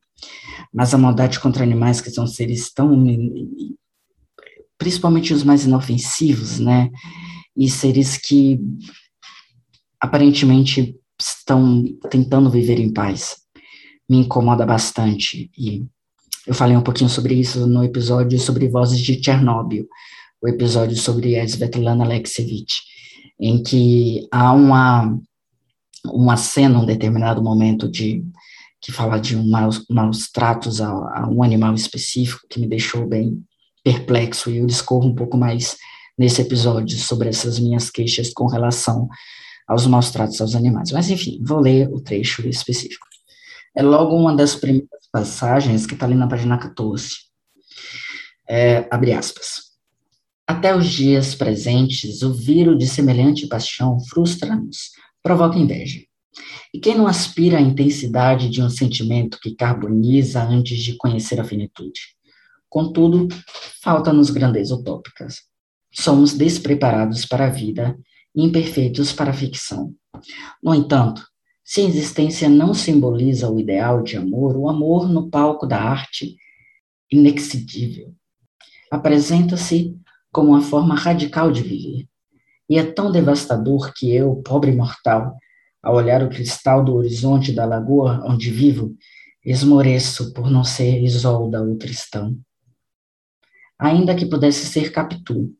Mas 0.73 0.93
a 0.93 0.99
maldade 0.99 1.39
contra 1.39 1.63
animais 1.63 2.01
que 2.01 2.11
são 2.11 2.27
seres 2.27 2.73
tão 2.73 3.05
principalmente 4.79 5.33
os 5.33 5.43
mais 5.43 5.65
inofensivos, 5.65 6.59
né? 6.59 6.91
E 7.57 7.69
seres 7.71 8.17
que 8.19 8.61
aparentemente 10.01 10.95
estão 11.21 11.85
tentando 12.11 12.51
viver 12.51 12.79
em 12.79 12.93
paz. 12.93 13.37
Me 14.09 14.19
incomoda 14.19 14.67
bastante. 14.67 15.51
E 15.57 15.87
eu 16.47 16.55
falei 16.55 16.77
um 16.77 16.83
pouquinho 16.83 17.11
sobre 17.11 17.35
isso 17.35 17.67
no 17.67 17.83
episódio 17.83 18.39
sobre 18.39 18.69
Vozes 18.69 19.01
de 19.01 19.23
Chernobyl, 19.23 19.87
episódio 20.49 20.97
sobre 20.97 21.39
a 21.39 21.45
Svetlana 21.45 22.05
Alexievich, 22.05 22.83
em 23.41 23.63
que 23.63 24.27
há 24.31 24.53
uma, 24.53 25.19
uma 26.05 26.37
cena, 26.37 26.79
um 26.81 26.87
determinado 26.87 27.43
momento 27.43 27.89
de 27.91 28.25
que 28.81 28.93
fala 28.93 29.19
de 29.19 29.37
um 29.37 29.49
maus, 29.49 29.85
maus 29.91 30.31
tratos 30.31 30.81
a, 30.81 30.89
a 30.89 31.29
um 31.29 31.43
animal 31.43 31.75
específico 31.75 32.47
que 32.49 32.61
me 32.61 32.69
deixou 32.69 33.07
bem 33.07 33.43
perplexo 33.83 34.51
e 34.51 34.59
eu 34.59 34.67
discorro 34.67 35.07
um 35.07 35.15
pouco 35.15 35.37
mais 35.37 35.77
nesse 36.19 36.41
episódio 36.41 36.97
sobre 36.97 37.29
essas 37.29 37.59
minhas 37.59 37.91
queixas 37.91 38.33
com 38.33 38.47
relação 38.47 39.09
aos 39.67 39.87
maus 39.87 40.11
tratos 40.11 40.41
aos 40.41 40.55
animais. 40.55 40.93
Mas, 40.93 41.11
enfim, 41.11 41.43
vou 41.43 41.61
ler 41.61 41.89
o 41.93 42.01
trecho 42.01 42.47
específico. 42.49 43.07
É 43.77 43.83
logo 43.83 44.17
uma 44.17 44.35
das 44.35 44.55
primeiras 44.55 45.07
passagens 45.13 45.85
que 45.87 45.95
está 45.95 46.07
ali 46.07 46.15
na 46.15 46.29
página 46.29 46.57
14. 46.57 47.09
É, 48.49 48.87
abre 48.91 49.13
aspas. 49.13 49.66
Até 50.47 50.77
os 50.77 50.87
dias 50.87 51.35
presentes, 51.35 52.23
o 52.23 52.33
vírus 52.33 52.79
de 52.79 52.87
semelhante 52.87 53.49
paixão 53.49 53.99
frustra-nos, 53.99 54.93
provoca 55.23 55.59
inveja. 55.59 56.01
E 56.73 56.79
quem 56.79 56.97
não 56.97 57.07
aspira 57.07 57.59
à 57.59 57.61
intensidade 57.61 58.49
de 58.49 58.63
um 58.63 58.71
sentimento 58.71 59.39
que 59.41 59.57
carboniza 59.57 60.43
antes 60.43 60.79
de 60.79 60.97
conhecer 60.97 61.41
a 61.41 61.45
finitude? 61.45 62.01
Contudo, 62.69 63.27
falta-nos 63.83 64.31
grandeza 64.31 64.75
utópicas. 64.75 65.43
Somos 65.93 66.33
despreparados 66.33 67.25
para 67.25 67.47
a 67.47 67.51
vida 67.51 67.99
imperfeitos 68.35 69.13
para 69.13 69.31
a 69.31 69.35
ficção. 69.35 69.95
No 70.63 70.75
entanto, 70.75 71.27
se 71.65 71.81
a 71.81 71.85
existência 71.85 72.49
não 72.49 72.75
simboliza 72.75 73.51
o 73.51 73.59
ideal 73.59 74.03
de 74.03 74.17
amor, 74.17 74.57
o 74.57 74.69
amor 74.69 75.09
no 75.09 75.29
palco 75.29 75.67
da 75.67 75.83
arte, 75.83 76.37
inexcedível, 77.11 78.15
apresenta-se 78.91 79.97
como 80.37 80.51
uma 80.51 80.61
forma 80.61 80.95
radical 80.95 81.51
de 81.51 81.63
viver. 81.63 82.07
E 82.69 82.79
é 82.79 82.85
tão 82.85 83.11
devastador 83.11 83.95
que 83.95 84.15
eu, 84.15 84.37
pobre 84.43 84.71
mortal, 84.71 85.35
ao 85.83 85.95
olhar 85.95 86.23
o 86.23 86.29
cristal 86.29 86.85
do 86.85 86.95
horizonte 86.95 87.53
da 87.53 87.65
lagoa 87.65 88.23
onde 88.23 88.51
vivo, 88.51 88.95
esmoreço 89.43 90.35
por 90.35 90.51
não 90.51 90.63
ser 90.63 91.03
Isolda 91.03 91.63
ou 91.63 91.79
Tristão. 91.79 92.39
Ainda 93.79 94.15
que 94.15 94.27
pudesse 94.27 94.67
ser 94.67 94.93
Capitu, 94.93 95.55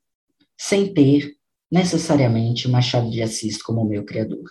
sem 0.59 0.93
ter 0.93 1.33
necessariamente 1.73 2.69
Machado 2.69 3.11
de 3.11 3.23
Assis 3.23 3.63
como 3.63 3.89
meu 3.89 4.05
criador. 4.05 4.45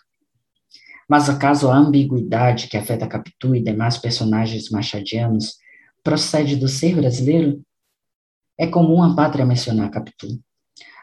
Mas 1.08 1.30
acaso 1.30 1.70
a 1.70 1.78
ambiguidade 1.78 2.68
que 2.68 2.78
afeta 2.78 3.06
Capitu 3.06 3.56
e 3.56 3.62
demais 3.62 4.00
personagens 4.00 4.72
machadianos 4.72 5.58
procede 6.04 6.56
do 6.56 6.68
ser 6.68 6.96
brasileiro? 6.96 7.64
É 8.58 8.68
comum 8.68 9.04
a 9.04 9.16
pátria 9.16 9.46
mencionar 9.46 9.92
Capitu, 9.92 10.42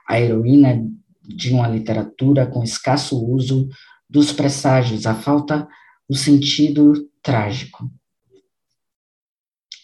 a 0.08 0.20
heroína 0.20 0.82
de 1.22 1.52
uma 1.52 1.68
literatura 1.68 2.46
com 2.46 2.62
escasso 2.62 3.24
uso 3.24 3.68
dos 4.08 4.32
presságios, 4.32 5.06
a 5.06 5.14
falta 5.14 5.68
do 6.08 6.16
sentido 6.16 7.08
trágico. 7.22 7.90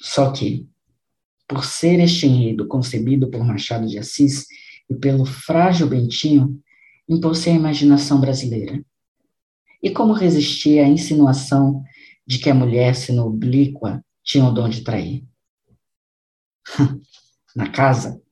Só 0.01 0.33
que, 0.33 0.69
por 1.47 1.64
ser 1.64 2.01
este 2.01 2.27
enredo 2.27 2.66
concebido 2.66 3.31
por 3.31 3.45
Machado 3.45 3.87
de 3.87 3.99
Assis 3.99 4.47
e 4.89 4.95
pelo 4.95 5.25
frágil 5.25 5.89
Bentinho, 5.89 6.61
impôs-se 7.09 7.51
a 7.51 7.55
imaginação 7.55 8.21
brasileira. 8.21 8.85
E 9.83 9.91
como 9.91 10.12
resistir 10.12 10.81
à 10.81 10.89
insinuação 10.89 11.83
de 12.27 12.39
que 12.39 12.51
a 12.51 12.55
mulher, 12.55 12.95
sendo 12.95 13.25
oblíqua, 13.25 14.05
tinha 14.23 14.45
o 14.45 14.53
dom 14.53 14.69
de 14.69 14.83
trair? 14.83 15.25
Na 17.59 17.69
casa, 17.69 18.23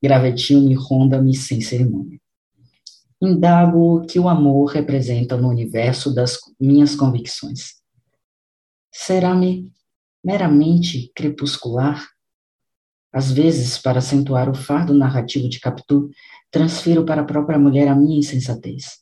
gravetinho 0.00 0.60
me 0.60 0.72
ronda-me 0.72 1.34
sem 1.34 1.60
cerimônia. 1.60 2.20
Indago 3.20 3.96
o 3.96 4.06
que 4.06 4.20
o 4.20 4.28
amor 4.28 4.66
representa 4.66 5.36
no 5.36 5.48
universo 5.48 6.14
das 6.14 6.38
minhas 6.60 6.94
convicções. 6.94 7.82
Será-me 8.92 9.68
meramente 10.24 11.10
crepuscular? 11.12 12.06
Às 13.12 13.32
vezes, 13.32 13.78
para 13.78 13.98
acentuar 13.98 14.48
o 14.48 14.54
fardo 14.54 14.94
narrativo 14.94 15.48
de 15.48 15.58
Capitu, 15.58 16.08
transfiro 16.48 17.04
para 17.04 17.22
a 17.22 17.24
própria 17.24 17.58
mulher 17.58 17.88
a 17.88 17.96
minha 17.96 18.20
insensatez. 18.20 19.00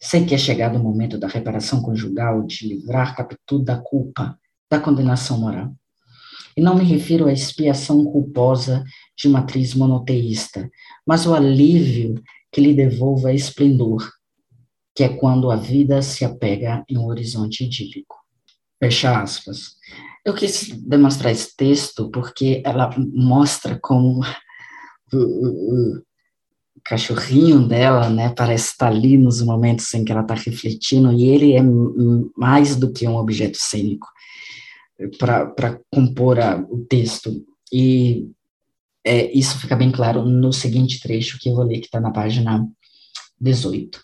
Sei 0.00 0.24
que 0.24 0.36
é 0.36 0.38
chegado 0.38 0.76
o 0.76 0.82
momento 0.84 1.18
da 1.18 1.26
reparação 1.26 1.82
conjugal, 1.82 2.44
de 2.44 2.68
livrar 2.68 3.16
Capitu 3.16 3.58
da 3.58 3.80
culpa, 3.82 4.38
da 4.70 4.78
condenação 4.78 5.40
moral. 5.40 5.74
E 6.56 6.60
não 6.60 6.74
me 6.74 6.84
refiro 6.84 7.26
à 7.26 7.32
expiação 7.32 8.04
culposa 8.04 8.84
de 9.16 9.28
uma 9.28 9.40
atriz 9.40 9.74
monoteísta, 9.74 10.70
mas 11.06 11.26
o 11.26 11.34
alívio 11.34 12.22
que 12.50 12.60
lhe 12.60 12.74
devolva 12.74 13.32
esplendor, 13.32 14.10
que 14.94 15.02
é 15.02 15.08
quando 15.08 15.50
a 15.50 15.56
vida 15.56 16.02
se 16.02 16.24
apega 16.24 16.84
em 16.88 16.98
um 16.98 17.06
horizonte 17.06 17.64
idílico. 17.64 18.16
Fecha 18.78 19.20
aspas. 19.20 19.76
Eu 20.24 20.34
quis 20.34 20.68
demonstrar 20.82 21.32
esse 21.32 21.56
texto 21.56 22.10
porque 22.10 22.62
ela 22.64 22.94
mostra 23.14 23.78
como 23.80 24.20
o 25.12 26.02
cachorrinho 26.84 27.66
dela, 27.66 28.10
né, 28.10 28.34
parece 28.36 28.72
estar 28.72 28.88
ali 28.88 29.16
nos 29.16 29.40
momentos 29.40 29.92
em 29.94 30.04
que 30.04 30.12
ela 30.12 30.22
está 30.22 30.34
refletindo, 30.34 31.12
e 31.12 31.24
ele 31.24 31.52
é 31.52 31.62
mais 32.36 32.76
do 32.76 32.92
que 32.92 33.06
um 33.06 33.16
objeto 33.16 33.56
cênico 33.58 34.08
para 35.18 35.80
compor 35.90 36.38
a, 36.40 36.56
o 36.58 36.84
texto. 36.84 37.44
E 37.72 38.28
é, 39.04 39.30
isso 39.32 39.58
fica 39.58 39.74
bem 39.74 39.90
claro 39.90 40.24
no 40.24 40.52
seguinte 40.52 41.00
trecho 41.00 41.38
que 41.38 41.48
eu 41.48 41.54
vou 41.54 41.64
ler, 41.64 41.80
que 41.80 41.86
está 41.86 42.00
na 42.00 42.10
página 42.10 42.66
18. 43.40 44.00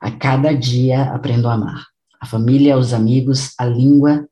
A 0.00 0.10
cada 0.10 0.52
dia 0.52 1.14
aprendo 1.14 1.48
a 1.48 1.54
amar. 1.54 1.86
A 2.20 2.26
família, 2.26 2.78
os 2.78 2.92
amigos, 2.92 3.52
a 3.58 3.64
língua, 3.64 4.28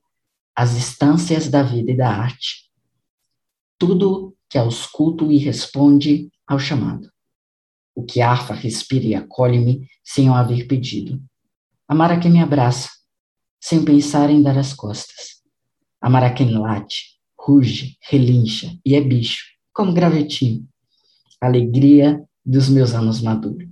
as 0.54 0.76
instâncias 0.76 1.48
da 1.48 1.62
vida 1.62 1.92
e 1.92 1.96
da 1.96 2.08
arte. 2.08 2.70
Tudo 3.78 4.34
que 4.48 4.58
ausculto 4.58 5.32
e 5.32 5.38
responde 5.38 6.30
ao 6.46 6.58
chamado. 6.58 7.10
O 7.94 8.04
que 8.04 8.20
arfa, 8.20 8.54
respira 8.54 9.04
e 9.04 9.14
acolhe-me 9.14 9.88
sem 10.04 10.26
eu 10.26 10.34
haver 10.34 10.66
pedido. 10.66 11.20
Amar 11.88 12.12
a 12.12 12.18
quem 12.18 12.30
me 12.30 12.40
abraça, 12.40 12.90
sem 13.60 13.84
pensar 13.84 14.30
em 14.30 14.42
dar 14.42 14.56
as 14.58 14.72
costas. 14.72 15.41
A 16.03 16.30
quem 16.34 16.59
late, 16.59 17.16
ruge, 17.38 17.96
relincha 18.00 18.76
e 18.84 18.96
é 18.96 19.00
bicho, 19.00 19.44
como 19.72 19.94
gravetinho. 19.94 20.68
Alegria 21.40 22.20
dos 22.44 22.68
meus 22.68 22.92
anos 22.92 23.20
maduros. 23.20 23.68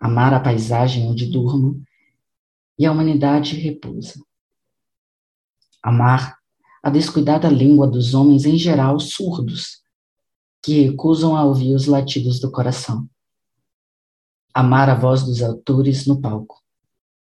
Amar 0.00 0.34
a 0.34 0.40
paisagem 0.40 1.06
onde 1.06 1.26
durmo 1.26 1.80
e 2.76 2.84
a 2.84 2.90
humanidade 2.90 3.54
repousa. 3.54 4.20
Amar 5.80 6.36
a 6.82 6.90
descuidada 6.90 7.48
língua 7.48 7.86
dos 7.86 8.12
homens 8.12 8.44
em 8.44 8.58
geral 8.58 8.98
surdos, 8.98 9.82
que 10.62 10.82
recusam 10.82 11.36
a 11.36 11.44
ouvir 11.44 11.74
os 11.74 11.86
latidos 11.86 12.40
do 12.40 12.50
coração. 12.50 13.08
Amar 14.52 14.90
a 14.90 14.94
voz 14.96 15.22
dos 15.22 15.42
autores 15.42 16.06
no 16.06 16.20
palco, 16.20 16.60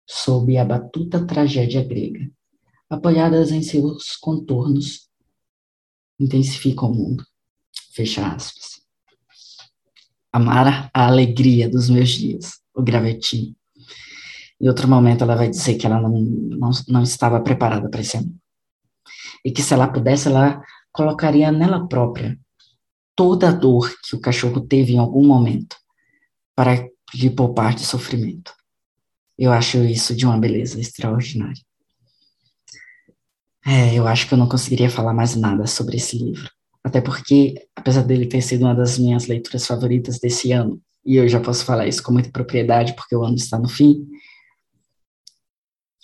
sob 0.04 0.58
a 0.58 0.64
batuta 0.64 1.24
tragédia 1.24 1.82
grega, 1.84 2.28
apoiadas 2.90 3.52
em 3.52 3.62
seus 3.62 4.16
contornos, 4.16 5.08
intensificam 6.18 6.90
o 6.90 6.94
mundo. 6.94 7.24
Fecha 7.92 8.26
aspas. 8.26 8.80
Amar 10.32 10.90
a 10.92 11.06
alegria 11.06 11.68
dos 11.68 11.88
meus 11.88 12.10
dias, 12.10 12.60
o 12.74 12.82
gravetinho. 12.82 13.54
Em 14.60 14.68
outro 14.68 14.88
momento, 14.88 15.22
ela 15.22 15.36
vai 15.36 15.48
dizer 15.48 15.76
que 15.76 15.86
ela 15.86 16.00
não, 16.00 16.20
não, 16.20 16.70
não 16.88 17.02
estava 17.02 17.40
preparada 17.40 17.88
para 17.88 18.00
esse 18.00 18.16
amor. 18.16 18.34
E 19.44 19.50
que 19.50 19.62
se 19.62 19.72
ela 19.72 19.88
pudesse, 19.88 20.28
ela 20.28 20.62
colocaria 20.92 21.50
nela 21.50 21.88
própria 21.88 22.38
toda 23.16 23.48
a 23.48 23.52
dor 23.52 23.94
que 24.02 24.14
o 24.14 24.20
cachorro 24.20 24.60
teve 24.60 24.94
em 24.94 24.98
algum 24.98 25.26
momento 25.26 25.76
para 26.54 26.86
lhe 27.14 27.30
poupar 27.30 27.74
de 27.74 27.86
sofrimento. 27.86 28.52
Eu 29.38 29.52
acho 29.52 29.78
isso 29.78 30.14
de 30.14 30.26
uma 30.26 30.38
beleza 30.38 30.78
extraordinária. 30.78 31.62
É, 33.70 33.96
eu 33.96 34.04
acho 34.08 34.26
que 34.26 34.34
eu 34.34 34.38
não 34.38 34.48
conseguiria 34.48 34.90
falar 34.90 35.14
mais 35.14 35.36
nada 35.36 35.64
sobre 35.64 35.96
esse 35.96 36.18
livro. 36.18 36.50
Até 36.82 37.00
porque, 37.00 37.54
apesar 37.76 38.02
dele 38.02 38.26
ter 38.26 38.42
sido 38.42 38.62
uma 38.62 38.74
das 38.74 38.98
minhas 38.98 39.28
leituras 39.28 39.64
favoritas 39.64 40.18
desse 40.18 40.50
ano, 40.50 40.82
e 41.06 41.14
eu 41.14 41.28
já 41.28 41.38
posso 41.38 41.64
falar 41.64 41.86
isso 41.86 42.02
com 42.02 42.10
muita 42.10 42.32
propriedade 42.32 42.94
porque 42.94 43.14
o 43.14 43.22
ano 43.22 43.36
está 43.36 43.56
no 43.60 43.68
fim, 43.68 44.08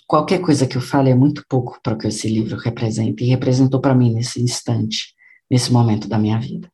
qualquer 0.07 0.39
coisa 0.39 0.65
que 0.65 0.77
eu 0.77 0.81
fale 0.81 1.09
é 1.09 1.15
muito 1.15 1.43
pouco 1.49 1.77
para 1.83 1.93
o 1.93 1.97
que 1.97 2.07
esse 2.07 2.29
livro 2.29 2.57
representa 2.57 3.21
e 3.21 3.27
representou 3.27 3.81
para 3.81 3.93
mim 3.93 4.13
nesse 4.13 4.41
instante, 4.41 5.13
nesse 5.51 5.69
momento 5.69 6.07
da 6.07 6.17
minha 6.17 6.39
vida. 6.39 6.71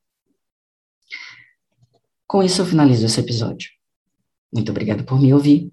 Com 2.27 2.43
isso, 2.43 2.61
eu 2.61 2.67
finalizo 2.67 3.07
esse 3.07 3.19
episódio. 3.19 3.71
Muito 4.53 4.69
obrigado 4.69 5.03
por 5.03 5.19
me 5.19 5.33
ouvir. 5.33 5.72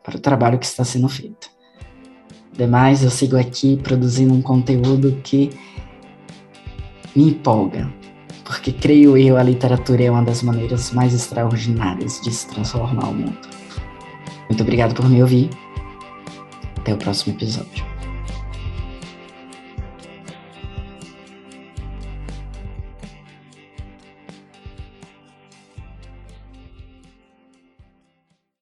para 0.03 0.17
o 0.17 0.19
trabalho 0.19 0.59
que 0.59 0.65
está 0.65 0.83
sendo 0.83 1.07
feito. 1.07 1.49
Demais, 2.51 3.03
eu 3.03 3.09
sigo 3.09 3.37
aqui 3.37 3.77
produzindo 3.77 4.33
um 4.33 4.41
conteúdo 4.41 5.19
que 5.23 5.49
me 7.15 7.29
empolga, 7.29 7.91
porque 8.43 8.71
creio 8.71 9.17
eu 9.17 9.37
a 9.37 9.43
literatura 9.43 10.03
é 10.03 10.11
uma 10.11 10.23
das 10.23 10.43
maneiras 10.43 10.91
mais 10.91 11.13
extraordinárias 11.13 12.19
de 12.21 12.31
se 12.31 12.47
transformar 12.47 13.09
o 13.09 13.13
mundo. 13.13 13.39
Muito 14.49 14.61
obrigado 14.61 14.93
por 14.93 15.09
me 15.09 15.21
ouvir. 15.21 15.49
Até 16.77 16.93
o 16.93 16.97
próximo 16.97 17.33
episódio. 17.33 17.92